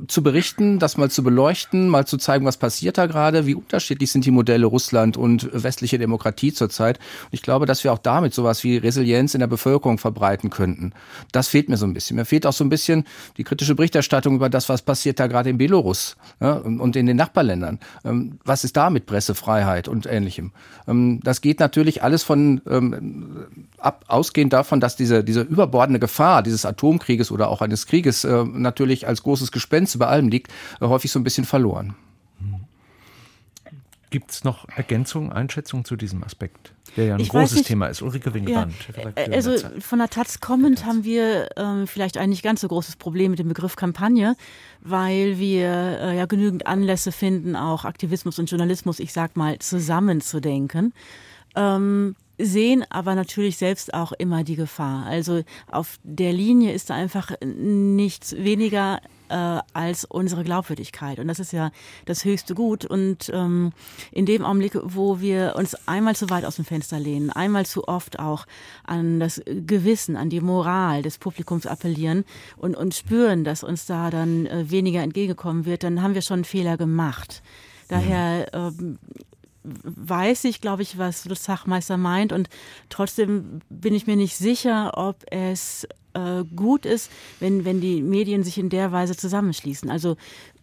zu 0.08 0.22
berichten, 0.22 0.78
das 0.78 0.96
mal 0.96 1.10
zu 1.10 1.22
beleuchten, 1.22 1.88
mal 1.88 2.06
zu 2.06 2.16
zeigen, 2.18 2.44
was 2.46 2.56
passiert 2.56 2.98
da 2.98 3.06
gerade, 3.06 3.46
wie 3.46 3.54
unterschiedlich 3.54 4.10
sind 4.10 4.24
die 4.24 4.30
Modelle 4.30 4.66
Russland 4.66 5.16
und 5.16 5.48
westliche 5.52 5.98
Demokratie 5.98 6.52
zurzeit. 6.52 6.98
Und 6.98 7.32
ich 7.32 7.42
glaube, 7.42 7.66
dass 7.66 7.82
wir 7.84 7.92
auch 7.92 7.98
damit 7.98 8.34
sowas 8.34 8.62
wie 8.64 8.76
Resilienz 8.76 9.34
in 9.34 9.40
der 9.40 9.46
Bevölkerung 9.46 9.98
verbreiten 9.98 10.50
könnten. 10.50 10.92
Das 11.32 11.48
fehlt 11.48 11.68
mir 11.68 11.76
so 11.76 11.86
ein 11.86 11.94
bisschen. 11.94 12.16
Mir 12.16 12.24
fehlt 12.24 12.46
auch 12.46 12.52
so 12.52 12.64
ein 12.64 12.68
bisschen 12.68 13.04
die 13.36 13.44
kritische 13.44 13.74
Berichterstattung 13.74 14.36
über 14.36 14.48
das, 14.48 14.68
was 14.68 14.82
passiert 14.82 15.18
da 15.18 15.26
gerade 15.26 15.50
in 15.50 15.58
Belarus 15.58 16.16
ja, 16.40 16.52
und 16.52 16.94
in 16.96 17.06
den 17.06 17.16
Nachbarländern. 17.16 17.78
Ähm, 18.04 18.38
was 18.44 18.64
ist 18.64 18.76
da 18.76 18.90
mit 18.90 19.06
Pressefreiheit 19.06 19.88
und 19.88 20.06
Ähnlichem? 20.06 20.52
Ähm, 20.86 21.20
das 21.22 21.40
geht 21.40 21.60
natürlich 21.60 22.02
alles 22.02 22.22
von 22.22 22.60
ähm, 22.68 23.46
ab, 23.78 24.04
ausgehend 24.08 24.52
davon, 24.52 24.80
dass 24.80 24.96
diese, 24.96 25.24
diese 25.24 25.40
überbordende 25.40 26.00
Gefahr 26.00 26.42
dieses 26.42 26.66
Atomkrieges 26.66 27.30
oder 27.30 27.48
auch 27.48 27.62
eines 27.62 27.86
Krieges 27.86 28.24
äh, 28.24 28.44
natürlich 28.44 29.06
als 29.06 29.22
großes 29.22 29.52
Gespenst 29.52 29.85
über 29.94 30.08
allem 30.08 30.28
liegt, 30.28 30.52
äh, 30.80 30.86
häufig 30.86 31.10
so 31.10 31.18
ein 31.18 31.24
bisschen 31.24 31.44
verloren. 31.44 31.94
Gibt 34.10 34.30
es 34.30 34.44
noch 34.44 34.68
Ergänzungen, 34.68 35.32
Einschätzungen 35.32 35.84
zu 35.84 35.96
diesem 35.96 36.22
Aspekt? 36.22 36.72
der 36.96 37.04
ja 37.06 37.14
ein 37.14 37.20
ich 37.20 37.28
großes 37.28 37.62
Thema 37.62 37.86
ist. 37.86 38.02
Ulrike 38.02 38.32
Wingeband. 38.34 38.74
Ja, 38.96 39.22
also 39.32 39.56
von 39.80 39.98
der 39.98 40.08
Taz 40.08 40.40
kommend 40.40 40.84
haben 40.84 41.04
wir 41.04 41.48
ähm, 41.56 41.86
vielleicht 41.86 42.16
ein 42.16 42.30
nicht 42.30 42.42
ganz 42.42 42.62
so 42.62 42.68
großes 42.68 42.96
Problem 42.96 43.30
mit 43.30 43.38
dem 43.38 43.48
Begriff 43.48 43.76
Kampagne, 43.76 44.36
weil 44.80 45.38
wir 45.38 45.68
äh, 45.68 46.16
ja 46.16 46.26
genügend 46.26 46.66
Anlässe 46.66 47.12
finden, 47.12 47.56
auch 47.56 47.84
Aktivismus 47.84 48.38
und 48.38 48.50
Journalismus, 48.50 48.98
ich 48.98 49.12
sag 49.12 49.36
mal, 49.36 49.58
zusammenzudenken. 49.58 50.94
Ähm, 51.54 52.16
sehen 52.38 52.84
aber 52.90 53.14
natürlich 53.14 53.56
selbst 53.56 53.94
auch 53.94 54.12
immer 54.12 54.44
die 54.44 54.56
Gefahr. 54.56 55.06
Also 55.06 55.42
auf 55.70 55.98
der 56.02 56.32
Linie 56.32 56.72
ist 56.72 56.90
da 56.90 56.94
einfach 56.94 57.32
nichts 57.42 58.36
weniger 58.36 59.00
äh, 59.28 59.58
als 59.72 60.04
unsere 60.04 60.44
Glaubwürdigkeit. 60.44 61.18
Und 61.18 61.28
das 61.28 61.40
ist 61.40 61.52
ja 61.52 61.70
das 62.04 62.24
höchste 62.24 62.54
Gut. 62.54 62.84
Und 62.84 63.30
ähm, 63.32 63.72
in 64.12 64.26
dem 64.26 64.44
Augenblick, 64.44 64.78
wo 64.82 65.20
wir 65.20 65.54
uns 65.56 65.74
einmal 65.86 66.16
zu 66.16 66.30
weit 66.30 66.44
aus 66.44 66.56
dem 66.56 66.64
Fenster 66.64 66.98
lehnen, 66.98 67.30
einmal 67.30 67.66
zu 67.66 67.88
oft 67.88 68.18
auch 68.18 68.46
an 68.84 69.20
das 69.20 69.42
Gewissen, 69.46 70.16
an 70.16 70.30
die 70.30 70.40
Moral 70.40 71.02
des 71.02 71.18
Publikums 71.18 71.66
appellieren 71.66 72.24
und, 72.56 72.76
und 72.76 72.94
spüren, 72.94 73.44
dass 73.44 73.64
uns 73.64 73.86
da 73.86 74.10
dann 74.10 74.46
äh, 74.46 74.70
weniger 74.70 75.02
entgegenkommen 75.02 75.64
wird, 75.64 75.82
dann 75.82 76.02
haben 76.02 76.14
wir 76.14 76.22
schon 76.22 76.34
einen 76.34 76.44
Fehler 76.44 76.76
gemacht. 76.76 77.42
Daher 77.88 78.52
ähm, 78.52 78.98
weiß 79.82 80.44
ich, 80.44 80.60
glaube 80.60 80.82
ich, 80.82 80.98
was 80.98 81.24
Lutz 81.24 81.44
Sachmeister 81.44 81.96
meint 81.96 82.32
und 82.32 82.48
trotzdem 82.88 83.60
bin 83.68 83.94
ich 83.94 84.06
mir 84.06 84.16
nicht 84.16 84.36
sicher, 84.36 84.92
ob 84.96 85.24
es 85.30 85.86
äh, 86.14 86.44
gut 86.54 86.86
ist, 86.86 87.10
wenn, 87.40 87.64
wenn 87.64 87.80
die 87.80 88.02
Medien 88.02 88.42
sich 88.42 88.58
in 88.58 88.70
der 88.70 88.92
Weise 88.92 89.16
zusammenschließen. 89.16 89.90
Also 89.90 90.16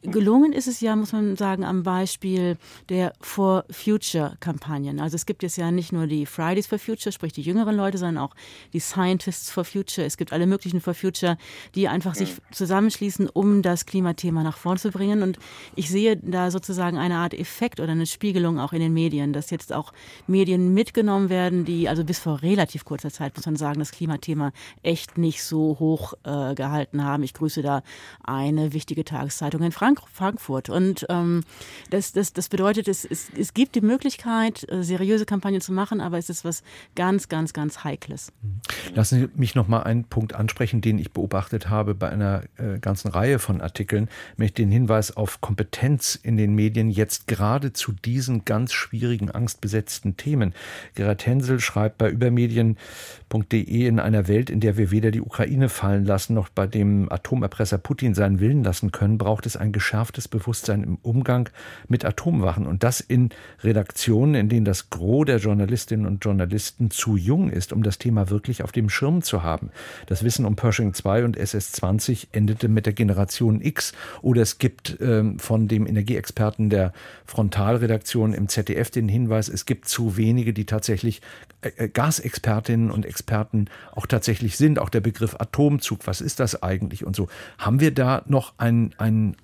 Gelungen 0.03 0.51
ist 0.51 0.67
es 0.67 0.81
ja, 0.81 0.95
muss 0.97 1.13
man 1.13 1.37
sagen, 1.37 1.63
am 1.63 1.83
Beispiel 1.83 2.57
der 2.89 3.13
For 3.21 3.63
Future 3.69 4.35
Kampagnen. 4.41 4.99
Also 4.99 5.15
es 5.15 5.25
gibt 5.25 5.43
jetzt 5.43 5.55
ja 5.55 5.71
nicht 5.71 5.93
nur 5.93 6.07
die 6.07 6.25
Fridays 6.25 6.67
for 6.67 6.77
Future, 6.77 7.13
sprich 7.13 7.31
die 7.31 7.41
jüngeren 7.41 7.75
Leute, 7.75 7.97
sondern 7.97 8.17
auch 8.17 8.35
die 8.73 8.81
Scientists 8.81 9.49
for 9.49 9.63
Future. 9.63 10.05
Es 10.05 10.17
gibt 10.17 10.33
alle 10.33 10.45
möglichen 10.45 10.81
For 10.81 10.93
Future, 10.93 11.37
die 11.73 11.87
einfach 11.87 12.15
sich 12.15 12.35
zusammenschließen, 12.51 13.29
um 13.29 13.61
das 13.61 13.85
Klimathema 13.85 14.43
nach 14.43 14.57
vorn 14.57 14.77
zu 14.77 14.91
bringen. 14.91 15.23
Und 15.23 15.39
ich 15.75 15.89
sehe 15.89 16.17
da 16.17 16.51
sozusagen 16.51 16.97
eine 16.97 17.15
Art 17.15 17.33
Effekt 17.33 17.79
oder 17.79 17.93
eine 17.93 18.05
Spiegelung 18.05 18.59
auch 18.59 18.73
in 18.73 18.81
den 18.81 18.93
Medien, 18.93 19.31
dass 19.31 19.51
jetzt 19.51 19.71
auch 19.71 19.93
Medien 20.27 20.73
mitgenommen 20.73 21.29
werden, 21.29 21.63
die 21.63 21.87
also 21.87 22.03
bis 22.03 22.19
vor 22.19 22.41
relativ 22.41 22.83
kurzer 22.83 23.09
Zeit, 23.09 23.37
muss 23.37 23.45
man 23.45 23.55
sagen, 23.55 23.79
das 23.79 23.91
Klimathema 23.91 24.51
echt 24.81 25.17
nicht 25.17 25.43
so 25.43 25.77
hoch 25.79 26.13
äh, 26.23 26.55
gehalten 26.55 27.05
haben. 27.05 27.23
Ich 27.23 27.33
grüße 27.33 27.61
da 27.61 27.83
eine 28.21 28.73
wichtige 28.73 29.05
Tageszeitung 29.05 29.61
in 29.61 29.71
Frankreich 29.71 29.92
Frank 29.99 30.33
Frankfurt. 30.33 30.69
Und 30.69 31.05
ähm, 31.09 31.43
das, 31.89 32.13
das, 32.13 32.33
das 32.33 32.49
bedeutet, 32.49 32.87
es, 32.87 33.05
es, 33.05 33.29
es 33.37 33.53
gibt 33.53 33.75
die 33.75 33.81
Möglichkeit, 33.81 34.67
äh, 34.69 34.83
seriöse 34.83 35.25
Kampagnen 35.25 35.61
zu 35.61 35.71
machen, 35.71 36.01
aber 36.01 36.17
es 36.17 36.29
ist 36.29 36.43
was 36.43 36.63
ganz, 36.95 37.29
ganz, 37.29 37.53
ganz 37.53 37.83
Heikles. 37.83 38.31
Mhm. 38.41 38.61
Lassen 38.95 39.19
Sie 39.19 39.29
mich 39.35 39.55
noch 39.55 39.67
mal 39.67 39.83
einen 39.83 40.05
Punkt 40.05 40.33
ansprechen, 40.33 40.81
den 40.81 40.97
ich 40.97 41.11
beobachtet 41.11 41.69
habe 41.69 41.93
bei 41.93 42.09
einer 42.09 42.43
äh, 42.57 42.79
ganzen 42.79 43.09
Reihe 43.09 43.39
von 43.39 43.61
Artikeln, 43.61 44.09
nämlich 44.37 44.53
den 44.53 44.71
Hinweis 44.71 45.15
auf 45.15 45.41
Kompetenz 45.41 46.15
in 46.21 46.37
den 46.37 46.55
Medien 46.55 46.89
jetzt 46.89 47.27
gerade 47.27 47.73
zu 47.73 47.91
diesen 47.91 48.45
ganz 48.45 48.73
schwierigen, 48.73 49.29
angstbesetzten 49.29 50.17
Themen. 50.17 50.53
Gerhard 50.95 51.25
Hensel 51.25 51.59
schreibt 51.59 51.97
bei 51.97 52.09
übermedien.de 52.09 53.87
in 53.87 53.99
einer 53.99 54.27
Welt, 54.27 54.49
in 54.49 54.59
der 54.59 54.77
wir 54.77 54.91
weder 54.91 55.11
die 55.11 55.21
Ukraine 55.21 55.69
fallen 55.69 56.05
lassen, 56.05 56.33
noch 56.33 56.49
bei 56.49 56.67
dem 56.67 57.11
Atomerpresser 57.11 57.77
Putin 57.77 58.13
seinen 58.13 58.39
Willen 58.39 58.63
lassen 58.63 58.91
können, 58.91 59.17
braucht 59.17 59.45
es 59.45 59.57
ein 59.57 59.71
geschärftes 59.83 60.29
Bewusstsein 60.29 60.81
im 60.81 60.97
Umgang 61.01 61.49
mit 61.89 62.05
Atomwaffen. 62.05 62.67
Und 62.67 62.83
das 62.83 63.01
in 63.01 63.29
Redaktionen, 63.63 64.33
in 64.33 64.47
denen 64.47 64.63
das 64.63 64.89
Gros 64.89 65.25
der 65.25 65.39
Journalistinnen 65.39 66.05
und 66.05 66.23
Journalisten 66.23 66.89
zu 66.89 67.17
jung 67.17 67.49
ist, 67.49 67.73
um 67.73 67.83
das 67.83 67.97
Thema 67.97 68.29
wirklich 68.29 68.63
auf 68.63 68.71
dem 68.71 68.89
Schirm 68.89 69.23
zu 69.23 69.43
haben. 69.43 69.71
Das 70.05 70.23
Wissen 70.23 70.45
um 70.45 70.55
Pershing 70.55 70.93
2 70.93 71.25
und 71.25 71.37
SS-20 71.37 72.27
endete 72.31 72.69
mit 72.69 72.85
der 72.85 72.93
Generation 72.93 73.59
X. 73.61 73.91
Oder 74.21 74.41
es 74.41 74.57
gibt 74.57 74.97
ähm, 75.01 75.37
von 75.37 75.67
dem 75.67 75.85
Energieexperten 75.85 76.69
der 76.69 76.93
Frontalredaktion 77.25 78.33
im 78.33 78.47
ZDF 78.47 78.89
den 78.89 79.09
Hinweis, 79.09 79.49
es 79.49 79.65
gibt 79.65 79.89
zu 79.89 80.15
wenige, 80.15 80.53
die 80.53 80.65
tatsächlich 80.65 81.21
äh, 81.61 81.71
äh, 81.75 81.89
Gasexpertinnen 81.89 82.89
und 82.89 83.05
Experten 83.05 83.65
auch 83.91 84.05
tatsächlich 84.05 84.55
sind. 84.55 84.79
Auch 84.79 84.89
der 84.89 85.01
Begriff 85.01 85.35
Atomzug, 85.39 86.07
was 86.07 86.21
ist 86.21 86.39
das 86.39 86.63
eigentlich 86.63 87.05
und 87.05 87.15
so. 87.15 87.27
Haben 87.57 87.79
wir 87.79 87.93
da 87.93 88.23
noch 88.27 88.53
einen, 88.57 88.93
einen 88.97 89.35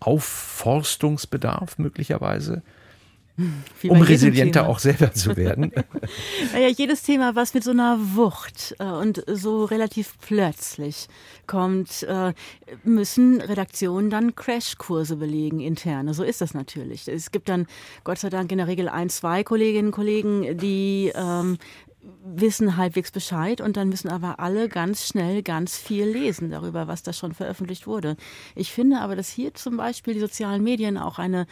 Aufforstungsbedarf 0.60 1.78
möglicherweise? 1.78 2.62
um 3.88 4.02
resilienter 4.02 4.68
auch 4.68 4.80
selber 4.80 5.14
zu 5.14 5.38
werden. 5.38 5.72
ja, 6.54 6.68
jedes 6.68 7.04
Thema, 7.04 7.36
was 7.36 7.54
mit 7.54 7.64
so 7.64 7.72
einer 7.72 7.98
Wucht 8.18 8.76
äh, 8.80 8.84
und 8.84 9.24
so 9.28 9.64
relativ 9.64 10.16
plötzlich 10.20 11.08
kommt, 11.48 12.04
äh, 12.04 12.34
müssen 12.84 13.40
Redaktionen 13.40 14.10
dann 14.10 14.36
Crashkurse 14.36 15.16
belegen, 15.16 15.62
interne. 15.62 16.14
So 16.14 16.26
ist 16.26 16.42
das 16.42 16.54
natürlich. 16.54 17.08
Es 17.08 17.32
gibt 17.32 17.48
dann 17.48 17.66
Gott 18.04 18.20
sei 18.20 18.30
Dank 18.30 18.52
in 18.52 18.58
der 18.58 18.68
Regel 18.68 18.90
ein, 18.90 19.08
zwei 19.08 19.46
Kolleginnen 19.46 19.88
und 19.88 19.94
Kollegen, 19.94 20.58
die 20.58 21.14
ähm, 21.16 21.58
wissen 22.02 22.78
halbwegs 22.78 23.12
Bescheid 23.12 23.60
und 23.60 23.76
dann 23.76 23.90
müssen 23.90 24.08
aber 24.08 24.40
alle 24.40 24.70
ganz 24.70 25.06
schnell 25.06 25.44
ganz 25.44 25.78
viel 25.78 26.06
lesen 26.06 26.50
darüber, 26.50 26.88
was 26.88 27.04
da 27.04 27.12
schon 27.12 27.34
veröffentlicht 27.34 27.88
wurde. 27.88 28.16
Ich 28.56 28.72
finde 28.72 29.02
aber, 29.02 29.16
dass 29.18 29.30
hier 29.30 29.54
zum 29.54 29.76
Beispiel 29.76 30.14
die 30.14 30.22
sozialen 30.22 30.64
Medien 30.64 30.98
auch 30.98 31.20
eine 31.20 31.46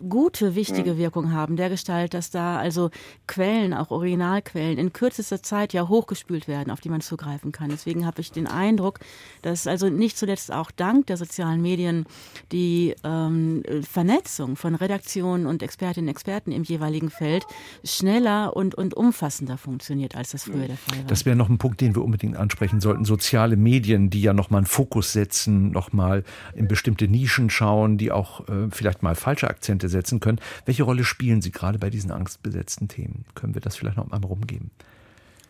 mhm. 0.00 0.08
gute, 0.08 0.54
wichtige 0.54 0.96
Wirkung 0.96 1.32
haben, 1.32 1.56
der 1.56 1.68
Gestalt, 1.68 2.14
dass 2.14 2.30
da 2.30 2.58
also 2.58 2.90
Quellen, 3.26 3.74
auch 3.74 3.90
Originalquellen, 3.90 4.78
in 4.78 4.94
kürzester 4.94 5.42
Zeit 5.42 5.74
ja 5.74 5.88
hochgespült 5.88 6.48
werden, 6.48 6.70
auf 6.70 6.80
die 6.80 6.88
man 6.88 7.02
zugreifen 7.02 7.52
kann. 7.52 7.68
Deswegen 7.68 8.06
habe 8.06 8.22
ich 8.22 8.32
den 8.32 8.46
Eindruck, 8.46 9.00
dass 9.42 9.66
also 9.66 9.90
nicht 9.90 10.16
zuletzt 10.16 10.52
auch 10.52 10.70
dank 10.70 11.06
der 11.08 11.18
sozialen 11.18 11.60
Medien 11.60 12.06
die 12.50 12.94
ähm, 13.04 13.62
Vernetzung 13.82 14.56
von 14.56 14.74
Redaktionen 14.74 15.46
und 15.46 15.62
Expertinnen 15.62 16.08
und 16.08 16.12
Experten 16.12 16.52
im 16.52 16.62
jeweiligen 16.62 17.10
Feld 17.10 17.44
schneller 17.84 18.56
und, 18.56 18.74
und 18.74 18.94
umfassender 18.94 19.58
funktioniert 19.58 19.81
funktioniert, 19.82 20.14
als 20.14 20.30
das 20.30 20.44
früher 20.44 20.68
der 20.68 20.76
Fall 20.76 20.98
war. 20.98 21.04
Das 21.06 21.26
wäre 21.26 21.34
noch 21.34 21.48
ein 21.48 21.58
Punkt, 21.58 21.80
den 21.80 21.96
wir 21.96 22.02
unbedingt 22.02 22.36
ansprechen 22.36 22.80
sollten. 22.80 23.04
Soziale 23.04 23.56
Medien, 23.56 24.10
die 24.10 24.22
ja 24.22 24.32
nochmal 24.32 24.58
einen 24.58 24.66
Fokus 24.66 25.12
setzen, 25.12 25.72
nochmal 25.72 26.22
in 26.54 26.68
bestimmte 26.68 27.08
Nischen 27.08 27.50
schauen, 27.50 27.98
die 27.98 28.12
auch 28.12 28.48
äh, 28.48 28.68
vielleicht 28.70 29.02
mal 29.02 29.16
falsche 29.16 29.50
Akzente 29.50 29.88
setzen 29.88 30.20
können. 30.20 30.38
Welche 30.66 30.84
Rolle 30.84 31.02
spielen 31.04 31.42
sie 31.42 31.50
gerade 31.50 31.78
bei 31.78 31.90
diesen 31.90 32.12
angstbesetzten 32.12 32.86
Themen? 32.86 33.24
Können 33.34 33.54
wir 33.54 33.60
das 33.60 33.74
vielleicht 33.74 33.96
noch 33.96 34.04
einmal 34.04 34.20
rumgeben? 34.24 34.70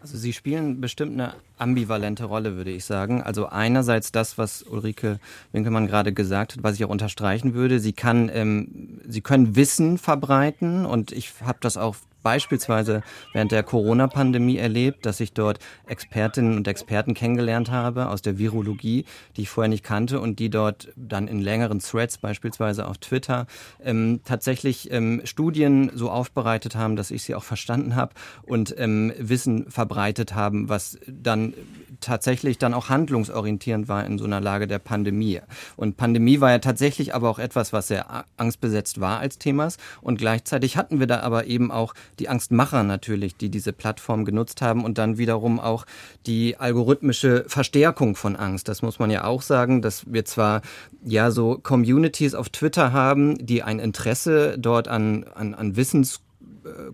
Also 0.00 0.16
sie 0.16 0.32
spielen 0.32 0.80
bestimmt 0.80 1.12
eine 1.12 1.34
ambivalente 1.62 2.24
Rolle, 2.24 2.56
würde 2.56 2.70
ich 2.70 2.84
sagen. 2.84 3.22
Also 3.22 3.46
einerseits 3.46 4.12
das, 4.12 4.36
was 4.36 4.62
Ulrike 4.62 5.18
Winkelmann 5.52 5.86
gerade 5.86 6.12
gesagt 6.12 6.56
hat, 6.56 6.62
was 6.62 6.74
ich 6.74 6.84
auch 6.84 6.90
unterstreichen 6.90 7.54
würde. 7.54 7.80
Sie 7.80 7.92
kann, 7.92 8.30
ähm, 8.32 9.00
sie 9.08 9.20
können 9.20 9.56
Wissen 9.56 9.98
verbreiten 9.98 10.84
und 10.84 11.12
ich 11.12 11.32
habe 11.44 11.58
das 11.60 11.76
auch 11.76 11.96
beispielsweise 12.22 13.02
während 13.32 13.52
der 13.52 13.62
Corona-Pandemie 13.62 14.56
erlebt, 14.56 15.06
dass 15.06 15.20
ich 15.20 15.32
dort 15.32 15.58
Expertinnen 15.86 16.56
und 16.56 16.68
Experten 16.68 17.14
kennengelernt 17.14 17.70
habe 17.70 18.08
aus 18.08 18.22
der 18.22 18.38
Virologie, 18.38 19.04
die 19.36 19.42
ich 19.42 19.48
vorher 19.48 19.68
nicht 19.68 19.84
kannte 19.84 20.20
und 20.20 20.38
die 20.38 20.50
dort 20.50 20.88
dann 20.96 21.28
in 21.28 21.40
längeren 21.40 21.80
Threads, 21.80 22.18
beispielsweise 22.18 22.86
auf 22.86 22.98
Twitter, 22.98 23.46
ähm, 23.82 24.20
tatsächlich 24.24 24.90
ähm, 24.90 25.22
Studien 25.24 25.90
so 25.94 26.10
aufbereitet 26.10 26.76
haben, 26.76 26.96
dass 26.96 27.10
ich 27.10 27.22
sie 27.22 27.34
auch 27.34 27.44
verstanden 27.44 27.96
habe 27.96 28.14
und 28.42 28.74
ähm, 28.78 29.12
Wissen 29.18 29.70
verbreitet 29.70 30.34
haben, 30.34 30.68
was 30.68 30.98
dann 31.06 31.51
tatsächlich 32.00 32.58
dann 32.58 32.74
auch 32.74 32.88
handlungsorientierend 32.88 33.88
war 33.88 34.04
in 34.04 34.18
so 34.18 34.24
einer 34.24 34.40
Lage 34.40 34.66
der 34.66 34.78
Pandemie. 34.78 35.40
Und 35.76 35.96
Pandemie 35.96 36.40
war 36.40 36.50
ja 36.50 36.58
tatsächlich 36.58 37.14
aber 37.14 37.30
auch 37.30 37.38
etwas, 37.38 37.72
was 37.72 37.88
sehr 37.88 38.24
angstbesetzt 38.36 39.00
war 39.00 39.20
als 39.20 39.38
Themas. 39.38 39.78
Und 40.00 40.18
gleichzeitig 40.18 40.76
hatten 40.76 41.00
wir 41.00 41.06
da 41.06 41.20
aber 41.20 41.46
eben 41.46 41.70
auch 41.70 41.94
die 42.18 42.28
Angstmacher 42.28 42.82
natürlich, 42.82 43.36
die 43.36 43.48
diese 43.48 43.72
Plattform 43.72 44.24
genutzt 44.24 44.60
haben 44.62 44.84
und 44.84 44.98
dann 44.98 45.18
wiederum 45.18 45.60
auch 45.60 45.86
die 46.26 46.56
algorithmische 46.56 47.44
Verstärkung 47.46 48.16
von 48.16 48.36
Angst. 48.36 48.68
Das 48.68 48.82
muss 48.82 48.98
man 48.98 49.10
ja 49.10 49.24
auch 49.24 49.42
sagen, 49.42 49.82
dass 49.82 50.12
wir 50.12 50.24
zwar 50.24 50.62
ja 51.04 51.30
so 51.30 51.58
Communities 51.62 52.34
auf 52.34 52.48
Twitter 52.50 52.92
haben, 52.92 53.44
die 53.44 53.62
ein 53.62 53.78
Interesse 53.78 54.56
dort 54.58 54.88
an, 54.88 55.24
an, 55.34 55.54
an 55.54 55.76
Wissens 55.76 56.20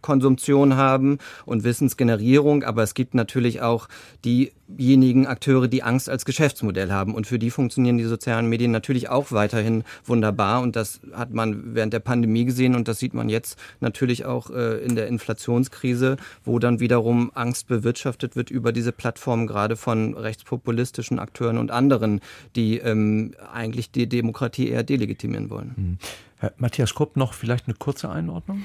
Konsumption 0.00 0.76
haben 0.76 1.18
und 1.46 1.64
Wissensgenerierung, 1.64 2.62
aber 2.62 2.82
es 2.82 2.94
gibt 2.94 3.14
natürlich 3.14 3.60
auch 3.60 3.88
diejenigen 4.24 5.26
Akteure, 5.26 5.68
die 5.68 5.82
Angst 5.82 6.08
als 6.08 6.24
Geschäftsmodell 6.24 6.90
haben 6.90 7.14
und 7.14 7.26
für 7.26 7.38
die 7.38 7.50
funktionieren 7.50 7.98
die 7.98 8.04
sozialen 8.04 8.48
Medien 8.48 8.70
natürlich 8.70 9.08
auch 9.08 9.32
weiterhin 9.32 9.84
wunderbar 10.04 10.62
und 10.62 10.76
das 10.76 11.00
hat 11.12 11.32
man 11.32 11.74
während 11.74 11.92
der 11.92 12.00
Pandemie 12.00 12.44
gesehen 12.44 12.74
und 12.74 12.88
das 12.88 12.98
sieht 12.98 13.14
man 13.14 13.28
jetzt 13.28 13.58
natürlich 13.80 14.24
auch 14.24 14.50
äh, 14.50 14.78
in 14.84 14.94
der 14.94 15.06
Inflationskrise, 15.08 16.16
wo 16.44 16.58
dann 16.58 16.80
wiederum 16.80 17.30
Angst 17.34 17.68
bewirtschaftet 17.68 18.36
wird 18.36 18.50
über 18.50 18.72
diese 18.72 18.92
Plattformen, 18.92 19.46
gerade 19.46 19.76
von 19.76 20.14
rechtspopulistischen 20.14 21.18
Akteuren 21.18 21.58
und 21.58 21.70
anderen, 21.70 22.20
die 22.56 22.78
ähm, 22.78 23.32
eigentlich 23.52 23.90
die 23.90 24.08
Demokratie 24.08 24.68
eher 24.68 24.82
delegitimieren 24.82 25.50
wollen. 25.50 25.72
Hm. 25.76 25.98
Herr 26.38 26.52
Matthias 26.56 26.94
Kopp, 26.94 27.16
noch 27.16 27.32
vielleicht 27.32 27.66
eine 27.66 27.74
kurze 27.74 28.10
Einordnung? 28.10 28.64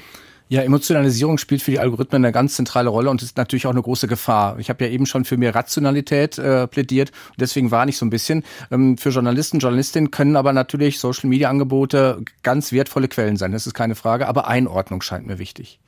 Ja, 0.50 0.62
Emotionalisierung 0.62 1.38
spielt 1.38 1.62
für 1.62 1.72
die 1.72 1.80
Algorithmen 1.80 2.24
eine 2.24 2.32
ganz 2.32 2.56
zentrale 2.56 2.89
Rolle 2.89 3.10
und 3.10 3.22
ist 3.24 3.38
natürlich 3.38 3.66
auch 3.66 3.72
eine 3.72 3.82
große 3.82 4.08
Gefahr. 4.08 4.60
Ich 4.60 4.70
habe 4.70 4.84
ja 4.86 4.91
eben 4.91 5.06
schon 5.06 5.26
für 5.26 5.38
mehr 5.38 5.56
Rationalität 5.56 6.38
äh, 6.38 6.68
plädiert 6.68 7.12
und 7.30 7.41
deswegen 7.41 7.72
warne 7.72 7.89
ich 7.89 7.98
so 7.98 8.06
ein 8.06 8.10
bisschen. 8.10 8.44
Ähm, 8.70 8.98
für 8.98 9.10
Journalisten, 9.10 9.60
Journalistinnen 9.60 10.12
können 10.12 10.36
aber 10.36 10.54
natürlich 10.54 11.00
Social-Media-Angebote 11.00 12.24
ganz 12.44 12.72
wertvolle 12.72 13.08
Quellen 13.08 13.38
sein, 13.38 13.52
das 13.52 13.66
ist 13.66 13.74
keine 13.74 13.96
Frage, 13.96 14.28
aber 14.28 14.48
Einordnung 14.48 15.02
scheint 15.02 15.26
mir 15.26 15.39
wichtig. 15.39 15.80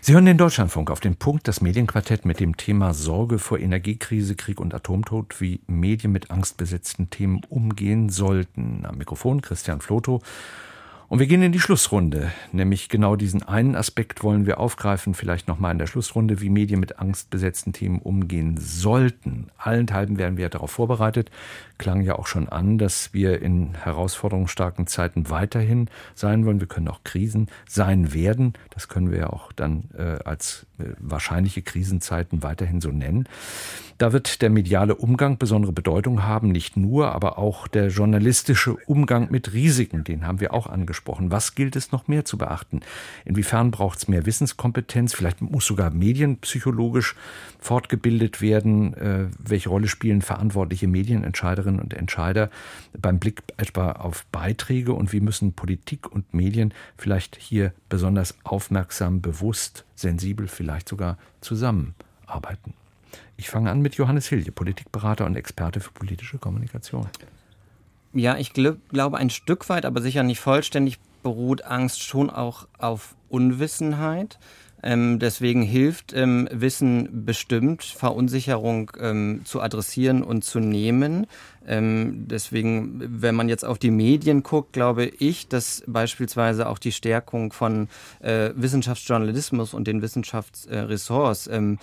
Sie 0.00 0.12
hören 0.12 0.24
den 0.24 0.38
Deutschlandfunk 0.38 0.90
auf 0.90 1.00
den 1.00 1.16
Punkt, 1.16 1.48
das 1.48 1.60
Medienquartett 1.60 2.24
mit 2.24 2.40
dem 2.40 2.56
Thema 2.56 2.94
Sorge 2.94 3.38
vor 3.38 3.58
Energiekrise, 3.58 4.34
Krieg 4.34 4.60
und 4.60 4.72
Atomtod, 4.72 5.40
wie 5.40 5.60
Medien 5.66 6.12
mit 6.12 6.30
angstbesetzten 6.30 7.10
Themen 7.10 7.42
umgehen 7.48 8.08
sollten. 8.08 8.84
Am 8.86 8.98
Mikrofon 8.98 9.42
Christian 9.42 9.80
Floto. 9.80 10.22
Und 11.08 11.20
wir 11.20 11.28
gehen 11.28 11.42
in 11.42 11.52
die 11.52 11.60
Schlussrunde, 11.60 12.32
nämlich 12.50 12.88
genau 12.88 13.14
diesen 13.14 13.44
einen 13.44 13.76
Aspekt 13.76 14.24
wollen 14.24 14.44
wir 14.44 14.58
aufgreifen, 14.58 15.14
vielleicht 15.14 15.46
nochmal 15.46 15.70
in 15.70 15.78
der 15.78 15.86
Schlussrunde, 15.86 16.40
wie 16.40 16.50
Medien 16.50 16.80
mit 16.80 16.98
angstbesetzten 16.98 17.72
Themen 17.72 18.00
umgehen 18.00 18.56
sollten. 18.56 19.46
Allenthalben 19.56 20.18
werden 20.18 20.36
wir 20.36 20.48
darauf 20.48 20.72
vorbereitet, 20.72 21.30
klang 21.78 22.00
ja 22.00 22.16
auch 22.16 22.26
schon 22.26 22.48
an, 22.48 22.76
dass 22.76 23.14
wir 23.14 23.40
in 23.40 23.74
herausforderungsstarken 23.74 24.88
Zeiten 24.88 25.30
weiterhin 25.30 25.88
sein 26.16 26.44
wollen. 26.44 26.58
Wir 26.58 26.66
können 26.66 26.88
auch 26.88 27.04
Krisen 27.04 27.46
sein 27.68 28.12
werden, 28.12 28.54
das 28.70 28.88
können 28.88 29.12
wir 29.12 29.18
ja 29.18 29.30
auch 29.30 29.52
dann 29.52 29.84
äh, 29.96 30.18
als 30.24 30.66
äh, 30.78 30.86
wahrscheinliche 30.98 31.62
Krisenzeiten 31.62 32.42
weiterhin 32.42 32.80
so 32.80 32.90
nennen. 32.90 33.28
Da 33.98 34.12
wird 34.12 34.42
der 34.42 34.50
mediale 34.50 34.94
Umgang 34.96 35.38
besondere 35.38 35.72
Bedeutung 35.72 36.24
haben, 36.24 36.50
nicht 36.50 36.76
nur, 36.76 37.14
aber 37.14 37.38
auch 37.38 37.68
der 37.68 37.88
journalistische 37.88 38.74
Umgang 38.86 39.30
mit 39.30 39.52
Risiken, 39.54 40.04
den 40.04 40.26
haben 40.26 40.40
wir 40.40 40.52
auch 40.52 40.66
angesprochen. 40.66 40.95
Was 41.30 41.54
gilt 41.54 41.76
es 41.76 41.92
noch 41.92 42.08
mehr 42.08 42.24
zu 42.24 42.38
beachten? 42.38 42.80
Inwiefern 43.24 43.70
braucht 43.70 43.98
es 43.98 44.08
mehr 44.08 44.26
Wissenskompetenz? 44.26 45.14
Vielleicht 45.14 45.40
muss 45.40 45.66
sogar 45.66 45.90
medienpsychologisch 45.90 47.14
fortgebildet 47.58 48.40
werden. 48.40 48.94
Äh, 48.94 49.26
welche 49.38 49.68
Rolle 49.68 49.88
spielen 49.88 50.22
verantwortliche 50.22 50.86
Medienentscheiderinnen 50.86 51.80
und 51.80 51.94
Entscheider 51.94 52.50
beim 52.96 53.18
Blick 53.18 53.42
etwa 53.56 53.92
auf 53.92 54.24
Beiträge 54.32 54.92
und 54.92 55.12
wie 55.12 55.20
müssen 55.20 55.52
Politik 55.52 56.10
und 56.10 56.32
Medien 56.32 56.72
vielleicht 56.96 57.36
hier 57.36 57.72
besonders 57.88 58.34
aufmerksam, 58.44 59.20
bewusst, 59.20 59.84
sensibel 59.94 60.48
vielleicht 60.48 60.88
sogar 60.88 61.18
zusammenarbeiten? 61.40 62.74
Ich 63.36 63.50
fange 63.50 63.70
an 63.70 63.82
mit 63.82 63.96
Johannes 63.96 64.26
Hilje, 64.28 64.50
Politikberater 64.50 65.26
und 65.26 65.36
Experte 65.36 65.80
für 65.80 65.90
politische 65.90 66.38
Kommunikation. 66.38 67.06
Ja, 68.12 68.36
ich 68.38 68.52
gl 68.52 68.78
glaube 68.88 69.18
ein 69.18 69.30
Stück 69.30 69.68
weit, 69.68 69.84
aber 69.84 70.00
sicher 70.00 70.22
nicht 70.22 70.40
vollständig 70.40 70.98
beruht 71.22 71.64
Angst 71.64 72.02
schon 72.02 72.30
auch 72.30 72.66
auf 72.78 73.14
Unwissenheit. 73.28 74.38
Ähm, 74.82 75.18
deswegen 75.18 75.62
hilft 75.62 76.12
ähm, 76.12 76.48
Wissen 76.52 77.24
bestimmt, 77.24 77.82
Verunsicherung 77.82 78.92
ähm, 79.00 79.40
zu 79.44 79.60
adressieren 79.60 80.22
und 80.22 80.44
zu 80.44 80.60
nehmen. 80.60 81.26
Ähm, 81.66 82.26
deswegen, 82.28 83.20
wenn 83.20 83.34
man 83.34 83.48
jetzt 83.48 83.64
auf 83.64 83.78
die 83.78 83.90
Medien 83.90 84.44
guckt, 84.44 84.72
glaube 84.72 85.06
ich, 85.06 85.48
dass 85.48 85.82
beispielsweise 85.88 86.68
auch 86.68 86.78
die 86.78 86.92
Stärkung 86.92 87.52
von 87.52 87.88
äh, 88.20 88.50
Wissenschaftsjournalismus 88.54 89.74
und 89.74 89.88
den 89.88 90.02
Wissenschaftsressorts, 90.02 91.48
äh, 91.48 91.76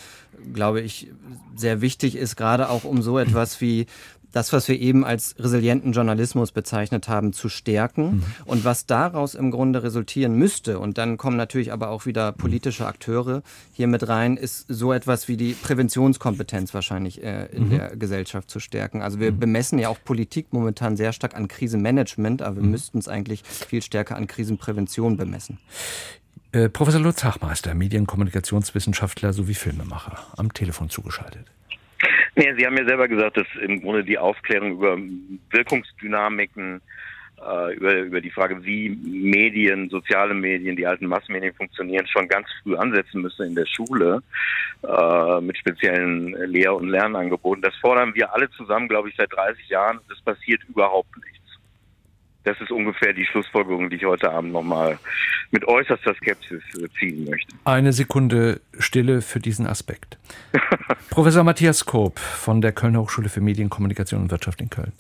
glaube 0.53 0.80
ich, 0.80 1.11
sehr 1.55 1.82
wichtig 1.82 2.15
ist, 2.15 2.38
gerade 2.38 2.69
auch 2.69 2.86
um 2.86 3.01
so 3.01 3.19
etwas 3.19 3.59
wie 3.59 3.88
das, 4.34 4.51
was 4.51 4.67
wir 4.67 4.79
eben 4.79 5.05
als 5.05 5.36
resilienten 5.39 5.93
Journalismus 5.93 6.51
bezeichnet 6.51 7.07
haben, 7.07 7.31
zu 7.31 7.47
stärken. 7.47 8.03
Mhm. 8.03 8.23
Und 8.45 8.65
was 8.65 8.86
daraus 8.86 9.36
im 9.36 9.51
Grunde 9.51 9.84
resultieren 9.84 10.36
müsste, 10.36 10.79
und 10.79 10.97
dann 10.97 11.17
kommen 11.17 11.38
natürlich 11.38 11.71
aber 11.71 11.89
auch 11.89 12.05
wieder 12.05 12.34
politische 12.34 12.86
Akteure 12.86 13.43
hier 13.71 13.88
mit 13.88 14.07
rein, 14.09 14.36
ist 14.36 14.65
so 14.67 14.91
etwas 14.91 15.27
wie 15.27 15.38
die 15.38 15.53
Präventionskompetenz 15.53 16.73
wahrscheinlich 16.73 17.23
äh, 17.23 17.45
in 17.45 17.65
mhm. 17.65 17.69
der 17.69 17.95
Gesellschaft 17.95 18.49
zu 18.49 18.59
stärken. 18.59 19.01
Also 19.01 19.19
wir 19.19 19.31
mhm. 19.31 19.39
bemessen 19.39 19.79
ja 19.79 19.88
auch 19.89 19.99
Politik 20.03 20.47
momentan 20.51 20.97
sehr 20.97 21.13
stark 21.13 21.36
an 21.36 21.47
Krisenmanagement, 21.47 22.41
aber 22.41 22.57
wir 22.57 22.63
mhm. 22.63 22.71
müssten 22.71 22.97
es 22.97 23.07
eigentlich 23.07 23.43
viel 23.43 23.84
stärker 23.84 24.15
an 24.15 24.25
Krisenprävention 24.25 25.15
bemessen. 25.15 25.59
Äh, 26.51 26.69
Professor 26.69 26.99
Lutz 26.99 27.23
Hachmeister, 27.23 27.75
Medienkommunikationswissenschaftler 27.75 29.31
sowie 29.31 29.53
Filmemacher, 29.53 30.17
am 30.38 30.53
Telefon 30.53 30.89
zugeschaltet. 30.89 31.45
Nee, 32.36 32.53
Sie 32.57 32.65
haben 32.65 32.77
ja 32.77 32.86
selber 32.86 33.07
gesagt, 33.07 33.38
dass 33.38 33.47
im 33.61 33.81
Grunde 33.81 34.03
die 34.03 34.17
Aufklärung 34.17 34.73
über 34.73 34.97
Wirkungsdynamiken, 35.51 36.81
äh, 37.39 37.75
über, 37.75 37.93
über 37.99 38.21
die 38.21 38.31
Frage, 38.31 38.63
wie 38.65 38.89
Medien, 38.89 39.89
soziale 39.89 40.34
Medien, 40.34 40.75
die 40.75 40.88
alten 40.88 41.05
Massenmedien 41.05 41.53
funktionieren, 41.53 42.07
schon 42.07 42.27
ganz 42.27 42.47
früh 42.63 42.75
ansetzen 42.75 43.21
müssen 43.21 43.47
in 43.47 43.55
der 43.55 43.67
Schule 43.67 44.23
äh, 44.81 45.41
mit 45.41 45.57
speziellen 45.57 46.34
Lehr- 46.51 46.75
und 46.75 46.89
Lernangeboten. 46.89 47.61
Das 47.61 47.75
fordern 47.75 48.15
wir 48.15 48.34
alle 48.34 48.49
zusammen, 48.51 48.88
glaube 48.88 49.09
ich, 49.09 49.15
seit 49.15 49.31
30 49.31 49.69
Jahren. 49.69 49.99
Das 50.09 50.19
passiert 50.21 50.63
überhaupt 50.67 51.15
nicht. 51.17 51.42
Das 52.43 52.59
ist 52.59 52.71
ungefähr 52.71 53.13
die 53.13 53.25
Schlussfolgerung, 53.25 53.89
die 53.89 53.95
ich 53.97 54.05
heute 54.05 54.31
Abend 54.31 54.51
nochmal 54.51 54.99
mit 55.51 55.65
äußerster 55.65 56.13
Skepsis 56.15 56.61
äh, 56.77 56.87
ziehen 56.99 57.29
möchte. 57.29 57.55
Eine 57.63 57.93
Sekunde 57.93 58.59
Stille 58.79 59.21
für 59.21 59.39
diesen 59.39 59.65
Aspekt. 59.65 60.17
Professor 61.09 61.43
Matthias 61.43 61.85
Koop 61.85 62.19
von 62.19 62.59
der 62.61 62.73
Kölner 62.73 63.01
Hochschule 63.01 63.29
für 63.29 63.41
Medien, 63.41 63.69
Kommunikation 63.69 64.23
und 64.23 64.31
Wirtschaft 64.31 64.61
in 64.61 64.69
Köln. 64.69 64.91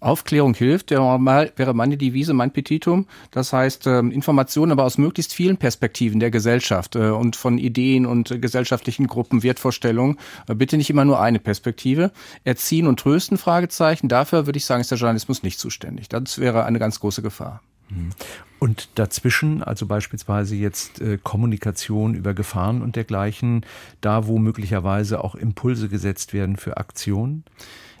Aufklärung 0.00 0.54
hilft, 0.54 0.90
wäre 0.90 1.74
meine 1.74 1.96
Devise, 1.96 2.32
mein 2.32 2.52
Petitum. 2.52 3.06
Das 3.30 3.52
heißt, 3.52 3.86
ähm, 3.86 4.10
Informationen 4.10 4.72
aber 4.72 4.84
aus 4.84 4.98
möglichst 4.98 5.34
vielen 5.34 5.56
Perspektiven 5.56 6.20
der 6.20 6.30
Gesellschaft 6.30 6.96
äh, 6.96 7.10
und 7.10 7.36
von 7.36 7.58
Ideen 7.58 8.06
und 8.06 8.40
gesellschaftlichen 8.40 9.06
Gruppen, 9.06 9.42
Wertvorstellungen. 9.42 10.18
Äh, 10.46 10.54
bitte 10.54 10.76
nicht 10.76 10.90
immer 10.90 11.04
nur 11.04 11.20
eine 11.20 11.38
Perspektive. 11.38 12.12
Erziehen 12.44 12.86
und 12.86 13.00
trösten, 13.00 13.38
Fragezeichen. 13.38 14.08
Dafür 14.08 14.46
würde 14.46 14.58
ich 14.58 14.64
sagen, 14.64 14.80
ist 14.80 14.90
der 14.90 14.98
Journalismus 14.98 15.42
nicht 15.42 15.58
zuständig. 15.58 16.08
Das 16.08 16.38
wäre 16.38 16.64
eine 16.64 16.78
ganz 16.78 17.00
große 17.00 17.22
Gefahr. 17.22 17.60
Mhm. 17.90 18.10
Und 18.58 18.88
dazwischen, 18.96 19.62
also 19.62 19.86
beispielsweise 19.86 20.56
jetzt 20.56 21.00
äh, 21.00 21.18
Kommunikation 21.22 22.14
über 22.14 22.34
Gefahren 22.34 22.82
und 22.82 22.96
dergleichen, 22.96 23.64
da 24.00 24.26
wo 24.26 24.38
möglicherweise 24.38 25.22
auch 25.22 25.34
Impulse 25.34 25.88
gesetzt 25.88 26.32
werden 26.32 26.56
für 26.56 26.76
Aktionen? 26.76 27.44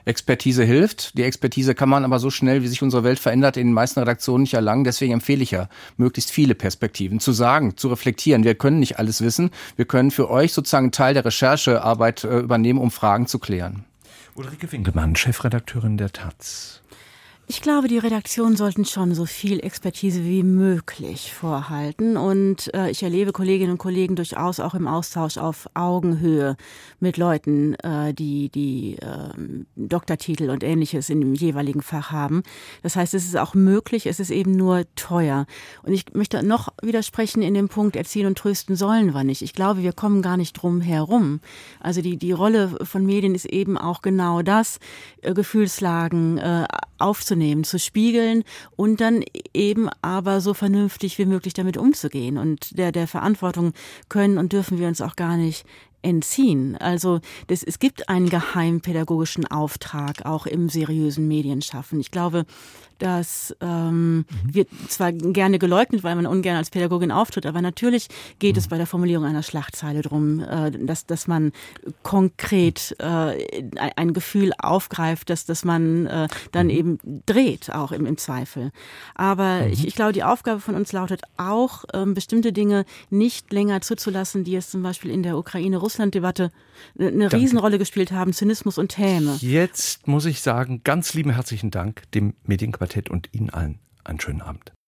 Expertise 0.08 0.64
hilft. 0.64 1.16
Die 1.16 1.22
Expertise 1.22 1.74
kann 1.74 1.88
man 1.88 2.04
aber 2.04 2.18
so 2.18 2.30
schnell, 2.30 2.62
wie 2.62 2.68
sich 2.68 2.82
unsere 2.82 3.04
Welt 3.04 3.18
verändert, 3.18 3.56
in 3.56 3.68
den 3.68 3.74
meisten 3.74 4.00
Redaktionen 4.00 4.42
nicht 4.42 4.54
erlangen. 4.54 4.84
Deswegen 4.84 5.12
empfehle 5.12 5.42
ich 5.42 5.50
ja, 5.50 5.68
möglichst 5.96 6.30
viele 6.30 6.54
Perspektiven 6.54 7.20
zu 7.20 7.32
sagen, 7.32 7.76
zu 7.76 7.88
reflektieren. 7.88 8.42
Wir 8.42 8.54
können 8.54 8.80
nicht 8.80 8.98
alles 8.98 9.20
wissen. 9.20 9.50
Wir 9.76 9.84
können 9.84 10.10
für 10.10 10.30
euch 10.30 10.52
sozusagen 10.52 10.92
Teil 10.92 11.14
der 11.14 11.24
Recherchearbeit 11.24 12.24
äh, 12.24 12.38
übernehmen, 12.38 12.78
um 12.78 12.90
Fragen 12.90 13.26
zu 13.26 13.38
klären. 13.38 13.84
Ulrike 14.34 14.70
Winkelmann, 14.72 15.16
Chefredakteurin 15.16 15.98
der 15.98 16.12
Taz. 16.12 16.80
Ich 17.50 17.62
glaube, 17.62 17.88
die 17.88 17.96
Redaktionen 17.96 18.56
sollten 18.56 18.84
schon 18.84 19.14
so 19.14 19.24
viel 19.24 19.60
Expertise 19.60 20.22
wie 20.22 20.42
möglich 20.42 21.32
vorhalten. 21.32 22.18
Und 22.18 22.72
äh, 22.74 22.90
ich 22.90 23.02
erlebe 23.02 23.32
Kolleginnen 23.32 23.72
und 23.72 23.78
Kollegen 23.78 24.16
durchaus 24.16 24.60
auch 24.60 24.74
im 24.74 24.86
Austausch 24.86 25.38
auf 25.38 25.66
Augenhöhe 25.72 26.58
mit 27.00 27.16
Leuten, 27.16 27.74
äh, 27.76 28.12
die, 28.12 28.50
die 28.50 28.98
äh, 28.98 29.30
Doktortitel 29.76 30.50
und 30.50 30.62
ähnliches 30.62 31.08
in 31.08 31.22
dem 31.22 31.32
jeweiligen 31.32 31.80
Fach 31.80 32.12
haben. 32.12 32.42
Das 32.82 32.96
heißt, 32.96 33.14
es 33.14 33.24
ist 33.24 33.38
auch 33.38 33.54
möglich, 33.54 34.04
es 34.04 34.20
ist 34.20 34.30
eben 34.30 34.52
nur 34.52 34.84
teuer. 34.94 35.46
Und 35.82 35.94
ich 35.94 36.12
möchte 36.12 36.42
noch 36.42 36.68
widersprechen 36.82 37.40
in 37.40 37.54
dem 37.54 37.70
Punkt, 37.70 37.96
erziehen 37.96 38.26
und 38.26 38.36
trösten 38.36 38.76
sollen 38.76 39.14
wir 39.14 39.24
nicht. 39.24 39.40
Ich 39.40 39.54
glaube, 39.54 39.82
wir 39.82 39.94
kommen 39.94 40.20
gar 40.20 40.36
nicht 40.36 40.52
drum 40.52 40.82
herum. 40.82 41.40
Also 41.80 42.02
die, 42.02 42.18
die 42.18 42.32
Rolle 42.32 42.76
von 42.82 43.06
Medien 43.06 43.34
ist 43.34 43.46
eben 43.46 43.78
auch 43.78 44.02
genau 44.02 44.42
das, 44.42 44.80
äh, 45.22 45.32
Gefühlslagen 45.32 46.36
äh, 46.36 46.66
aufzunehmen 46.98 47.37
wahrzunehmen, 47.38 47.64
zu 47.64 47.78
spiegeln 47.78 48.44
und 48.76 49.00
dann 49.00 49.24
eben 49.54 49.88
aber 50.02 50.40
so 50.40 50.54
vernünftig 50.54 51.18
wie 51.18 51.26
möglich 51.26 51.54
damit 51.54 51.76
umzugehen. 51.76 52.36
Und 52.36 52.76
der, 52.78 52.92
der 52.92 53.06
Verantwortung 53.06 53.72
können 54.08 54.38
und 54.38 54.52
dürfen 54.52 54.78
wir 54.78 54.88
uns 54.88 55.00
auch 55.00 55.16
gar 55.16 55.36
nicht 55.36 55.64
entziehen. 56.02 56.76
Also 56.76 57.20
das, 57.48 57.62
es 57.62 57.78
gibt 57.78 58.08
einen 58.08 58.28
geheimpädagogischen 58.28 59.46
Auftrag 59.46 60.24
auch 60.26 60.46
im 60.46 60.68
seriösen 60.68 61.26
Medienschaffen. 61.26 61.98
Ich 62.00 62.10
glaube, 62.10 62.44
das 62.98 63.54
ähm, 63.60 64.18
mhm. 64.18 64.24
wird 64.44 64.68
zwar 64.88 65.12
gerne 65.12 65.58
geleugnet, 65.58 66.02
weil 66.02 66.14
man 66.16 66.26
ungern 66.26 66.56
als 66.56 66.70
Pädagogin 66.70 67.10
auftritt, 67.10 67.46
aber 67.46 67.62
natürlich 67.62 68.08
geht 68.38 68.56
mhm. 68.56 68.58
es 68.58 68.68
bei 68.68 68.76
der 68.76 68.86
Formulierung 68.86 69.24
einer 69.24 69.42
Schlachtzeile 69.42 70.02
darum, 70.02 70.40
äh, 70.40 70.70
dass, 70.70 71.06
dass 71.06 71.26
man 71.26 71.52
konkret 72.02 72.96
äh, 72.98 73.60
ein 73.96 74.12
Gefühl 74.12 74.52
aufgreift, 74.58 75.30
dass, 75.30 75.46
dass 75.46 75.64
man 75.64 76.06
äh, 76.06 76.28
dann 76.52 76.66
mhm. 76.66 76.72
eben 76.72 76.98
dreht, 77.26 77.72
auch 77.72 77.92
im, 77.92 78.06
im 78.06 78.18
Zweifel. 78.18 78.72
Aber 79.14 79.62
mhm. 79.62 79.72
ich, 79.72 79.86
ich 79.86 79.94
glaube, 79.94 80.12
die 80.12 80.24
Aufgabe 80.24 80.60
von 80.60 80.74
uns 80.74 80.92
lautet 80.92 81.22
auch, 81.36 81.84
ähm, 81.94 82.14
bestimmte 82.14 82.52
Dinge 82.52 82.84
nicht 83.10 83.52
länger 83.52 83.80
zuzulassen, 83.80 84.44
die 84.44 84.56
es 84.56 84.70
zum 84.70 84.82
Beispiel 84.82 85.10
in 85.10 85.22
der 85.22 85.38
Ukraine-Russland-Debatte 85.38 86.50
eine 86.98 87.10
Danke. 87.10 87.36
Riesenrolle 87.36 87.78
gespielt 87.78 88.12
haben, 88.12 88.32
Zynismus 88.32 88.78
und 88.78 88.96
Häme. 88.98 89.36
Jetzt 89.40 90.06
muss 90.06 90.24
ich 90.26 90.40
sagen, 90.40 90.82
ganz 90.84 91.14
lieben 91.14 91.30
herzlichen 91.30 91.70
Dank 91.70 92.10
dem 92.12 92.34
Medienquartett 92.44 93.10
und 93.10 93.28
Ihnen 93.32 93.50
allen 93.50 93.78
einen 94.04 94.20
schönen 94.20 94.40
Abend. 94.40 94.72